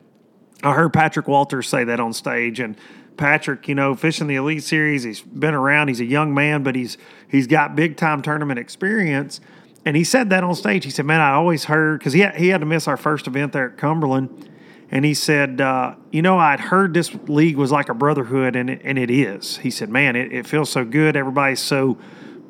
I 0.67 0.75
heard 0.75 0.93
Patrick 0.93 1.29
Walters 1.29 1.69
say 1.69 1.85
that 1.85 2.01
on 2.01 2.13
stage, 2.13 2.61
and 2.61 2.77
Patrick, 3.17 3.69
you 3.69 3.75
know, 3.75 3.95
fishing 3.95 4.27
the 4.27 4.35
Elite 4.35 4.63
Series, 4.63 5.05
he's 5.05 5.21
been 5.21 5.55
around. 5.55 5.89
He's 5.89 6.01
a 6.01 6.05
young 6.05 6.35
man, 6.35 6.63
but 6.63 6.75
he's 6.75 6.99
he's 7.29 7.47
got 7.47 7.77
big 7.77 7.97
time 7.97 8.21
tournament 8.21 8.59
experience. 8.59 9.41
And 9.85 9.97
he 9.97 10.03
said 10.03 10.31
that 10.31 10.43
on 10.43 10.55
stage. 10.55 10.85
He 10.85 10.91
said, 10.91 11.07
"Man, 11.07 11.21
I 11.21 11.33
always 11.33 11.65
heard 11.65 12.01
because 12.01 12.13
he 12.13 12.21
had, 12.21 12.35
he 12.37 12.49
had 12.49 12.61
to 12.61 12.67
miss 12.67 12.89
our 12.89 12.97
first 12.97 13.27
event 13.27 13.53
there 13.53 13.71
at 13.71 13.79
Cumberland." 13.79 14.51
And 14.91 15.05
he 15.05 15.15
said, 15.15 15.61
uh, 15.61 15.97
you 16.13 16.23
know, 16.23 16.39
I'd 16.39 16.61
heard 16.61 16.95
this 16.95 17.13
league 17.27 17.57
was 17.57 17.73
like 17.73 17.89
a 17.89 17.95
brotherhood, 17.95 18.55
and 18.55 18.71
it, 18.71 18.83
and 18.85 18.99
it 18.99 19.11
is. 19.11 19.57
He 19.57 19.71
said, 19.71 19.89
man, 19.89 20.15
it, 20.15 20.33
it 20.33 20.47
feels 20.47 20.71
so 20.71 20.85
good. 20.85 21.17
Everybody's 21.17 21.59
so, 21.59 21.99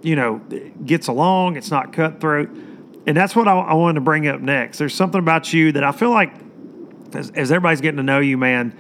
you 0.02 0.16
know, 0.16 0.42
gets 0.84 1.08
along. 1.08 1.56
It's 1.56 1.70
not 1.70 1.94
cutthroat. 1.94 2.50
And 3.06 3.16
that's 3.16 3.34
what 3.34 3.48
I, 3.48 3.56
I 3.56 3.74
wanted 3.74 3.94
to 3.94 4.00
bring 4.02 4.28
up 4.28 4.42
next. 4.42 4.76
There's 4.76 4.94
something 4.94 5.18
about 5.18 5.52
you 5.54 5.72
that 5.72 5.82
I 5.82 5.92
feel 5.92 6.10
like, 6.10 6.30
as, 7.14 7.30
as 7.30 7.52
everybody's 7.52 7.80
getting 7.80 7.98
to 7.98 8.02
know 8.02 8.20
you, 8.20 8.36
man, 8.36 8.76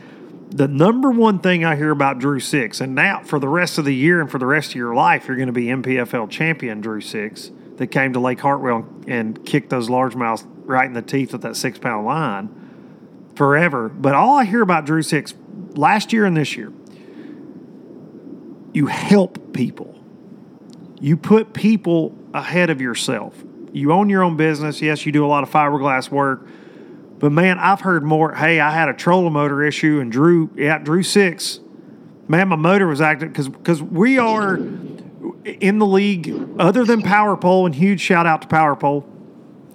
the 0.50 0.68
number 0.68 1.10
one 1.10 1.40
thing 1.40 1.64
I 1.64 1.76
hear 1.76 1.90
about 1.90 2.18
Drew 2.18 2.40
Six, 2.40 2.80
and 2.80 2.94
now 2.94 3.22
for 3.22 3.38
the 3.38 3.48
rest 3.48 3.78
of 3.78 3.84
the 3.84 3.94
year 3.94 4.20
and 4.20 4.30
for 4.30 4.38
the 4.38 4.46
rest 4.46 4.70
of 4.70 4.76
your 4.76 4.94
life, 4.94 5.26
you're 5.26 5.36
going 5.36 5.48
to 5.48 5.52
be 5.52 5.66
NPFL 5.66 6.30
champion 6.30 6.80
Drew 6.80 7.00
Six 7.00 7.50
that 7.76 7.88
came 7.88 8.12
to 8.12 8.20
Lake 8.20 8.40
Hartwell 8.40 8.88
and 9.06 9.44
kicked 9.44 9.70
those 9.70 9.88
largemouths 9.88 10.46
right 10.64 10.86
in 10.86 10.94
the 10.94 11.02
teeth 11.02 11.32
with 11.32 11.42
that 11.42 11.56
six 11.56 11.78
pound 11.78 12.06
line 12.06 13.30
forever. 13.34 13.88
But 13.88 14.14
all 14.14 14.36
I 14.36 14.44
hear 14.44 14.62
about 14.62 14.86
Drew 14.86 15.02
Six 15.02 15.34
last 15.74 16.12
year 16.12 16.24
and 16.24 16.36
this 16.36 16.56
year, 16.56 16.72
you 18.72 18.86
help 18.86 19.52
people. 19.52 19.94
You 21.00 21.16
put 21.16 21.52
people 21.52 22.16
ahead 22.32 22.70
of 22.70 22.80
yourself. 22.80 23.42
You 23.72 23.92
own 23.92 24.08
your 24.08 24.22
own 24.22 24.36
business. 24.36 24.80
Yes, 24.80 25.04
you 25.04 25.12
do 25.12 25.24
a 25.24 25.28
lot 25.28 25.42
of 25.42 25.50
fiberglass 25.50 26.10
work. 26.10 26.46
But 27.18 27.32
man, 27.32 27.58
I've 27.58 27.80
heard 27.80 28.04
more. 28.04 28.34
Hey, 28.34 28.60
I 28.60 28.70
had 28.70 28.88
a 28.88 28.94
trolling 28.94 29.32
motor 29.32 29.62
issue, 29.64 30.00
and 30.00 30.12
Drew, 30.12 30.50
yeah, 30.56 30.78
Drew 30.78 31.02
six. 31.02 31.60
Man, 32.28 32.48
my 32.48 32.56
motor 32.56 32.86
was 32.86 33.00
acting 33.00 33.28
because 33.28 33.48
because 33.48 33.82
we 33.82 34.18
are 34.18 34.56
in 35.44 35.78
the 35.78 35.86
league. 35.86 36.34
Other 36.58 36.84
than 36.84 37.02
Power 37.02 37.36
Pole, 37.36 37.66
and 37.66 37.74
huge 37.74 38.00
shout 38.00 38.26
out 38.26 38.42
to 38.42 38.48
Power 38.48 38.76
Pole. 38.76 39.06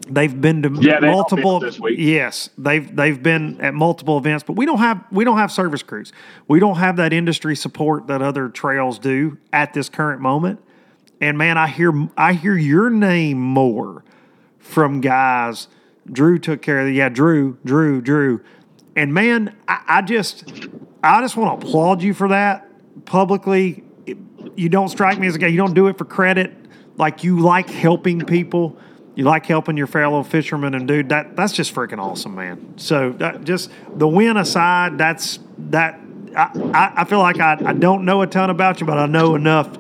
They've 0.08 0.40
been 0.42 0.62
to 0.64 0.70
Yeah, 0.82 1.00
multiple. 1.00 1.58
us 1.58 1.62
this 1.64 1.80
week. 1.80 1.96
Yes, 1.98 2.50
they've 2.58 2.94
they've 2.96 3.22
been 3.22 3.62
at 3.62 3.74
multiple 3.74 4.18
events, 4.18 4.44
but 4.46 4.54
we 4.58 4.66
don't 4.66 4.80
have 4.80 5.04
we 5.12 5.24
don't 5.24 5.38
have 5.38 5.52
service 5.52 5.82
crews. 5.84 6.12
We 6.48 6.60
don't 6.60 6.76
have 6.78 6.98
that 6.98 7.14
industry 7.14 7.56
support 7.56 8.08
that 8.08 8.22
other 8.22 8.50
trails 8.50 9.00
do 9.00 9.38
at 9.54 9.74
this 9.74 9.88
current 9.90 10.22
moment. 10.22 10.60
And 11.22 11.38
man, 11.38 11.58
I 11.58 11.68
hear 11.68 11.94
I 12.18 12.34
hear 12.34 12.58
your 12.58 12.90
name 12.90 13.40
more 13.40 14.04
from 14.60 15.00
guys. 15.02 15.68
Drew 16.12 16.40
took 16.40 16.62
care 16.62 16.80
of 16.80 16.86
the 16.88 16.94
yeah, 16.94 17.10
Drew, 17.10 17.58
Drew, 17.66 18.02
Drew. 18.02 18.42
And 18.96 19.14
man, 19.14 19.56
I, 19.68 19.82
I 19.88 20.02
just 20.02 20.50
I 21.04 21.22
just 21.22 21.36
want 21.38 21.62
to 21.62 21.68
applaud 21.68 22.02
you 22.02 22.14
for 22.14 22.30
that 22.30 22.68
publicly. 23.06 23.84
It- 24.06 24.18
you 24.56 24.68
don't 24.70 24.90
strike 24.90 25.18
me 25.20 25.28
as 25.28 25.36
a 25.36 25.40
guy, 25.40 25.48
you 25.48 25.58
don't 25.58 25.74
do 25.74 25.88
it 25.88 25.98
for 25.98 26.06
credit. 26.06 26.52
Like 26.98 27.24
you 27.24 27.40
like 27.40 27.70
helping 27.70 28.22
people. 28.22 28.78
You 29.16 29.26
like 29.26 29.46
helping 29.46 29.76
your 29.78 29.88
fellow 29.88 30.24
fishermen 30.24 30.74
and 30.74 30.88
dude, 30.88 31.10
that 31.10 31.36
that's 31.36 31.54
just 31.54 31.76
freaking 31.76 32.00
awesome, 32.00 32.34
man. 32.36 32.74
So 32.78 33.12
that 33.14 33.44
just 33.44 33.70
the 33.96 34.08
win 34.08 34.38
aside, 34.38 34.98
that's 34.98 35.40
that 35.58 36.00
I, 36.36 36.50
I, 36.74 36.94
I 37.02 37.06
feel 37.06 37.20
like 37.20 37.40
I, 37.40 37.62
I 37.66 37.74
don't 37.74 38.06
know 38.06 38.22
a 38.22 38.28
ton 38.28 38.50
about 38.50 38.80
you, 38.80 38.88
but 38.88 38.98
I 38.98 39.06
know 39.08 39.36
enough 39.36 39.78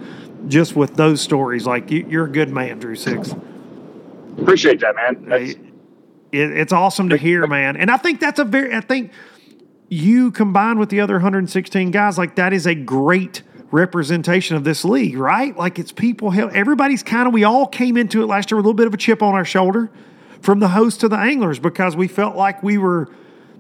just 0.48 0.76
with 0.76 0.96
those 0.96 1.22
stories. 1.22 1.66
Like 1.66 1.90
you, 1.92 2.06
you're 2.10 2.26
a 2.26 2.32
good 2.32 2.50
man, 2.50 2.80
Drew 2.80 2.96
Six. 2.96 3.34
Appreciate 4.38 4.80
that, 4.82 4.96
man. 4.96 5.26
That's, 5.28 5.54
It, 6.32 6.52
it's 6.52 6.74
awesome 6.74 7.10
to 7.10 7.18
hear, 7.18 7.46
man. 7.48 7.78
And 7.78 7.92
I 7.92 7.98
think 7.98 8.20
that's 8.20 8.40
a 8.40 8.46
very, 8.46 8.74
I 8.74 8.82
think 8.82 9.12
you 9.90 10.32
combined 10.32 10.80
with 10.80 10.90
the 10.90 11.02
other 11.02 11.16
116 11.16 11.92
guys, 11.92 12.18
like 12.18 12.36
that 12.36 12.54
is 12.54 12.66
a 12.66 12.76
great 12.76 13.44
representation 13.72 14.56
of 14.56 14.64
this 14.64 14.86
league, 14.86 15.18
right? 15.18 15.56
Like 15.56 15.80
it's 15.80 15.92
people, 15.92 16.32
everybody's 16.34 17.04
kind 17.04 17.28
of, 17.28 17.34
we 17.34 17.44
all 17.44 17.68
came 17.68 17.98
into 17.98 18.22
it 18.22 18.28
last 18.28 18.52
year 18.52 18.58
with 18.58 18.66
a 18.66 18.68
little 18.68 18.78
bit 18.78 18.88
of 18.88 18.94
a 18.94 18.98
chip 18.98 19.22
on 19.22 19.34
our 19.34 19.46
shoulder 19.46 19.92
from 20.42 20.60
the 20.60 20.70
host 20.70 21.02
to 21.02 21.10
the 21.10 21.18
anglers 21.18 21.60
because 21.60 21.96
we 21.96 22.08
felt 22.08 22.36
like 22.36 22.62
we 22.64 22.78
were, 22.78 23.14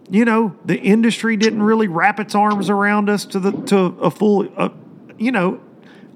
you 0.09 0.25
know, 0.25 0.55
the 0.65 0.77
industry 0.77 1.37
didn't 1.37 1.63
really 1.63 1.87
wrap 1.87 2.19
its 2.19 2.35
arms 2.35 2.69
around 2.69 3.09
us 3.09 3.25
to 3.25 3.39
the, 3.39 3.51
to 3.67 3.77
a 4.01 4.11
full, 4.11 4.51
uh, 4.57 4.69
you 5.17 5.31
know, 5.31 5.61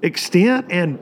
extent. 0.02 0.66
And, 0.70 0.98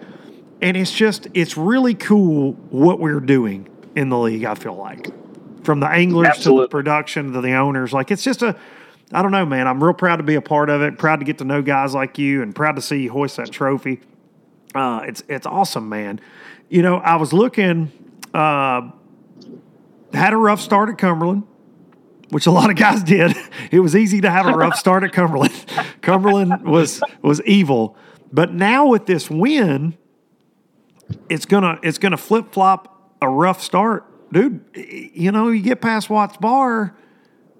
and 0.60 0.76
it's 0.76 0.92
just, 0.92 1.26
it's 1.34 1.56
really 1.56 1.94
cool 1.94 2.52
what 2.70 3.00
we're 3.00 3.20
doing 3.20 3.68
in 3.96 4.08
the 4.08 4.18
league, 4.18 4.44
I 4.44 4.54
feel 4.54 4.76
like. 4.76 5.08
From 5.64 5.80
the 5.80 5.88
anglers 5.88 6.38
to 6.40 6.60
the 6.60 6.68
production 6.68 7.32
to 7.32 7.40
the 7.40 7.54
owners. 7.54 7.92
Like 7.92 8.10
it's 8.10 8.22
just 8.22 8.42
a 8.42 8.56
I 9.12 9.22
don't 9.22 9.32
know, 9.32 9.46
man. 9.46 9.68
I'm 9.68 9.82
real 9.82 9.94
proud 9.94 10.16
to 10.16 10.22
be 10.22 10.34
a 10.34 10.40
part 10.40 10.70
of 10.70 10.82
it, 10.82 10.98
proud 10.98 11.20
to 11.20 11.24
get 11.24 11.38
to 11.38 11.44
know 11.44 11.62
guys 11.62 11.94
like 11.94 12.18
you 12.18 12.42
and 12.42 12.54
proud 12.54 12.76
to 12.76 12.82
see 12.82 13.02
you 13.02 13.10
hoist 13.10 13.36
that 13.36 13.50
trophy. 13.50 14.00
Uh, 14.74 15.02
it's 15.04 15.22
it's 15.28 15.46
awesome, 15.46 15.88
man. 15.88 16.20
You 16.68 16.82
know, 16.82 16.96
I 16.96 17.16
was 17.16 17.32
looking, 17.32 17.92
uh, 18.32 18.90
had 20.12 20.32
a 20.32 20.36
rough 20.36 20.60
start 20.60 20.88
at 20.88 20.98
Cumberland, 20.98 21.44
which 22.30 22.46
a 22.46 22.50
lot 22.50 22.70
of 22.70 22.76
guys 22.76 23.02
did. 23.04 23.36
It 23.70 23.80
was 23.80 23.94
easy 23.94 24.20
to 24.22 24.30
have 24.30 24.46
a 24.46 24.52
rough 24.52 24.76
start 24.76 25.04
at 25.04 25.12
Cumberland. 25.12 25.54
Cumberland 26.00 26.64
was 26.64 27.00
was 27.22 27.40
evil, 27.42 27.96
but 28.32 28.52
now 28.52 28.86
with 28.86 29.06
this 29.06 29.30
win, 29.30 29.96
it's 31.28 31.46
gonna 31.46 31.78
it's 31.82 31.98
gonna 31.98 32.16
flip 32.16 32.52
flop 32.52 33.16
a 33.22 33.28
rough 33.28 33.62
start, 33.62 34.06
dude. 34.34 34.60
You 35.14 35.32
know, 35.32 35.48
you 35.48 35.62
get 35.62 35.80
past 35.80 36.10
Watts 36.10 36.36
Bar, 36.36 36.94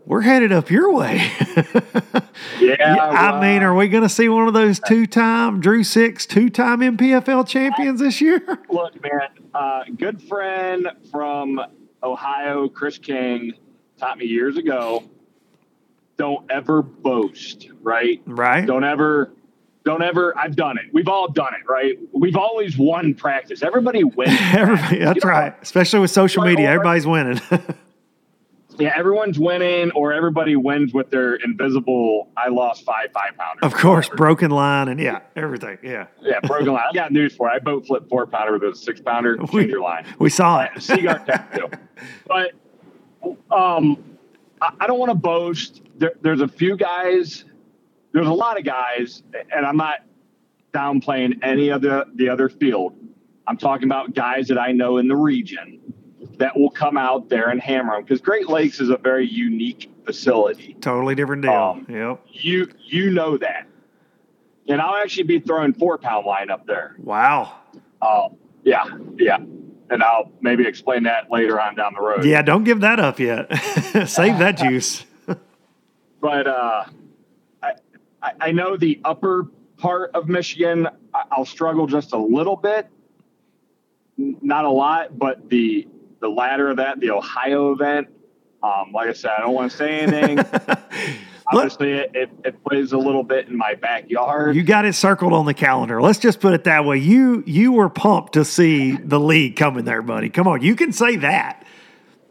we're 0.07 0.21
headed 0.21 0.53
up 0.53 0.71
your 0.71 0.93
way. 0.93 1.17
yeah, 2.61 2.97
I 2.97 3.41
mean, 3.41 3.63
are 3.63 3.75
we 3.75 3.89
going 3.89 4.03
to 4.03 4.09
see 4.09 4.29
one 4.29 4.47
of 4.47 4.53
those 4.53 4.79
two 4.79 5.07
time 5.07 5.61
Drew 5.61 5.83
Six, 5.83 6.27
two 6.27 6.51
time 6.51 6.81
NPFL 6.81 7.49
champions 7.49 8.01
this 8.01 8.21
year? 8.21 8.43
look, 8.69 9.01
man, 9.03 9.21
uh, 9.55 9.85
good 9.97 10.23
friend 10.23 10.89
from 11.11 11.59
Ohio, 12.03 12.69
Chris 12.69 12.99
King, 12.99 13.53
taught 13.97 14.19
me 14.19 14.27
years 14.27 14.59
ago. 14.59 15.05
Don't 16.17 16.49
ever 16.51 16.83
boast, 16.83 17.69
right? 17.81 18.21
Right. 18.27 18.67
Don't 18.67 18.85
ever, 18.85 19.33
don't 19.85 20.03
ever. 20.03 20.37
I've 20.37 20.57
done 20.57 20.79
it. 20.79 20.87
We've 20.93 21.09
all 21.09 21.29
done 21.31 21.53
it, 21.55 21.69
right? 21.71 21.99
We've 22.13 22.37
always 22.37 22.77
won 22.79 23.15
practice. 23.15 23.63
Everybody 23.63 24.03
wins. 24.05 24.33
Everybody, 24.53 24.99
that's 24.99 25.17
You 25.25 25.31
know, 25.31 25.31
right. 25.31 25.55
Especially 25.63 26.01
with 26.01 26.11
social 26.11 26.43
media, 26.43 26.69
everybody's 26.71 27.07
winning. 27.07 27.41
Yeah, 28.77 28.93
everyone's 28.97 29.39
winning, 29.39 29.93
or 29.93 30.13
everybody 30.13 30.57
wins 30.57 30.93
with 30.93 31.09
their 31.09 31.37
invisible. 31.37 32.29
I 32.37 32.49
lost 32.49 32.85
five 32.85 33.13
five 33.13 33.37
pounders. 33.39 33.63
Of 33.63 33.73
course, 33.75 34.09
broken 34.09 34.51
line 34.51 34.89
and 34.89 34.99
yeah, 34.99 35.21
everything. 35.37 35.79
Yeah, 35.81 36.09
Yeah, 36.21 36.41
broken 36.41 36.73
line. 36.73 36.83
I 36.91 36.93
got 36.93 37.13
news 37.13 37.37
for 37.37 37.47
you. 37.49 37.55
I 37.55 37.61
boat 37.61 37.87
flip 37.87 38.09
four 38.09 38.27
pounder 38.27 38.59
with 38.59 38.65
a 38.65 38.75
six 38.77 39.01
pounder. 39.01 39.39
We- 39.53 39.69
your 39.69 39.81
line. 39.81 40.07
we 40.19 40.29
saw 40.29 40.63
it. 40.65 40.83
cigar 40.83 41.21
tattoo. 41.25 41.69
But 42.27 42.51
um, 43.55 44.03
I, 44.61 44.73
I 44.81 44.87
don't 44.89 44.99
want 44.99 45.11
to 45.11 45.15
boast. 45.19 45.81
There, 45.97 46.15
there's 46.23 46.41
a 46.41 46.49
few 46.49 46.77
guys. 46.77 47.45
There's 48.15 48.29
a 48.29 48.33
lot 48.33 48.57
of 48.57 48.65
guys, 48.65 49.25
and 49.53 49.67
I'm 49.67 49.77
not 49.77 49.97
downplaying 50.73 51.41
any 51.43 51.71
of 51.71 51.83
the 51.83 52.07
the 52.15 52.29
other 52.29 52.49
field. 52.49 52.95
I'm 53.49 53.57
talking 53.57 53.89
about 53.89 54.15
guys 54.15 54.47
that 54.49 54.59
I 54.59 54.71
know 54.71 54.99
in 54.99 55.09
the 55.09 55.17
region 55.17 55.81
that 56.39 56.57
will 56.57 56.71
come 56.71 56.97
out 56.97 57.29
there 57.29 57.51
and 57.51 57.61
hammer 57.61 57.95
them 57.95 58.05
because 58.05 58.21
Great 58.21 58.49
Lakes 58.49 58.81
is 58.81 58.89
a 58.89 58.97
very 58.97 59.27
unique 59.29 59.91
facility. 60.07 60.77
Totally 60.81 61.17
different 61.17 61.43
deal. 61.43 61.53
Um, 61.53 61.87
yep. 61.89 62.25
You 62.31 62.69
you 62.85 63.11
know 63.11 63.37
that, 63.37 63.67
and 64.69 64.81
I'll 64.81 64.95
actually 64.95 65.25
be 65.25 65.41
throwing 65.41 65.75
four 65.75 65.99
pound 65.99 66.25
line 66.25 66.51
up 66.51 66.69
there. 66.69 66.95
Wow. 66.99 67.57
Uh, 68.01 68.29
yeah, 68.63 68.85
yeah. 69.17 69.39
And 69.91 70.05
I'll 70.05 70.31
maybe 70.41 70.69
explain 70.69 71.03
that 71.03 71.33
later 71.33 71.61
on 71.61 71.75
down 71.75 71.95
the 71.95 72.01
road. 72.01 72.25
Yeah, 72.25 72.43
don't 72.43 72.63
give 72.63 72.81
that 72.81 73.01
up 73.01 73.19
yet. 73.19 73.53
Save 74.07 74.39
that 74.39 74.57
juice. 74.57 75.05
But 76.21 76.47
uh, 76.47 76.85
I 78.25 78.33
I 78.41 78.53
know 78.53 78.77
the 78.77 79.01
upper 79.05 79.49
part 79.77 80.13
of 80.15 80.29
Michigan, 80.29 80.89
I'll 81.31 81.45
struggle 81.45 81.87
just 81.87 82.13
a 82.13 82.19
little 82.19 82.57
bit. 82.57 82.89
Not 84.17 84.65
a 84.65 84.71
lot, 84.71 85.19
but 85.19 85.51
the 85.51 85.87
the 86.21 86.29
latter 86.29 86.71
of 86.71 86.79
that, 86.79 87.01
the 87.01 87.11
Ohio 87.11 87.73
event, 87.73 88.09
um, 88.63 88.93
like 88.93 89.09
I 89.09 89.13
said, 89.13 89.33
I 89.37 89.43
don't 89.43 89.53
want 89.53 89.71
to 89.71 89.77
say 89.77 90.01
anything. 90.01 90.39
Obviously, 91.53 91.93
it, 91.93 92.11
it, 92.15 92.31
it 92.43 92.65
plays 92.65 92.93
a 92.93 92.99
little 92.99 93.23
bit 93.23 93.49
in 93.49 93.59
my 93.59 93.75
backyard. 93.75 94.57
You 94.57 94.63
got 94.63 94.87
it 94.87 94.95
circled 94.95 95.35
on 95.35 95.45
the 95.45 95.53
calendar. 95.53 96.01
Let's 96.01 96.19
just 96.19 96.41
put 96.41 96.55
it 96.55 96.65
that 96.65 96.87
way. 96.87 96.97
You 96.97 97.45
you 97.47 97.73
were 97.73 97.91
pumped 97.91 98.33
to 98.35 98.45
see 98.45 98.93
the 98.97 99.21
league 99.21 99.57
coming 99.57 99.85
there, 99.85 100.01
buddy. 100.01 100.31
Come 100.31 100.49
on, 100.49 100.63
you 100.63 100.75
can 100.75 100.93
say 100.93 101.17
that. 101.17 101.67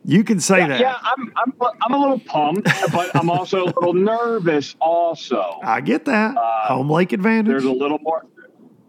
You 0.06 0.24
can 0.24 0.39
say 0.41 0.68
that. 0.68 0.80
yeah, 0.82 0.97
I'm, 1.01 1.32
I'm 1.38 1.54
I'm 1.82 1.93
a 1.93 1.97
little 1.97 2.20
pumped, 2.20 2.66
but 2.91 3.16
I'm 3.16 3.30
also 3.30 3.64
a 3.64 3.68
little 3.68 3.93
nervous. 3.93 4.76
Also, 4.82 5.60
I 5.64 5.80
get 5.82 6.06
that. 6.06 6.36
Uh, 6.36 6.68
Home 6.68 6.89
lake 6.89 7.14
advantage. 7.14 7.47
there's 7.47 7.64
a 7.64 7.72
little 7.72 7.99
more. 7.99 8.26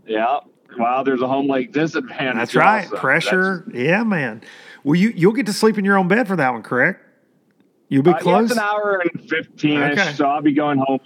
Yeah, 0.06 0.40
Wow, 0.76 1.04
there's 1.04 1.20
a 1.22 1.28
home 1.28 1.48
lake 1.48 1.72
disadvantage. 1.72 2.34
That's 2.36 2.54
right. 2.56 2.84
also. 2.84 2.96
Pressure. 2.96 3.64
Yeah, 3.72 4.02
man. 4.02 4.42
Well, 4.82 4.96
you 4.96 5.10
you'll 5.14 5.32
get 5.32 5.46
to 5.46 5.52
sleep 5.52 5.78
in 5.78 5.84
your 5.84 5.96
own 5.96 6.08
bed 6.08 6.26
for 6.26 6.34
that 6.36 6.52
one, 6.52 6.62
correct? 6.62 7.00
You'll 7.88 8.02
be 8.02 8.10
That's, 8.10 8.26
uh, 8.26 8.30
yeah, 8.30 8.36
close. 8.38 8.50
it's 8.50 8.58
an 8.58 8.64
hour 8.64 9.02
and 9.04 9.30
fifteen 9.30 9.80
ish, 9.82 9.98
Okay. 9.98 10.12
so 10.14 10.26
I'll 10.26 10.42
be 10.42 10.52
going 10.52 10.78
home 10.78 10.98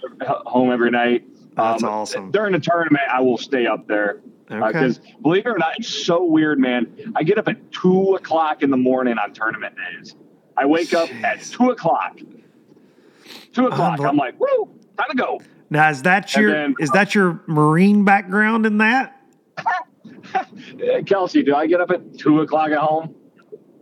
home 0.45 0.71
every 0.71 0.89
night. 0.89 1.23
That's 1.55 1.83
Um, 1.83 1.89
awesome. 1.89 2.31
During 2.31 2.53
the 2.53 2.59
tournament, 2.59 3.03
I 3.11 3.21
will 3.21 3.37
stay 3.37 3.67
up 3.67 3.85
there 3.87 4.21
Okay. 4.51 4.65
because 4.67 4.99
believe 5.21 5.45
it 5.45 5.49
or 5.49 5.57
not, 5.57 5.73
it's 5.77 5.87
so 5.87 6.23
weird, 6.25 6.59
man. 6.59 7.13
I 7.15 7.23
get 7.23 7.37
up 7.37 7.47
at 7.47 7.71
two 7.71 8.15
o'clock 8.15 8.63
in 8.63 8.71
the 8.71 8.77
morning 8.77 9.17
on 9.17 9.33
tournament 9.33 9.75
days. 9.75 10.15
I 10.57 10.65
wake 10.65 10.93
up 10.93 11.09
at 11.23 11.41
two 11.43 11.69
o'clock. 11.69 12.17
Two 13.53 13.67
o'clock. 13.67 13.99
Unbel- 13.99 14.09
I'm 14.09 14.17
like, 14.17 14.39
woo, 14.39 14.69
time 14.97 15.07
to 15.11 15.15
go. 15.15 15.39
now, 15.69 15.89
is 15.89 16.01
that 16.03 16.35
your 16.35 16.51
then- 16.51 16.75
is 16.79 16.89
that 16.91 17.13
your 17.13 17.41
marine 17.47 18.03
background 18.05 18.65
in 18.65 18.79
that? 18.79 19.21
Uh, 19.57 19.63
Kelsey, 21.05 21.43
do 21.43 21.55
I 21.55 21.67
get 21.67 21.79
up 21.81 21.91
at 21.91 22.17
two 22.17 22.41
o'clock 22.41 22.71
at 22.71 22.77
home? 22.79 23.15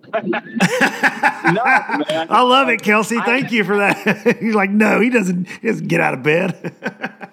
no, 0.13 0.22
man. 0.22 0.43
I 2.30 2.41
love 2.41 2.70
it, 2.70 2.82
Kelsey. 2.82 3.18
I- 3.18 3.26
Thank 3.26 3.51
you 3.51 3.63
for 3.63 3.78
that. 3.78 4.38
He's 4.39 4.55
like, 4.55 4.70
no, 4.70 4.99
he 4.99 5.09
doesn't. 5.09 5.47
He 5.49 5.68
doesn't 5.68 5.88
get 5.88 5.99
out 6.01 6.13
of 6.13 6.24
bed. 6.24 7.26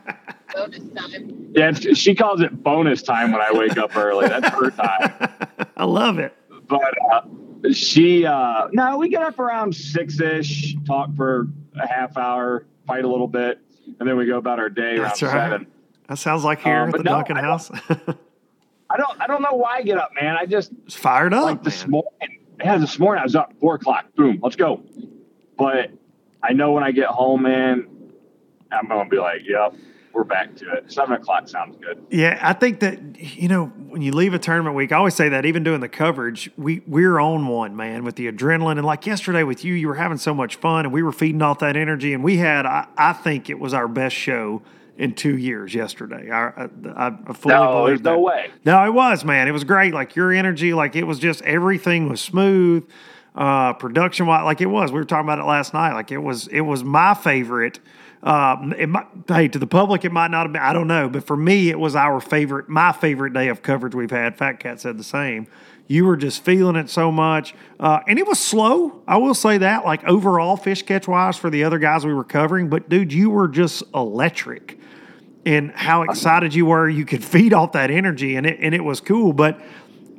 Bonus 0.70 1.12
time. 1.12 1.52
Yeah, 1.54 1.72
she 1.72 2.14
calls 2.14 2.40
it 2.40 2.62
bonus 2.62 3.02
time 3.02 3.32
when 3.32 3.40
I 3.40 3.52
wake 3.52 3.76
up 3.76 3.96
early. 3.96 4.28
That's 4.28 4.48
her 4.48 4.70
time. 4.70 5.12
I 5.76 5.84
love 5.84 6.18
it. 6.18 6.34
But 6.66 6.92
uh, 7.12 7.22
she, 7.72 8.24
uh, 8.26 8.68
no, 8.72 8.98
we 8.98 9.08
get 9.08 9.22
up 9.22 9.38
around 9.38 9.74
six 9.74 10.20
ish, 10.20 10.74
talk 10.86 11.14
for 11.14 11.46
a 11.76 11.86
half 11.86 12.16
hour, 12.16 12.64
fight 12.86 13.04
a 13.04 13.08
little 13.08 13.28
bit, 13.28 13.60
and 14.00 14.08
then 14.08 14.16
we 14.16 14.26
go 14.26 14.38
about 14.38 14.58
our 14.58 14.68
day 14.70 14.98
That's 14.98 15.22
around 15.22 15.34
right. 15.34 15.50
seven. 15.50 15.66
That 16.08 16.18
sounds 16.18 16.44
like 16.44 16.60
here 16.60 16.76
Um, 16.76 16.88
at 16.90 16.96
the 16.96 17.02
no, 17.02 17.12
Duncan 17.12 17.36
I 17.36 17.42
house. 17.42 17.70
I 18.90 18.96
don't, 18.96 19.20
I 19.20 19.26
don't 19.26 19.42
know 19.42 19.54
why 19.54 19.76
I 19.78 19.82
get 19.82 19.96
up, 19.98 20.10
man. 20.20 20.36
I 20.36 20.46
just 20.46 20.70
It's 20.86 20.94
fired 20.94 21.32
up. 21.32 21.44
like 21.44 21.62
this 21.62 21.86
morning. 21.86 22.10
Yeah, 22.60 22.78
this 22.78 22.98
morning 22.98 23.20
I 23.20 23.24
was 23.24 23.34
up 23.34 23.52
four 23.60 23.74
o'clock. 23.76 24.06
Boom, 24.14 24.38
let's 24.42 24.56
go. 24.56 24.82
But 25.58 25.90
I 26.42 26.52
know 26.52 26.72
when 26.72 26.84
I 26.84 26.92
get 26.92 27.06
home, 27.08 27.42
man, 27.42 27.86
I'm 28.70 28.86
gonna 28.88 29.08
be 29.08 29.16
like, 29.18 29.42
yep, 29.44 29.74
we're 30.14 30.24
back 30.24 30.54
to 30.56 30.72
it. 30.72 30.90
Seven 30.90 31.14
o'clock 31.16 31.48
sounds 31.48 31.76
good. 31.76 32.04
Yeah, 32.10 32.38
I 32.40 32.52
think 32.52 32.80
that 32.80 32.98
you 33.18 33.48
know 33.48 33.66
when 33.66 34.02
you 34.02 34.12
leave 34.12 34.34
a 34.34 34.38
tournament 34.38 34.76
week, 34.76 34.92
I 34.92 34.96
always 34.96 35.14
say 35.14 35.28
that 35.28 35.44
even 35.44 35.64
doing 35.64 35.80
the 35.80 35.88
coverage, 35.88 36.50
we 36.56 36.82
we're 36.86 37.18
on 37.18 37.46
one 37.48 37.76
man 37.76 38.04
with 38.04 38.16
the 38.16 38.30
adrenaline 38.30 38.78
and 38.78 38.84
like 38.84 39.06
yesterday 39.06 39.42
with 39.42 39.64
you, 39.64 39.74
you 39.74 39.88
were 39.88 39.94
having 39.96 40.18
so 40.18 40.32
much 40.34 40.56
fun 40.56 40.84
and 40.86 40.92
we 40.94 41.02
were 41.02 41.12
feeding 41.12 41.42
off 41.42 41.58
that 41.58 41.76
energy 41.76 42.14
and 42.14 42.22
we 42.22 42.36
had 42.38 42.66
I, 42.66 42.86
I 42.96 43.12
think 43.12 43.50
it 43.50 43.58
was 43.58 43.74
our 43.74 43.88
best 43.88 44.14
show 44.16 44.62
in 44.96 45.12
two 45.12 45.36
years 45.36 45.74
yesterday. 45.74 46.30
I, 46.30 46.68
I, 46.96 47.12
I 47.26 47.32
fully 47.32 47.54
No, 47.54 47.72
believe 47.72 47.86
there's 47.86 48.00
no 48.02 48.20
way. 48.20 48.50
No, 48.64 48.84
it 48.86 48.92
was 48.94 49.24
man. 49.24 49.48
It 49.48 49.52
was 49.52 49.64
great. 49.64 49.92
Like 49.92 50.14
your 50.14 50.32
energy, 50.32 50.72
like 50.72 50.94
it 50.96 51.04
was 51.04 51.18
just 51.18 51.42
everything 51.42 52.08
was 52.08 52.20
smooth, 52.20 52.88
uh, 53.34 53.72
production 53.72 54.26
wise. 54.26 54.44
Like 54.44 54.60
it 54.60 54.66
was. 54.66 54.92
We 54.92 55.00
were 55.00 55.04
talking 55.04 55.26
about 55.26 55.40
it 55.40 55.44
last 55.44 55.74
night. 55.74 55.94
Like 55.94 56.12
it 56.12 56.18
was. 56.18 56.46
It 56.48 56.60
was 56.60 56.84
my 56.84 57.14
favorite. 57.14 57.80
Um, 58.24 58.72
it 58.78 58.88
might, 58.88 59.06
hey, 59.28 59.48
to 59.48 59.58
the 59.58 59.66
public, 59.66 60.04
it 60.04 60.10
might 60.10 60.30
not 60.30 60.44
have 60.46 60.52
been. 60.52 60.62
I 60.62 60.72
don't 60.72 60.88
know, 60.88 61.10
but 61.10 61.26
for 61.26 61.36
me, 61.36 61.68
it 61.68 61.78
was 61.78 61.94
our 61.94 62.20
favorite. 62.20 62.70
My 62.70 62.90
favorite 62.90 63.34
day 63.34 63.48
of 63.48 63.62
coverage 63.62 63.94
we've 63.94 64.10
had. 64.10 64.38
Fat 64.38 64.60
Cat 64.60 64.80
said 64.80 64.98
the 64.98 65.04
same. 65.04 65.46
You 65.86 66.06
were 66.06 66.16
just 66.16 66.42
feeling 66.42 66.76
it 66.76 66.88
so 66.88 67.12
much, 67.12 67.54
uh, 67.78 68.00
and 68.08 68.18
it 68.18 68.26
was 68.26 68.40
slow. 68.40 69.02
I 69.06 69.18
will 69.18 69.34
say 69.34 69.58
that. 69.58 69.84
Like 69.84 70.02
overall, 70.04 70.56
fish 70.56 70.82
catch 70.82 71.06
wise 71.06 71.36
for 71.36 71.50
the 71.50 71.64
other 71.64 71.78
guys 71.78 72.06
we 72.06 72.14
were 72.14 72.24
covering, 72.24 72.70
but 72.70 72.88
dude, 72.88 73.12
you 73.12 73.28
were 73.28 73.46
just 73.46 73.82
electric 73.94 74.78
and 75.44 75.70
how 75.72 76.02
excited 76.02 76.54
you 76.54 76.64
were. 76.64 76.88
You 76.88 77.04
could 77.04 77.22
feed 77.32 77.52
off 77.52 77.72
that 77.72 77.90
energy, 77.90 78.36
and 78.36 78.46
it 78.46 78.58
and 78.60 78.74
it 78.74 78.82
was 78.82 79.02
cool. 79.02 79.34
But 79.34 79.60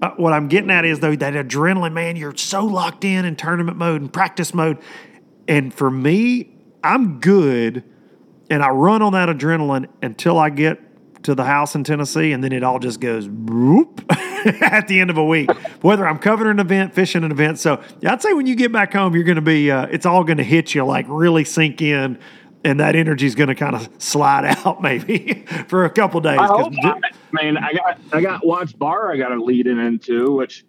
uh, 0.03 0.11
what 0.17 0.31
I'm 0.31 0.47
getting 0.47 0.69
at 0.69 0.85
is 0.85 0.99
though 0.99 1.15
that 1.15 1.33
adrenaline, 1.33 1.93
man, 1.93 2.17
you're 2.17 2.35
so 2.35 2.65
locked 2.65 3.03
in 3.03 3.25
in 3.25 3.35
tournament 3.35 3.77
mode 3.77 4.01
and 4.01 4.13
practice 4.13 4.53
mode. 4.53 4.77
And 5.47 5.73
for 5.73 5.89
me, 5.89 6.55
I'm 6.83 7.19
good, 7.19 7.83
and 8.49 8.63
I 8.63 8.69
run 8.69 9.01
on 9.01 9.13
that 9.13 9.29
adrenaline 9.29 9.87
until 10.01 10.37
I 10.37 10.49
get 10.49 10.79
to 11.23 11.33
the 11.33 11.43
house 11.43 11.75
in 11.75 11.83
Tennessee, 11.83 12.31
and 12.31 12.43
then 12.43 12.51
it 12.51 12.63
all 12.63 12.79
just 12.79 12.99
goes 12.99 13.27
whoop 13.27 14.05
at 14.09 14.87
the 14.87 14.99
end 14.99 15.09
of 15.09 15.17
a 15.17 15.25
week. 15.25 15.51
Whether 15.81 16.07
I'm 16.07 16.19
covering 16.19 16.51
an 16.51 16.59
event, 16.59 16.93
fishing 16.93 17.23
an 17.23 17.31
event, 17.31 17.59
so 17.59 17.81
yeah, 17.99 18.13
I'd 18.13 18.21
say 18.21 18.33
when 18.33 18.45
you 18.45 18.55
get 18.55 18.71
back 18.71 18.93
home, 18.93 19.15
you're 19.15 19.23
going 19.23 19.35
to 19.35 19.41
be, 19.41 19.71
uh, 19.71 19.87
it's 19.87 20.05
all 20.05 20.23
going 20.23 20.37
to 20.37 20.43
hit 20.43 20.75
you 20.75 20.85
like 20.85 21.05
really 21.09 21.43
sink 21.43 21.81
in. 21.81 22.19
And 22.63 22.79
that 22.79 22.95
energy 22.95 23.27
is 23.27 23.35
going 23.35 23.49
to 23.49 23.53
kind 23.53 23.75
of 23.75 23.87
slide 23.99 24.43
out 24.65 24.81
maybe 24.81 25.45
for 25.67 25.85
a 25.85 25.89
couple 25.89 26.19
days. 26.19 26.39
I 26.39 26.47
hope. 26.47 26.73
not. 26.73 26.99
I 27.03 27.43
mean, 27.43 27.57
I 27.57 27.73
got 27.73 27.99
I 28.11 28.21
got 28.21 28.43
Watts 28.43 28.73
Bar. 28.73 29.13
I 29.13 29.17
got 29.17 29.29
to 29.29 29.43
lead 29.43 29.67
in 29.67 29.77
into, 29.77 30.31
which 30.31 30.65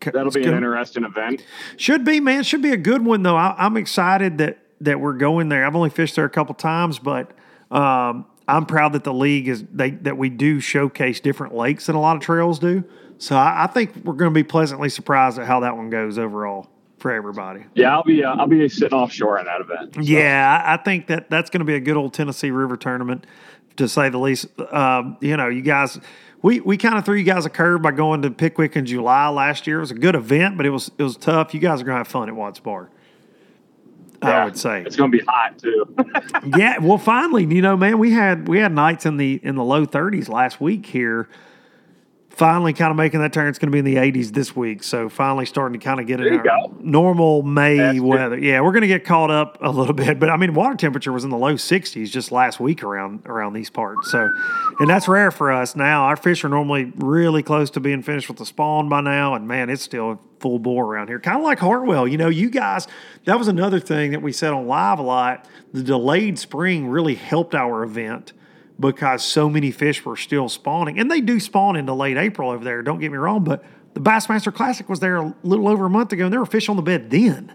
that'll 0.00 0.32
be 0.32 0.42
an 0.42 0.54
interesting 0.54 1.04
event. 1.04 1.44
Should 1.76 2.04
be, 2.04 2.18
man. 2.18 2.42
Should 2.42 2.62
be 2.62 2.72
a 2.72 2.76
good 2.76 3.04
one 3.04 3.22
though. 3.22 3.36
I, 3.36 3.54
I'm 3.56 3.76
excited 3.76 4.38
that 4.38 4.58
that 4.80 5.00
we're 5.00 5.14
going 5.14 5.48
there. 5.48 5.66
I've 5.66 5.76
only 5.76 5.90
fished 5.90 6.16
there 6.16 6.24
a 6.24 6.30
couple 6.30 6.54
times, 6.54 6.98
but 6.98 7.32
um, 7.70 8.26
I'm 8.48 8.66
proud 8.66 8.92
that 8.94 9.04
the 9.04 9.14
league 9.14 9.48
is 9.48 9.64
they 9.72 9.90
that 9.90 10.16
we 10.16 10.28
do 10.28 10.60
showcase 10.60 11.20
different 11.20 11.54
lakes 11.54 11.86
than 11.86 11.96
a 11.96 12.00
lot 12.00 12.16
of 12.16 12.22
trails 12.22 12.58
do. 12.58 12.84
So 13.18 13.36
I, 13.36 13.64
I 13.64 13.66
think 13.66 13.94
we're 14.04 14.14
going 14.14 14.30
to 14.32 14.34
be 14.34 14.42
pleasantly 14.44 14.88
surprised 14.88 15.38
at 15.38 15.46
how 15.46 15.60
that 15.60 15.76
one 15.76 15.90
goes 15.90 16.18
overall 16.18 16.68
for 16.98 17.12
everybody. 17.12 17.64
Yeah, 17.74 17.94
I'll 17.94 18.02
be 18.02 18.24
uh, 18.24 18.34
I'll 18.34 18.46
be 18.46 18.68
sitting 18.68 18.96
offshore 18.96 19.38
in 19.38 19.46
that 19.46 19.60
event. 19.60 19.94
So, 19.94 20.00
Yeah, 20.00 20.62
I 20.64 20.74
I 20.74 20.76
think 20.78 21.06
that 21.08 21.30
that's 21.30 21.50
going 21.50 21.60
to 21.60 21.64
be 21.64 21.74
a 21.74 21.80
good 21.80 21.96
old 21.96 22.14
Tennessee 22.14 22.50
River 22.50 22.76
tournament, 22.76 23.26
to 23.76 23.88
say 23.88 24.08
the 24.08 24.18
least. 24.18 24.46
Um, 24.72 25.16
you 25.20 25.36
know, 25.36 25.48
you 25.48 25.62
guys, 25.62 25.98
we 26.42 26.60
we 26.60 26.76
kind 26.76 26.96
of 26.98 27.04
threw 27.04 27.16
you 27.16 27.24
guys 27.24 27.46
a 27.46 27.50
curve 27.50 27.82
by 27.82 27.92
going 27.92 28.22
to 28.22 28.30
Pickwick 28.30 28.76
in 28.76 28.86
July 28.86 29.28
last 29.28 29.66
year. 29.66 29.78
It 29.78 29.80
was 29.80 29.90
a 29.90 29.94
good 29.94 30.14
event, 30.14 30.56
but 30.56 30.66
it 30.66 30.70
was 30.70 30.90
it 30.98 31.02
was 31.02 31.16
tough. 31.16 31.54
You 31.54 31.60
guys 31.60 31.80
are 31.80 31.84
going 31.84 31.96
to 31.96 32.00
have 32.00 32.08
fun 32.08 32.28
at 32.28 32.34
Watts 32.34 32.60
Bar. 32.60 32.90
I 34.22 34.44
would 34.44 34.58
say. 34.58 34.82
it's 34.82 34.96
going 34.96 35.10
to 35.10 35.18
be 35.18 35.24
hot 35.26 35.58
too. 35.58 35.94
yeah, 36.58 36.78
well, 36.78 36.98
finally, 36.98 37.44
you 37.44 37.62
know, 37.62 37.76
man, 37.76 37.98
we 37.98 38.10
had 38.12 38.48
we 38.48 38.58
had 38.58 38.72
nights 38.72 39.06
in 39.06 39.16
the 39.16 39.40
in 39.42 39.56
the 39.56 39.64
low 39.64 39.86
30s 39.86 40.28
last 40.28 40.60
week 40.60 40.86
here, 40.86 41.28
finally 42.30 42.72
kind 42.72 42.90
of 42.90 42.96
making 42.96 43.20
that 43.20 43.32
turn. 43.32 43.48
It's 43.48 43.58
going 43.58 43.70
to 43.70 43.72
be 43.72 43.78
in 43.80 43.84
the 43.84 43.96
80s 43.96 44.32
this 44.32 44.54
week. 44.56 44.82
So 44.82 45.08
finally 45.08 45.44
starting 45.46 45.78
to 45.78 45.84
kind 45.84 46.00
of 46.00 46.06
get 46.06 46.20
in 46.20 46.38
our 46.38 46.42
go. 46.42 46.74
normal 46.80 47.42
May 47.42 47.76
That's 47.76 47.98
good. 47.98 48.06
weather. 48.06 48.38
Yeah, 48.38 48.60
we're 48.62 48.72
going 48.72 48.82
to 48.82 48.88
get 48.88 49.04
caught 49.04 49.30
up 49.30 49.58
a 49.60 49.70
little 49.70 49.92
bit, 49.94 50.18
but 50.18 50.30
I 50.30 50.36
mean, 50.36 50.54
water 50.54 50.76
temperature 50.76 51.12
was 51.12 51.24
in 51.24 51.30
the 51.30 51.36
low 51.36 51.54
60s 51.54 52.10
just 52.10 52.32
last 52.32 52.60
week 52.60 52.82
around 52.82 53.26
around 53.26 53.52
these 53.52 53.68
parts. 53.68 54.10
So, 54.10 54.30
and 54.78 54.88
that's 54.88 55.08
rare 55.08 55.30
for 55.30 55.52
us 55.52 55.76
now. 55.76 56.04
Our 56.04 56.16
fish 56.16 56.44
are 56.44 56.48
normally 56.48 56.92
really 56.96 57.42
close 57.42 57.68
to 57.70 57.80
being 57.80 58.02
finished 58.02 58.28
with 58.28 58.38
the 58.38 58.46
spawn 58.46 58.88
by 58.88 59.00
now, 59.00 59.34
and 59.34 59.46
man, 59.46 59.68
it's 59.68 59.82
still 59.82 60.20
full 60.38 60.58
bore 60.58 60.86
around 60.86 61.08
here. 61.08 61.20
Kind 61.20 61.36
of 61.36 61.42
like 61.44 61.58
Hartwell. 61.58 62.08
You 62.08 62.16
know, 62.16 62.28
you 62.28 62.48
guys, 62.48 62.88
that 63.24 63.38
was 63.38 63.48
another 63.48 63.80
thing 63.80 64.12
that 64.12 64.22
we 64.22 64.32
said 64.32 64.52
on 64.52 64.66
live 64.66 64.98
a 64.98 65.02
lot. 65.02 65.46
The 65.72 65.82
delayed 65.82 66.38
spring 66.38 66.88
really 66.88 67.14
helped 67.16 67.54
our 67.54 67.82
event 67.82 68.32
because 68.80 69.22
so 69.22 69.48
many 69.48 69.70
fish 69.70 70.04
were 70.04 70.16
still 70.16 70.48
spawning. 70.48 70.98
And 70.98 71.10
they 71.10 71.20
do 71.20 71.38
spawn 71.38 71.76
into 71.76 71.92
late 71.94 72.16
April 72.16 72.50
over 72.50 72.64
there, 72.64 72.82
don't 72.82 72.98
get 72.98 73.12
me 73.12 73.18
wrong, 73.18 73.44
but 73.44 73.64
the 73.94 74.00
Bassmaster 74.00 74.52
Classic 74.52 74.88
was 74.88 75.00
there 75.00 75.16
a 75.16 75.34
little 75.42 75.68
over 75.68 75.86
a 75.86 75.90
month 75.90 76.12
ago 76.12 76.24
and 76.24 76.32
there 76.32 76.40
were 76.40 76.46
fish 76.46 76.68
on 76.68 76.76
the 76.76 76.82
bed 76.82 77.10
then. 77.10 77.54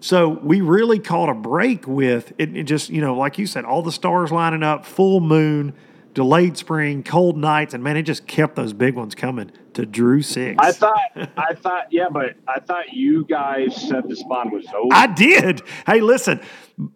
So 0.00 0.28
we 0.28 0.60
really 0.60 1.00
caught 1.00 1.28
a 1.28 1.34
break 1.34 1.88
with 1.88 2.32
it, 2.38 2.56
it 2.56 2.64
just, 2.64 2.90
you 2.90 3.00
know, 3.00 3.14
like 3.14 3.38
you 3.38 3.46
said, 3.46 3.64
all 3.64 3.82
the 3.82 3.90
stars 3.90 4.30
lining 4.30 4.62
up, 4.62 4.84
full 4.84 5.20
moon, 5.20 5.74
delayed 6.14 6.56
spring, 6.56 7.02
cold 7.02 7.36
nights, 7.36 7.74
and 7.74 7.82
man, 7.82 7.96
it 7.96 8.02
just 8.02 8.26
kept 8.26 8.54
those 8.56 8.72
big 8.72 8.94
ones 8.94 9.14
coming 9.14 9.50
to 9.74 9.86
Drew 9.86 10.22
Six. 10.22 10.56
I 10.58 10.72
thought, 10.72 10.98
I 11.36 11.54
thought, 11.54 11.92
yeah, 11.92 12.08
but 12.10 12.34
I 12.46 12.60
thought 12.60 12.92
you 12.92 13.24
guys 13.24 13.74
said 13.88 14.08
the 14.08 14.16
spawn 14.16 14.50
was 14.50 14.66
over. 14.74 14.88
I 14.92 15.06
did. 15.06 15.62
Hey, 15.86 16.00
listen, 16.00 16.40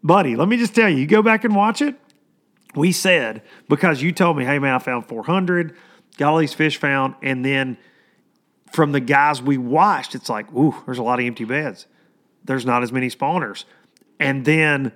buddy, 0.03 0.37
let 0.37 0.49
me 0.49 0.57
just 0.57 0.75
tell 0.75 0.89
you, 0.89 0.99
you 0.99 1.07
go 1.07 1.23
back 1.23 1.45
and 1.45 1.55
watch 1.55 1.83
it. 1.83 1.97
We 2.75 2.93
said, 2.93 3.43
because 3.69 4.03
you 4.03 4.13
told 4.13 4.37
me, 4.37 4.45
hey, 4.45 4.59
man, 4.59 4.75
I 4.75 4.79
found 4.79 5.07
400, 5.07 5.77
got 6.17 6.33
all 6.33 6.39
these 6.39 6.55
fish 6.55 6.77
found. 6.77 7.15
And 7.23 7.45
then 7.45 7.77
from 8.73 8.93
the 8.93 9.01
guys 9.01 9.43
we 9.43 9.59
watched, 9.59 10.15
it's 10.15 10.29
like, 10.29 10.53
ooh, 10.53 10.75
there's 10.87 10.99
a 10.99 11.03
lot 11.03 11.21
of 11.21 11.27
empty 11.27 11.45
beds. 11.45 11.87
There's 12.45 12.65
not 12.65 12.83
as 12.83 12.93
many 12.93 13.09
spawners. 13.09 13.65
And 14.19 14.45
then 14.45 14.93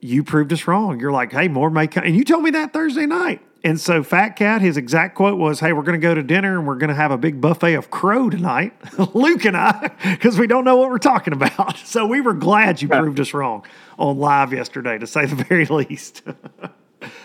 you 0.00 0.24
proved 0.24 0.52
us 0.52 0.66
wrong. 0.66 0.98
You're 0.98 1.12
like, 1.12 1.32
hey, 1.32 1.48
more 1.48 1.70
may 1.70 1.86
come. 1.86 2.04
And 2.04 2.16
you 2.16 2.24
told 2.24 2.42
me 2.42 2.50
that 2.50 2.72
Thursday 2.72 3.06
night. 3.06 3.40
And 3.64 3.80
so 3.80 4.02
Fat 4.02 4.30
Cat, 4.30 4.60
his 4.60 4.76
exact 4.76 5.14
quote 5.14 5.38
was, 5.38 5.60
hey, 5.60 5.72
we're 5.72 5.82
going 5.82 6.00
to 6.00 6.04
go 6.04 6.14
to 6.14 6.22
dinner 6.22 6.58
and 6.58 6.66
we're 6.66 6.76
going 6.76 6.88
to 6.88 6.96
have 6.96 7.12
a 7.12 7.16
big 7.18 7.40
buffet 7.40 7.74
of 7.74 7.90
crow 7.90 8.28
tonight, 8.28 8.72
Luke 9.14 9.44
and 9.44 9.56
I, 9.56 9.90
because 10.02 10.36
we 10.38 10.48
don't 10.48 10.64
know 10.64 10.76
what 10.76 10.90
we're 10.90 10.98
talking 10.98 11.32
about. 11.32 11.76
So 11.84 12.06
we 12.06 12.20
were 12.20 12.32
glad 12.32 12.80
you 12.82 12.88
proved 12.88 13.20
us 13.20 13.34
wrong 13.34 13.64
on 13.98 14.18
live 14.18 14.52
yesterday, 14.52 14.98
to 14.98 15.06
say 15.06 15.26
the 15.26 15.36
very 15.48 15.66
least. 15.66 16.22
but 16.24 16.74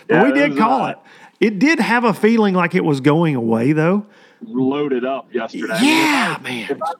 Yeah, 0.08 0.24
we 0.24 0.32
did 0.32 0.56
call 0.58 0.86
it. 0.86 0.98
It 1.40 1.58
did 1.58 1.80
have 1.80 2.04
a 2.04 2.12
feeling 2.12 2.54
like 2.54 2.74
it 2.74 2.84
was 2.84 3.00
going 3.00 3.34
away, 3.34 3.72
though. 3.72 4.06
loaded 4.44 5.04
up 5.04 5.32
yesterday. 5.34 5.78
Yeah, 5.80 6.38
man. 6.42 6.70
If 6.70 6.82
I, 6.82 6.92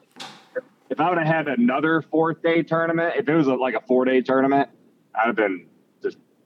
if 0.89 0.99
I 0.99 1.09
would 1.09 1.17
have 1.19 1.27
had 1.27 1.47
another 1.47 2.01
fourth 2.01 2.41
day 2.41 2.63
tournament, 2.63 3.15
if 3.17 3.29
it 3.29 3.35
was 3.35 3.47
a, 3.47 3.53
like 3.53 3.75
a 3.75 3.81
four 3.81 4.03
day 4.05 4.21
tournament, 4.21 4.69
I'd 5.13 5.27
have 5.27 5.35
been 5.35 5.67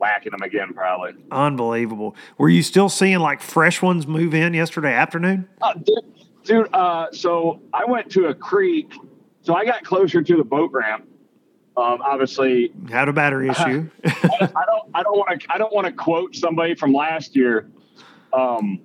whacking 0.03 0.31
them 0.31 0.41
again 0.41 0.73
probably. 0.73 1.13
Unbelievable. 1.31 2.13
Were 2.37 2.49
you 2.49 2.61
still 2.61 2.89
seeing 2.89 3.19
like 3.19 3.41
fresh 3.41 3.81
ones 3.81 4.05
move 4.05 4.33
in 4.33 4.53
yesterday 4.53 4.93
afternoon? 4.93 5.47
Uh, 5.61 5.75
dude, 5.75 5.95
dude 6.43 6.67
uh, 6.73 7.07
so 7.13 7.61
I 7.73 7.85
went 7.85 8.11
to 8.11 8.25
a 8.25 8.35
creek, 8.35 8.93
so 9.43 9.55
I 9.55 9.63
got 9.63 9.85
closer 9.85 10.21
to 10.21 10.35
the 10.35 10.43
boat 10.43 10.71
ramp. 10.73 11.07
Um, 11.77 12.01
obviously, 12.01 12.73
Had 12.89 13.07
a 13.07 13.13
battery 13.13 13.47
issue. 13.49 13.89
I 14.03 14.65
don't, 14.65 14.89
I 14.93 15.03
don't 15.03 15.17
want 15.17 15.39
to, 15.39 15.47
I 15.49 15.57
don't 15.57 15.73
want 15.73 15.87
to 15.87 15.93
quote 15.93 16.35
somebody 16.35 16.75
from 16.75 16.91
last 16.91 17.33
year. 17.33 17.71
Um, 18.33 18.81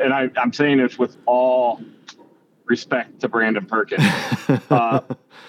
and 0.00 0.12
I, 0.12 0.28
I'm 0.36 0.52
saying 0.52 0.78
this 0.78 0.98
with 0.98 1.16
all 1.26 1.80
respect 2.64 3.20
to 3.20 3.28
Brandon 3.28 3.64
Perkins, 3.66 4.02
uh, 4.70 5.00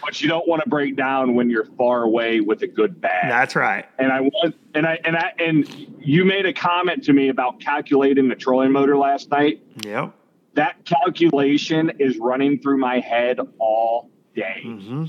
but 0.03 0.21
you 0.21 0.27
don't 0.27 0.47
want 0.47 0.63
to 0.63 0.69
break 0.69 0.95
down 0.95 1.35
when 1.35 1.49
you're 1.49 1.65
far 1.77 2.03
away 2.03 2.39
with 2.41 2.61
a 2.61 2.67
good 2.67 2.99
bag. 3.01 3.29
That's 3.29 3.55
right. 3.55 3.85
and 3.97 4.11
I 4.11 4.21
was, 4.21 4.53
and 4.73 4.85
I, 4.85 4.99
and 5.03 5.15
I, 5.17 5.33
and 5.39 5.67
you 5.99 6.25
made 6.25 6.45
a 6.45 6.53
comment 6.53 7.03
to 7.05 7.13
me 7.13 7.29
about 7.29 7.59
calculating 7.59 8.27
the 8.29 8.35
trolling 8.35 8.71
motor 8.71 8.97
last 8.97 9.29
night. 9.31 9.61
Yep. 9.83 10.13
That 10.55 10.85
calculation 10.85 11.91
is 11.99 12.17
running 12.17 12.59
through 12.59 12.77
my 12.79 12.99
head 12.99 13.39
all 13.59 14.09
day. 14.35 14.61
hmm 14.63 15.05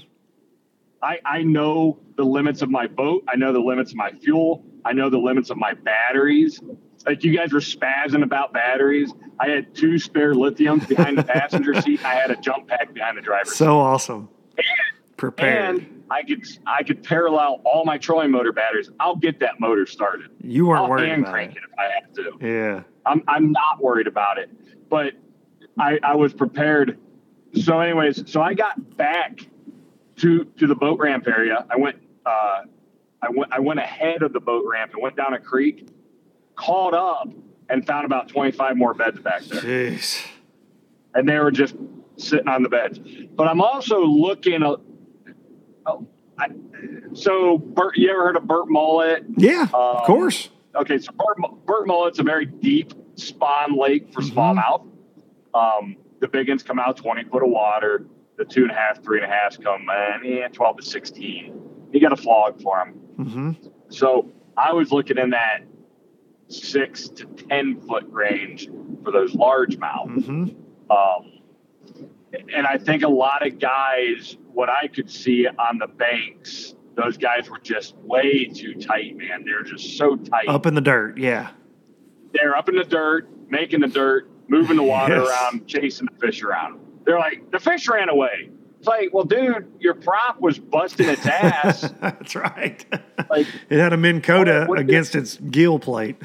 I, 1.00 1.20
I 1.24 1.42
know 1.44 2.00
the 2.16 2.24
limits 2.24 2.60
of 2.60 2.70
my 2.70 2.88
boat. 2.88 3.22
I 3.28 3.36
know 3.36 3.52
the 3.52 3.60
limits 3.60 3.92
of 3.92 3.96
my 3.96 4.10
fuel. 4.10 4.64
I 4.84 4.92
know 4.92 5.08
the 5.10 5.18
limits 5.18 5.48
of 5.48 5.56
my 5.56 5.74
batteries. 5.74 6.60
Like 7.06 7.22
you 7.22 7.36
guys 7.36 7.52
were 7.52 7.60
spazzing 7.60 8.24
about 8.24 8.52
batteries. 8.52 9.12
I 9.38 9.48
had 9.48 9.76
two 9.76 10.00
spare 10.00 10.34
lithiums 10.34 10.88
behind 10.88 11.16
the 11.16 11.22
passenger 11.22 11.80
seat. 11.80 12.04
I 12.04 12.14
had 12.14 12.32
a 12.32 12.36
jump 12.36 12.66
pack 12.66 12.92
behind 12.92 13.16
the 13.16 13.20
driver's 13.22 13.50
seat. 13.50 13.58
So 13.58 13.78
awesome. 13.78 14.28
Prepared. 15.18 15.74
And 15.80 16.04
I 16.10 16.22
could 16.22 16.44
I 16.66 16.82
could 16.84 17.02
parallel 17.02 17.60
all 17.64 17.84
my 17.84 17.98
trolling 17.98 18.30
motor 18.30 18.52
batteries. 18.52 18.90
I'll 18.98 19.16
get 19.16 19.40
that 19.40 19.60
motor 19.60 19.84
started. 19.84 20.30
you 20.42 20.66
weren't 20.66 20.84
I'll 20.84 20.88
worried 20.88 21.08
hand 21.08 21.22
about 21.22 21.32
crank 21.32 21.50
it. 21.52 21.58
it 21.58 21.62
if 21.70 21.78
I 21.78 21.90
have 21.92 22.40
to. 22.40 22.46
Yeah. 22.46 22.82
I'm 23.04 23.22
I'm 23.28 23.52
not 23.52 23.82
worried 23.82 24.06
about 24.06 24.38
it. 24.38 24.48
But 24.88 25.14
I 25.78 25.98
I 26.02 26.14
was 26.14 26.32
prepared. 26.32 26.98
So 27.54 27.80
anyways, 27.80 28.30
so 28.30 28.40
I 28.40 28.54
got 28.54 28.96
back 28.96 29.40
to 30.16 30.44
to 30.44 30.66
the 30.66 30.74
boat 30.76 31.00
ramp 31.00 31.26
area. 31.26 31.66
I 31.68 31.76
went 31.76 31.96
uh 32.24 32.62
I 33.20 33.30
went 33.30 33.52
I 33.52 33.58
went 33.58 33.80
ahead 33.80 34.22
of 34.22 34.32
the 34.32 34.40
boat 34.40 34.64
ramp 34.70 34.92
and 34.94 35.02
went 35.02 35.16
down 35.16 35.34
a 35.34 35.40
creek, 35.40 35.88
called 36.54 36.94
up 36.94 37.28
and 37.68 37.84
found 37.86 38.06
about 38.06 38.28
25 38.28 38.76
more 38.76 38.94
beds 38.94 39.18
back 39.20 39.42
there. 39.42 39.60
Jeez. 39.60 40.24
And 41.12 41.28
they 41.28 41.38
were 41.38 41.50
just 41.50 41.74
sitting 42.16 42.48
on 42.48 42.62
the 42.62 42.68
beds. 42.68 43.00
But 43.34 43.48
I'm 43.48 43.60
also 43.60 44.04
looking 44.04 44.62
I, 46.38 46.48
so 47.14 47.58
Burt, 47.58 47.96
you 47.96 48.10
ever 48.10 48.22
heard 48.24 48.36
of 48.36 48.46
Burt 48.46 48.68
Mullett? 48.68 49.24
Yeah, 49.36 49.64
of 49.72 49.74
Um, 50.00 50.04
course. 50.04 50.50
Okay, 50.76 50.98
so 50.98 51.10
Burt, 51.12 51.64
Burt 51.66 51.86
Mullett's 51.88 52.18
a 52.18 52.22
very 52.22 52.46
deep 52.46 52.92
spawn 53.16 53.76
lake 53.78 54.12
for 54.12 54.20
smallmouth. 54.22 54.86
Um, 55.54 55.96
the 56.20 56.28
big 56.28 56.48
ones 56.48 56.62
come 56.62 56.78
out 56.78 56.96
20 56.96 57.24
foot 57.24 57.42
of 57.42 57.48
water. 57.50 58.06
The 58.36 58.44
two 58.44 58.62
and 58.62 58.70
a 58.70 58.74
half, 58.74 59.02
three 59.02 59.20
and 59.20 59.30
a 59.30 59.34
half 59.34 59.58
come 59.60 59.86
in 60.22 60.30
yeah, 60.32 60.48
12 60.48 60.76
to 60.78 60.82
16. 60.84 61.60
You 61.92 62.00
got 62.00 62.12
a 62.12 62.16
flog 62.16 62.62
for 62.62 62.76
them. 62.78 62.92
hmm 63.26 63.52
So 63.88 64.30
I 64.56 64.72
was 64.72 64.92
looking 64.92 65.18
in 65.18 65.30
that 65.30 65.62
six 66.48 67.08
to 67.08 67.24
10 67.26 67.80
foot 67.80 68.04
range 68.10 68.68
for 69.02 69.10
those 69.10 69.32
largemouth. 69.34 70.24
hmm 70.24 70.44
Um, 70.90 71.32
and 72.54 72.66
I 72.66 72.78
think 72.78 73.02
a 73.02 73.08
lot 73.08 73.44
of 73.46 73.58
guys, 73.58 74.36
what 74.58 74.68
I 74.68 74.88
could 74.88 75.08
see 75.08 75.46
on 75.46 75.78
the 75.78 75.86
banks, 75.86 76.74
those 76.96 77.16
guys 77.16 77.48
were 77.48 77.60
just 77.60 77.94
way 77.98 78.46
too 78.46 78.74
tight, 78.74 79.16
man. 79.16 79.44
They're 79.44 79.62
just 79.62 79.96
so 79.96 80.16
tight. 80.16 80.48
Up 80.48 80.66
in 80.66 80.74
the 80.74 80.80
dirt. 80.80 81.16
Yeah. 81.16 81.50
They're 82.34 82.56
up 82.56 82.68
in 82.68 82.74
the 82.74 82.82
dirt, 82.82 83.28
making 83.48 83.80
the 83.82 83.86
dirt, 83.86 84.28
moving 84.48 84.74
the 84.76 84.82
water 84.82 85.14
Yes. 85.14 85.28
around, 85.28 85.66
chasing 85.68 86.08
the 86.12 86.26
fish 86.26 86.42
around. 86.42 86.80
They're 87.06 87.20
like, 87.20 87.48
the 87.52 87.60
fish 87.60 87.88
ran 87.88 88.08
away. 88.08 88.50
It's 88.80 88.88
like, 88.88 89.14
well, 89.14 89.22
dude, 89.22 89.70
your 89.78 89.94
prop 89.94 90.40
was 90.40 90.58
busting 90.58 91.08
its 91.08 91.24
ass. 91.24 91.82
That's 92.00 92.34
right. 92.34 92.84
like, 93.30 93.46
it 93.70 93.78
had 93.78 93.92
a 93.92 93.96
Minn 93.96 94.20
Kota 94.22 94.60
What- 94.62 94.68
what- 94.70 94.78
against 94.80 95.14
its 95.14 95.36
gill 95.36 95.78
plate. 95.78 96.16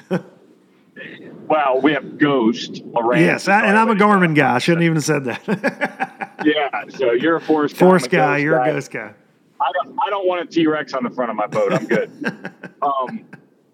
well, 1.47 1.81
we 1.81 1.93
have 1.93 2.17
Ghost. 2.17 2.83
Lowrance, 2.85 3.19
yes, 3.19 3.47
I, 3.47 3.67
and 3.67 3.77
I'm 3.77 3.89
a 3.91 3.95
Garmin 3.95 4.33
guy. 4.35 4.55
I 4.55 4.57
shouldn't 4.57 4.83
even 4.85 4.95
have 4.95 5.03
said 5.03 5.23
that. 5.25 6.09
Yeah, 6.43 6.83
so 6.89 7.11
you're 7.11 7.37
a 7.37 7.41
Force 7.41 7.73
a 7.73 8.09
guy, 8.09 8.37
you're 8.37 8.57
guy. 8.57 8.69
a 8.69 8.73
ghost 8.73 8.91
guy. 8.91 9.13
I 9.61 9.71
don't, 9.73 9.97
I 10.05 10.09
don't 10.09 10.27
want 10.27 10.41
a 10.41 10.51
T 10.51 10.67
Rex 10.67 10.93
on 10.93 11.03
the 11.03 11.09
front 11.09 11.31
of 11.31 11.37
my 11.37 11.47
boat. 11.47 11.73
I'm 11.73 11.85
good. 11.85 12.11
um, 12.81 13.25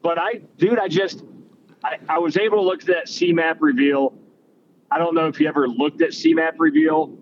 but 0.02 0.20
I, 0.20 0.42
dude, 0.58 0.80
I 0.80 0.88
just, 0.88 1.24
I, 1.84 1.98
I 2.08 2.20
was 2.20 2.38
able 2.38 2.58
to 2.58 2.64
look 2.64 2.82
at 2.82 2.88
that 2.88 3.08
CMAP 3.08 3.58
reveal. 3.60 4.14
I 4.92 4.98
don't 4.98 5.16
know 5.16 5.28
if 5.28 5.40
you 5.40 5.48
ever 5.48 5.68
looked 5.68 6.02
at 6.02 6.10
CMAP 6.10 6.54
reveal, 6.58 7.18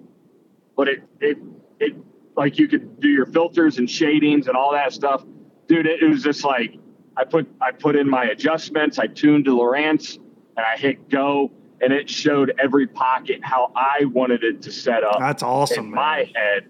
but 0.76 0.88
it, 0.88 1.04
it, 1.22 1.38
it, 1.80 1.96
like 2.36 2.60
you 2.60 2.68
could 2.68 3.00
do 3.00 3.10
your 3.10 3.26
filters 3.26 3.78
and 3.78 3.90
shadings 3.90 4.48
and 4.48 4.56
all 4.56 4.72
that 4.74 4.94
stuff. 4.94 5.26
Dude, 5.68 5.86
it, 5.86 6.04
it 6.04 6.08
was 6.08 6.24
just 6.24 6.44
like, 6.44 6.78
I 7.16 7.24
put, 7.24 7.48
I 7.62 7.72
put 7.72 7.96
in 7.96 8.10
my 8.10 8.26
adjustments, 8.26 9.00
I 9.00 9.08
tuned 9.08 9.46
to 9.46 9.52
Lowrance 9.52 10.18
and 10.18 10.66
I 10.66 10.78
hit 10.78 11.10
go 11.10 11.52
and 11.82 11.94
it 11.94 12.10
showed 12.10 12.54
every 12.60 12.88
pocket 12.88 13.40
how 13.44 13.72
I 13.76 14.06
wanted 14.06 14.44
it 14.44 14.62
to 14.64 14.72
set 14.72 15.04
up 15.04 15.20
That's 15.20 15.44
awesome, 15.44 15.86
in 15.86 15.92
man. 15.92 15.96
my 15.96 16.32
head. 16.36 16.68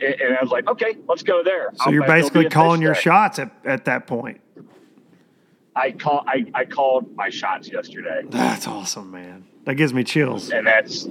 And, 0.00 0.36
I 0.36 0.40
was 0.40 0.50
like, 0.50 0.68
okay, 0.68 0.96
let's 1.08 1.24
go 1.24 1.42
there. 1.42 1.70
So 1.74 1.86
I'll 1.86 1.92
you're 1.92 2.06
basically 2.06 2.48
calling 2.48 2.80
your 2.80 2.94
day. 2.94 3.00
shots 3.00 3.38
at, 3.38 3.50
at 3.64 3.84
that 3.86 4.06
point. 4.06 4.40
I 5.74 5.92
call 5.92 6.24
I, 6.26 6.44
I 6.54 6.64
called 6.64 7.14
my 7.14 7.30
shots 7.30 7.70
yesterday, 7.70 8.22
That's 8.28 8.66
awesome, 8.66 9.10
man. 9.10 9.46
That 9.64 9.74
gives 9.74 9.94
me 9.94 10.02
chills. 10.02 10.50
and 10.50 10.66
that's 10.66 11.06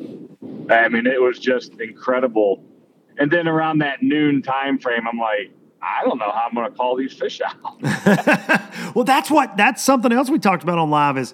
I 0.69 0.89
mean 0.89 1.05
it 1.05 1.21
was 1.21 1.39
just 1.39 1.79
incredible. 1.79 2.63
And 3.17 3.31
then 3.31 3.47
around 3.47 3.79
that 3.79 4.03
noon 4.03 4.41
time 4.41 4.77
frame, 4.77 5.07
I'm 5.07 5.17
like, 5.17 5.51
I 5.81 6.03
don't 6.03 6.17
know 6.17 6.31
how 6.31 6.47
I'm 6.47 6.53
going 6.53 6.69
to 6.69 6.75
call 6.75 6.95
these 6.95 7.13
fish 7.13 7.41
out. 7.41 7.81
well, 8.95 9.05
that's 9.05 9.29
what 9.29 9.57
that's 9.57 9.81
something 9.81 10.11
else 10.11 10.29
we 10.29 10.39
talked 10.39 10.63
about 10.63 10.77
on 10.77 10.89
live 10.89 11.17
is, 11.17 11.33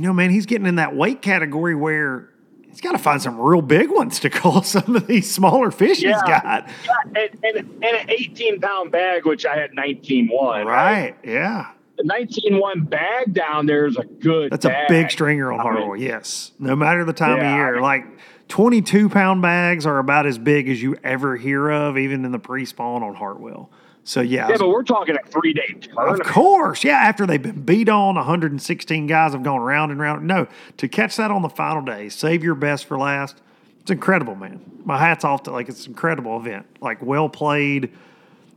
you 0.00 0.06
know, 0.06 0.14
man, 0.14 0.30
he's 0.30 0.46
getting 0.46 0.66
in 0.66 0.76
that 0.76 0.96
weight 0.96 1.20
category 1.20 1.74
where 1.74 2.30
he's 2.66 2.80
got 2.80 2.92
to 2.92 2.98
find 2.98 3.20
some 3.20 3.38
real 3.38 3.60
big 3.60 3.90
ones 3.90 4.18
to 4.20 4.30
call 4.30 4.62
some 4.62 4.96
of 4.96 5.06
these 5.06 5.30
smaller 5.30 5.70
fish 5.70 5.98
he's 5.98 6.22
got. 6.22 6.66
Yeah, 6.86 6.94
and, 7.04 7.44
and, 7.44 7.56
and 7.84 7.84
an 7.84 8.08
18 8.10 8.62
pound 8.62 8.92
bag, 8.92 9.26
which 9.26 9.44
I 9.44 9.58
had 9.58 9.74
19 9.74 10.28
one. 10.28 10.66
Right. 10.66 11.16
Yeah. 11.22 11.70
The 11.98 12.04
19 12.04 12.58
one 12.58 12.84
bag 12.84 13.34
down 13.34 13.66
there 13.66 13.84
is 13.84 13.98
a 13.98 14.04
good. 14.04 14.50
That's 14.52 14.64
a 14.64 14.86
big 14.88 15.10
stringer 15.10 15.52
on 15.52 15.60
I 15.60 15.64
mean, 15.64 15.72
Hartwell. 15.74 15.96
Yes. 15.98 16.52
No 16.58 16.74
matter 16.74 17.04
the 17.04 17.12
time 17.12 17.36
Yeah, 17.36 17.42
of 17.42 17.52
I 17.52 17.56
year. 17.56 17.72
mean- 17.74 17.82
like 17.82 18.06
22 18.48 19.10
pound 19.10 19.42
bags 19.42 19.84
are 19.84 19.98
about 19.98 20.24
as 20.24 20.38
big 20.38 20.70
as 20.70 20.82
you 20.82 20.96
ever 21.04 21.36
hear 21.36 21.68
of, 21.70 21.98
even 21.98 22.24
in 22.24 22.32
the 22.32 22.38
pre 22.38 22.64
spawn 22.64 23.02
on 23.02 23.14
Hartwell. 23.16 23.70
So, 24.04 24.20
yeah. 24.20 24.48
Yeah, 24.48 24.56
but 24.58 24.68
we're 24.68 24.82
talking 24.82 25.16
a 25.16 25.26
three 25.28 25.52
day 25.52 25.76
Of 25.96 26.20
course, 26.20 26.84
yeah. 26.84 26.96
After 26.96 27.26
they've 27.26 27.40
been 27.40 27.62
beat 27.62 27.88
on, 27.88 28.14
116 28.16 29.06
guys 29.06 29.32
have 29.32 29.42
gone 29.42 29.60
round 29.60 29.92
and 29.92 30.00
round. 30.00 30.26
No, 30.26 30.48
to 30.78 30.88
catch 30.88 31.16
that 31.16 31.30
on 31.30 31.42
the 31.42 31.48
final 31.48 31.82
day, 31.82 32.08
save 32.08 32.42
your 32.42 32.54
best 32.54 32.86
for 32.86 32.98
last. 32.98 33.40
It's 33.82 33.90
incredible, 33.90 34.34
man. 34.34 34.60
My 34.84 34.98
hat's 34.98 35.24
off 35.24 35.44
to 35.44 35.52
like 35.52 35.68
it's 35.68 35.86
an 35.86 35.92
incredible 35.92 36.36
event. 36.38 36.66
Like 36.80 37.02
well 37.02 37.28
played, 37.28 37.92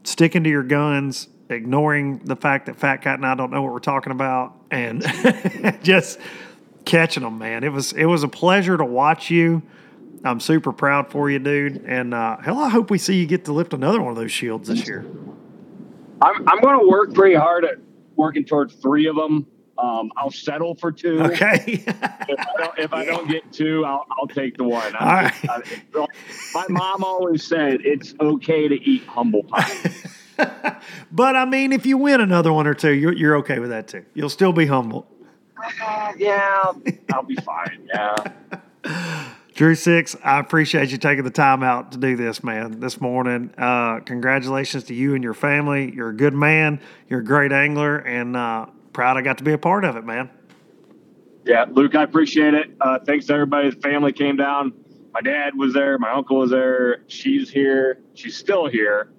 sticking 0.03 0.43
to 0.43 0.49
your 0.49 0.63
guns, 0.63 1.27
ignoring 1.49 2.19
the 2.19 2.35
fact 2.35 2.65
that 2.65 2.77
Fat 2.77 2.97
Cat 2.97 3.15
and 3.15 3.25
I 3.25 3.35
don't 3.35 3.51
know 3.51 3.61
what 3.61 3.73
we're 3.73 3.79
talking 3.79 4.11
about, 4.11 4.53
and 4.71 5.03
just 5.83 6.19
catching 6.85 7.23
them, 7.23 7.37
man. 7.37 7.63
It 7.63 7.71
was 7.71 7.93
it 7.93 8.05
was 8.05 8.23
a 8.23 8.27
pleasure 8.27 8.77
to 8.77 8.85
watch 8.85 9.29
you. 9.29 9.61
I'm 10.25 10.39
super 10.39 10.71
proud 10.71 11.11
for 11.11 11.29
you, 11.29 11.39
dude. 11.39 11.83
And 11.85 12.13
uh, 12.13 12.37
hell, 12.37 12.59
I 12.59 12.69
hope 12.69 12.89
we 12.89 12.97
see 12.97 13.15
you 13.15 13.25
get 13.25 13.45
to 13.45 13.53
lift 13.53 13.73
another 13.73 14.01
one 14.01 14.11
of 14.11 14.17
those 14.17 14.31
shields 14.31 14.69
this 14.69 14.87
year. 14.87 15.05
I'm, 16.23 16.47
I'm 16.47 16.61
going 16.61 16.79
to 16.79 16.87
work 16.87 17.13
pretty 17.13 17.35
hard 17.35 17.65
at 17.65 17.75
working 18.15 18.45
towards 18.45 18.73
three 18.75 19.07
of 19.07 19.15
them. 19.15 19.45
Um, 19.77 20.11
I'll 20.15 20.31
settle 20.31 20.75
for 20.75 20.91
two. 20.91 21.19
Okay. 21.21 21.83
If, 21.85 22.39
I 22.39 22.53
don't, 22.57 22.79
if 22.79 22.93
I 22.93 23.05
don't 23.05 23.27
get 23.27 23.51
two, 23.51 23.83
I'll, 23.85 24.05
I'll 24.11 24.27
take 24.27 24.55
the 24.57 24.63
one. 24.63 24.95
All 24.95 25.07
I, 25.07 25.23
right. 25.23 25.49
I- 25.49 26.07
my 26.53 26.65
mom 26.69 27.03
always 27.03 27.43
said 27.43 27.81
it's 27.83 28.13
okay 28.19 28.67
to 28.67 28.75
eat 28.75 29.03
humble 29.05 29.43
pie. 29.43 29.91
But 31.11 31.35
I 31.35 31.45
mean, 31.45 31.71
if 31.73 31.85
you 31.85 31.97
win 31.97 32.19
another 32.19 32.51
one 32.51 32.65
or 32.65 32.73
two, 32.73 32.91
you're, 32.91 33.13
you're 33.13 33.35
okay 33.37 33.59
with 33.59 33.69
that 33.69 33.87
too. 33.87 34.03
You'll 34.15 34.29
still 34.31 34.51
be 34.51 34.65
humble. 34.65 35.05
Uh, 35.81 36.11
yeah, 36.17 36.71
I'll 37.13 37.23
be 37.23 37.35
fine. 37.35 37.87
Yeah. 37.93 38.15
Drew 39.53 39.75
Six, 39.75 40.15
I 40.23 40.39
appreciate 40.39 40.89
you 40.89 40.97
taking 40.97 41.23
the 41.23 41.29
time 41.29 41.61
out 41.61 41.91
to 41.91 41.99
do 41.99 42.15
this, 42.15 42.43
man, 42.43 42.79
this 42.79 42.99
morning. 42.99 43.53
Uh, 43.55 43.99
congratulations 43.99 44.85
to 44.85 44.95
you 44.95 45.13
and 45.13 45.23
your 45.23 45.35
family. 45.35 45.93
You're 45.93 46.09
a 46.09 46.15
good 46.15 46.33
man. 46.33 46.81
You're 47.07 47.19
a 47.19 47.23
great 47.23 47.51
angler, 47.51 47.97
and 47.97 48.35
uh, 48.35 48.65
proud 48.93 49.15
I 49.15 49.21
got 49.21 49.37
to 49.37 49.43
be 49.43 49.53
a 49.53 49.57
part 49.59 49.85
of 49.85 49.95
it, 49.95 50.05
man. 50.05 50.31
Yeah, 51.45 51.65
Luke, 51.69 51.93
I 51.93 52.01
appreciate 52.01 52.55
it. 52.55 52.71
Uh, 52.81 52.97
thanks 53.05 53.27
to 53.27 53.33
everybody. 53.33 53.69
The 53.69 53.79
family 53.79 54.11
came 54.11 54.37
down. 54.37 54.73
My 55.13 55.21
dad 55.21 55.55
was 55.55 55.71
there. 55.71 55.99
My 55.99 56.13
uncle 56.13 56.37
was 56.37 56.49
there. 56.49 57.03
She's 57.07 57.51
here. 57.51 57.99
She's 58.15 58.35
still 58.35 58.65
here. 58.65 59.11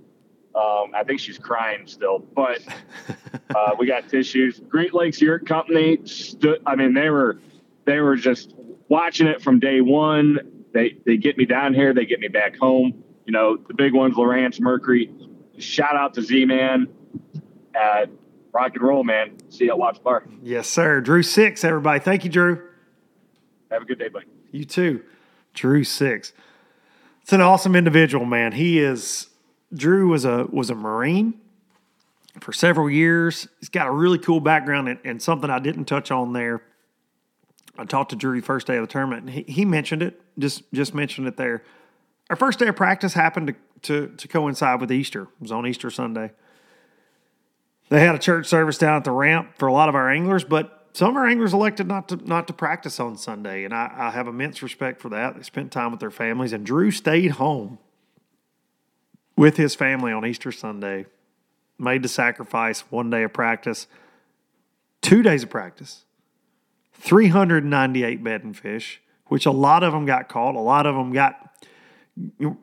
Um, 0.57 0.91
I 0.97 1.05
think 1.05 1.21
she's 1.21 1.39
crying 1.39 1.87
still, 1.87 2.19
but 2.19 2.61
uh, 3.55 3.71
we 3.79 3.87
got 3.87 4.09
tissues. 4.09 4.61
Great 4.69 4.95
Lakes 4.95 5.21
Yurt 5.21 5.47
Company 5.47 5.99
stood. 6.05 6.61
I 6.67 6.75
mean, 6.75 6.93
they 6.93 7.11
were 7.11 7.39
they 7.85 8.01
were 8.01 8.17
just 8.17 8.55
watching 8.89 9.27
it 9.27 9.43
from 9.43 9.61
day 9.61 9.81
one. 9.81 10.65
They 10.73 10.97
they 11.07 11.17
get 11.17 11.37
me 11.39 11.45
down 11.45 11.75
here. 11.75 11.95
They 11.95 12.07
get 12.07 12.21
me 12.21 12.29
back 12.29 12.57
home. 12.57 13.05
You 13.27 13.33
know, 13.33 13.57
the 13.57 13.75
big 13.75 13.95
ones, 13.95 14.17
Lowrance, 14.17 14.61
Mercury. 14.61 15.11
Shout 15.59 15.97
out 15.97 16.15
to 16.15 16.23
Z 16.23 16.45
Man. 16.45 16.89
Uh, 17.79 18.07
rock 18.53 18.73
and 18.75 18.83
roll, 18.83 19.05
man. 19.05 19.37
See 19.51 19.65
you 19.65 19.71
at 19.71 19.79
Watts 19.79 19.99
Bar. 19.99 20.25
Yes, 20.43 20.69
sir. 20.69 21.01
Drew 21.01 21.23
Six, 21.23 21.65
everybody. 21.65 22.01
Thank 22.01 22.25
you, 22.25 22.31
Drew. 22.31 22.63
Have 23.71 23.83
a 23.83 23.85
good 23.85 23.99
day, 23.99 24.09
buddy. 24.09 24.27
You 24.51 24.65
too. 24.65 25.03
Drew 25.53 25.85
Six. 25.85 26.33
It's 27.23 27.33
an 27.33 27.41
awesome 27.41 27.75
individual, 27.75 28.27
man. 28.27 28.53
He 28.53 28.79
is 28.79 29.29
Drew 29.73 30.09
was 30.09 30.25
a 30.25 30.47
was 30.51 30.71
a 30.71 30.75
Marine 30.75 31.41
for 32.41 32.53
several 32.53 32.91
years. 32.91 33.49
He's 33.61 33.69
got 33.69 33.87
a 33.87 33.91
really 33.91 34.19
cool 34.19 34.41
background 34.41 34.89
and, 34.89 34.99
and 35.05 35.23
something 35.23 35.51
I 35.51 35.59
didn't 35.59 35.87
touch 35.87 36.11
on 36.11 36.33
there. 36.33 36.63
I 37.77 37.85
talked 37.85 38.11
to 38.11 38.17
Drew 38.17 38.41
first 38.41 38.67
day 38.67 38.77
of 38.77 38.83
the 38.83 38.93
tournament, 38.93 39.23
and 39.23 39.31
he, 39.31 39.43
he 39.43 39.65
mentioned 39.65 40.03
it, 40.03 40.21
just 40.39 40.63
just 40.73 40.95
mentioned 40.95 41.27
it 41.27 41.37
there. 41.37 41.63
Our 42.31 42.37
first 42.37 42.59
day 42.59 42.69
of 42.69 42.77
practice 42.77 43.15
happened 43.15 43.49
to, 43.83 44.09
to, 44.09 44.17
to 44.17 44.29
coincide 44.29 44.81
with 44.81 44.91
Easter. 44.91 45.23
It 45.23 45.29
was 45.41 45.53
on 45.53 45.67
Easter 45.67 45.91
Sunday. 45.91 46.31
They 47.91 48.01
had 48.01 48.15
a 48.15 48.19
church 48.19 48.47
service 48.47 48.79
down 48.79 48.97
at 48.97 49.05
the 49.05 49.11
ramp 49.11 49.51
for 49.59 49.69
a 49.69 49.73
lot 49.73 49.89
of 49.89 49.95
our 49.95 50.11
anglers, 50.11 50.43
but 50.43 50.89
some 50.95 51.11
of 51.11 51.17
our 51.17 51.27
anglers 51.27 51.53
elected 51.53 51.87
not 51.87 52.09
to 52.09 52.17
not 52.17 52.47
to 52.47 52.53
practice 52.53 52.99
on 53.01 53.17
Sunday, 53.17 53.65
and 53.65 53.75
I, 53.75 53.93
I 53.95 54.11
have 54.11 54.29
immense 54.29 54.63
respect 54.63 55.01
for 55.01 55.09
that. 55.11 55.37
They 55.37 55.43
spent 55.43 55.73
time 55.73 55.91
with 55.91 56.01
their 56.01 56.11
families, 56.11 56.53
and 56.53 56.65
Drew 56.65 56.91
stayed 56.91 57.33
home 57.33 57.79
with 59.37 59.57
his 59.57 59.75
family 59.75 60.13
on 60.13 60.25
Easter 60.25 60.53
Sunday, 60.53 61.07
made 61.79 62.03
the 62.05 62.09
sacrifice 62.09 62.81
one 62.91 63.11
day 63.11 63.25
of 63.25 63.33
practice, 63.33 63.89
two 65.03 65.23
days 65.23 65.43
of 65.43 65.51
practice, 65.51 66.05
398 67.05 68.25
bedding 68.25 68.55
fish, 68.55 69.03
which 69.27 69.45
a 69.45 69.51
lot 69.51 69.83
of 69.83 69.93
them 69.93 70.07
got 70.07 70.27
caught, 70.27 70.55
a 70.55 70.61
lot 70.61 70.87
of 70.87 70.95
them 70.95 71.13
got 71.13 71.55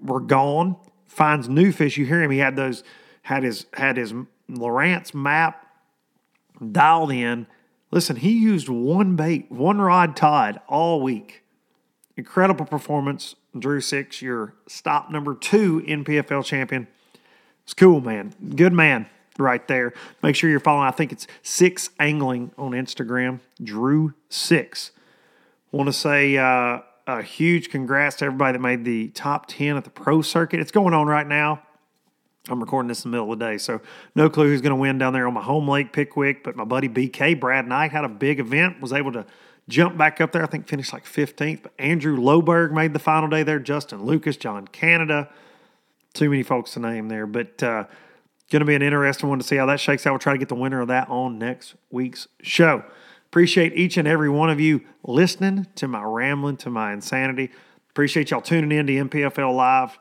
were 0.01 0.19
gone. 0.19 0.77
Finds 1.05 1.47
new 1.47 1.71
fish. 1.71 1.95
You 1.95 2.05
hear 2.05 2.23
him. 2.23 2.31
He 2.31 2.39
had 2.39 2.55
those 2.55 2.83
had 3.21 3.43
his 3.43 3.67
had 3.73 3.97
his 3.97 4.13
Lowrance 4.49 5.13
map 5.13 5.67
dialed 6.71 7.11
in. 7.11 7.45
Listen, 7.91 8.15
he 8.15 8.31
used 8.31 8.67
one 8.67 9.15
bait, 9.15 9.51
one 9.51 9.79
rod 9.79 10.15
Todd 10.15 10.59
all 10.67 11.01
week. 11.01 11.43
Incredible 12.17 12.65
performance. 12.65 13.35
Drew 13.57 13.79
Six, 13.79 14.23
your 14.23 14.55
stop 14.67 15.11
number 15.11 15.35
two 15.35 15.81
NPFL 15.81 16.43
champion. 16.45 16.87
It's 17.63 17.75
cool, 17.75 18.01
man. 18.01 18.33
Good 18.55 18.73
man 18.73 19.07
right 19.37 19.65
there. 19.67 19.93
Make 20.21 20.35
sure 20.35 20.49
you're 20.49 20.59
following. 20.59 20.87
I 20.87 20.91
think 20.91 21.11
it's 21.11 21.27
Six 21.41 21.89
Angling 21.99 22.51
on 22.57 22.71
Instagram. 22.71 23.39
Drew 23.63 24.13
Six. 24.29 24.91
Want 25.71 25.87
to 25.87 25.93
say 25.93 26.37
uh, 26.37 26.79
a 27.07 27.21
huge 27.21 27.69
congrats 27.69 28.17
to 28.17 28.25
everybody 28.25 28.53
that 28.53 28.61
made 28.61 28.85
the 28.85 29.09
top 29.09 29.47
10 29.47 29.77
at 29.77 29.83
the 29.83 29.89
pro 29.89 30.21
circuit. 30.21 30.59
It's 30.59 30.71
going 30.71 30.93
on 30.93 31.07
right 31.07 31.27
now. 31.27 31.61
I'm 32.49 32.59
recording 32.59 32.87
this 32.87 33.05
in 33.05 33.11
the 33.11 33.17
middle 33.17 33.31
of 33.31 33.39
the 33.39 33.45
day, 33.45 33.57
so 33.59 33.81
no 34.15 34.27
clue 34.27 34.47
who's 34.47 34.61
going 34.61 34.71
to 34.71 34.75
win 34.75 34.97
down 34.97 35.13
there 35.13 35.27
on 35.27 35.33
my 35.33 35.43
home 35.43 35.67
lake, 35.67 35.93
Pickwick. 35.93 36.43
But 36.43 36.55
my 36.55 36.63
buddy 36.63 36.89
BK, 36.89 37.39
Brad 37.39 37.67
Knight, 37.67 37.91
had 37.91 38.03
a 38.03 38.09
big 38.09 38.39
event, 38.39 38.81
was 38.81 38.91
able 38.91 39.11
to 39.11 39.25
jump 39.69 39.95
back 39.95 40.19
up 40.19 40.31
there. 40.31 40.41
I 40.43 40.47
think 40.47 40.67
finished 40.67 40.91
like 40.91 41.05
15th. 41.05 41.63
But 41.63 41.73
Andrew 41.77 42.17
Loberg 42.17 42.71
made 42.71 42.93
the 42.93 42.99
final 42.99 43.29
day 43.29 43.43
there. 43.43 43.59
Justin 43.59 44.05
Lucas, 44.05 44.37
John 44.37 44.67
Canada. 44.67 45.29
Too 46.13 46.29
many 46.29 46.41
folks 46.41 46.73
to 46.73 46.79
name 46.79 47.07
there, 47.07 47.27
but 47.27 47.61
uh, 47.61 47.85
going 48.51 48.59
to 48.59 48.65
be 48.65 48.75
an 48.75 48.81
interesting 48.81 49.29
one 49.29 49.39
to 49.39 49.45
see 49.45 49.55
how 49.55 49.65
that 49.65 49.79
shakes 49.79 50.05
out. 50.05 50.11
We'll 50.11 50.19
try 50.19 50.33
to 50.33 50.39
get 50.39 50.49
the 50.49 50.55
winner 50.55 50.81
of 50.81 50.89
that 50.89 51.09
on 51.09 51.39
next 51.39 51.75
week's 51.89 52.27
show. 52.41 52.83
Appreciate 53.25 53.73
each 53.73 53.97
and 53.97 54.07
every 54.07 54.29
one 54.29 54.49
of 54.49 54.59
you 54.59 54.81
listening 55.03 55.65
to 55.75 55.87
my 55.87 56.03
rambling, 56.03 56.57
to 56.57 56.69
my 56.69 56.91
insanity. 56.91 57.49
Appreciate 57.89 58.29
y'all 58.29 58.41
tuning 58.41 58.77
in 58.77 58.87
to 58.87 58.93
NPFL 58.93 59.55
Live. 59.55 59.97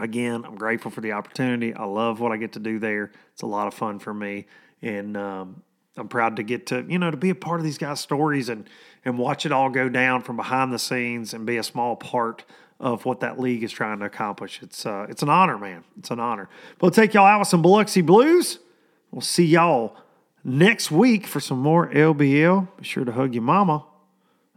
Again, 0.00 0.44
I'm 0.46 0.56
grateful 0.56 0.90
for 0.90 1.02
the 1.02 1.12
opportunity. 1.12 1.74
I 1.74 1.84
love 1.84 2.18
what 2.18 2.32
I 2.32 2.38
get 2.38 2.52
to 2.52 2.58
do 2.58 2.78
there. 2.78 3.12
It's 3.32 3.42
a 3.42 3.46
lot 3.46 3.66
of 3.66 3.74
fun 3.74 3.98
for 3.98 4.14
me, 4.14 4.46
and 4.80 5.16
um, 5.16 5.62
I'm 5.96 6.08
proud 6.08 6.36
to 6.36 6.42
get 6.42 6.66
to 6.68 6.86
you 6.88 6.98
know 6.98 7.10
to 7.10 7.16
be 7.16 7.30
a 7.30 7.34
part 7.34 7.60
of 7.60 7.64
these 7.64 7.76
guys' 7.76 8.00
stories 8.00 8.48
and 8.48 8.68
and 9.04 9.18
watch 9.18 9.44
it 9.44 9.52
all 9.52 9.68
go 9.68 9.88
down 9.88 10.22
from 10.22 10.36
behind 10.36 10.72
the 10.72 10.78
scenes 10.78 11.34
and 11.34 11.44
be 11.44 11.56
a 11.56 11.62
small 11.62 11.96
part 11.96 12.44
of 12.80 13.04
what 13.04 13.20
that 13.20 13.38
league 13.38 13.62
is 13.62 13.70
trying 13.70 13.98
to 14.00 14.06
accomplish. 14.06 14.60
It's 14.62 14.86
uh, 14.86 15.06
it's 15.08 15.22
an 15.22 15.28
honor, 15.28 15.58
man. 15.58 15.84
It's 15.98 16.10
an 16.10 16.18
honor. 16.18 16.48
But 16.78 16.86
we'll 16.86 16.90
take 16.90 17.14
y'all 17.14 17.26
out 17.26 17.40
with 17.40 17.48
some 17.48 17.62
Biloxi 17.62 18.00
Blues. 18.00 18.58
We'll 19.10 19.20
see 19.20 19.44
y'all 19.44 19.96
next 20.42 20.90
week 20.90 21.26
for 21.26 21.40
some 21.40 21.60
more 21.60 21.90
LBL. 21.90 22.68
Be 22.78 22.84
sure 22.84 23.04
to 23.04 23.12
hug 23.12 23.34
your 23.34 23.42
mama. 23.42 23.84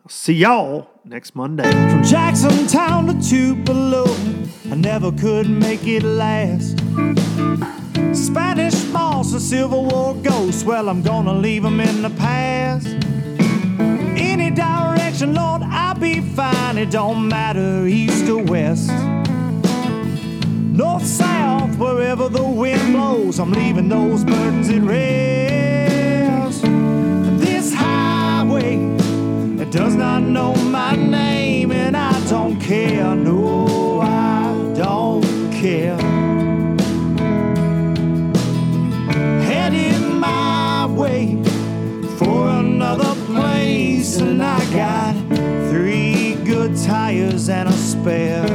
I'll 0.06 0.10
see 0.10 0.34
y'all 0.34 0.90
next 1.04 1.36
Monday. 1.36 1.70
From 1.72 2.04
Jackson 2.04 2.68
Town 2.68 3.08
to 3.08 3.30
Tupelo, 3.30 4.06
I 4.72 4.76
never 4.76 5.12
could 5.12 5.50
make 5.50 5.86
it 5.86 6.04
last. 6.04 6.80
Spanish 8.14 8.86
moss 8.86 9.34
and 9.34 9.42
Civil 9.42 9.86
War 9.86 10.14
ghosts, 10.16 10.64
well, 10.64 10.90
I'm 10.90 11.02
gonna 11.02 11.34
leave 11.34 11.64
them 11.64 11.80
in 11.80 12.02
the 12.02 12.10
past. 12.10 12.88
Any 14.18 14.52
Lord, 15.26 15.64
I'll 15.64 15.96
be 15.96 16.22
fine. 16.22 16.78
It 16.78 16.92
don't 16.92 17.28
matter, 17.28 17.86
east 17.86 18.28
or 18.30 18.44
west. 18.44 18.92
North, 20.74 21.06
south, 21.06 21.78
wherever 21.78 22.30
the 22.30 22.44
wind 22.44 22.94
blows, 22.94 23.40
I'm 23.40 23.52
leaving 23.52 23.90
those 23.90 24.24
burdens 24.24 24.70
at 24.70 24.82
rest. 24.82 26.64
This 27.40 27.74
highway 27.74 28.76
it 29.62 29.72
does 29.72 29.96
not 29.96 30.24
know 30.24 30.56
my 30.56 30.96
name, 30.96 31.72
and 31.72 31.96
I 31.96 32.20
don't 32.28 32.60
care. 32.60 33.16
No, 33.16 34.02
I 34.02 34.74
don't 34.76 35.24
care. 35.54 36.03
And 44.28 44.42
I 44.42 44.60
got 44.74 45.14
three 45.70 46.36
good 46.46 46.76
dollars 46.76 47.50
and 47.50 47.70
a 47.70 47.74
spare. 47.74 48.48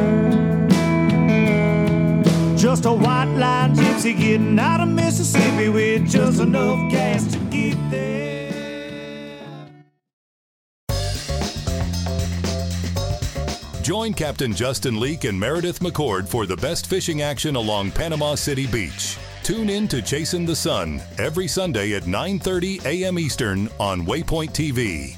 Just 2.56 2.86
a 2.86 2.92
white 2.92 3.32
line 3.36 3.74
gypsy 3.74 4.18
getting 4.18 4.58
out 4.58 4.80
of 4.80 4.88
Mississippi 4.88 5.68
with 5.68 6.10
just 6.10 6.40
enough 6.40 6.90
gas 6.90 7.24
to 7.32 7.38
get 7.50 7.76
there. 7.90 8.18
Join 13.82 14.12
Captain 14.12 14.52
Justin 14.52 15.00
Leake 15.00 15.24
and 15.24 15.38
Meredith 15.38 15.80
McCord 15.80 16.28
for 16.28 16.44
the 16.46 16.56
best 16.56 16.86
fishing 16.88 17.22
action 17.22 17.56
along 17.56 17.92
Panama 17.92 18.34
City 18.34 18.66
Beach. 18.66 19.16
Tune 19.42 19.70
in 19.70 19.88
to 19.88 20.02
Chasing 20.02 20.44
the 20.44 20.54
Sun 20.54 21.00
every 21.16 21.48
Sunday 21.48 21.94
at 21.94 22.02
9:30 22.02 22.84
a.m. 22.84 23.18
Eastern 23.18 23.68
on 23.78 24.04
Waypoint 24.04 24.50
TV. 24.50 25.17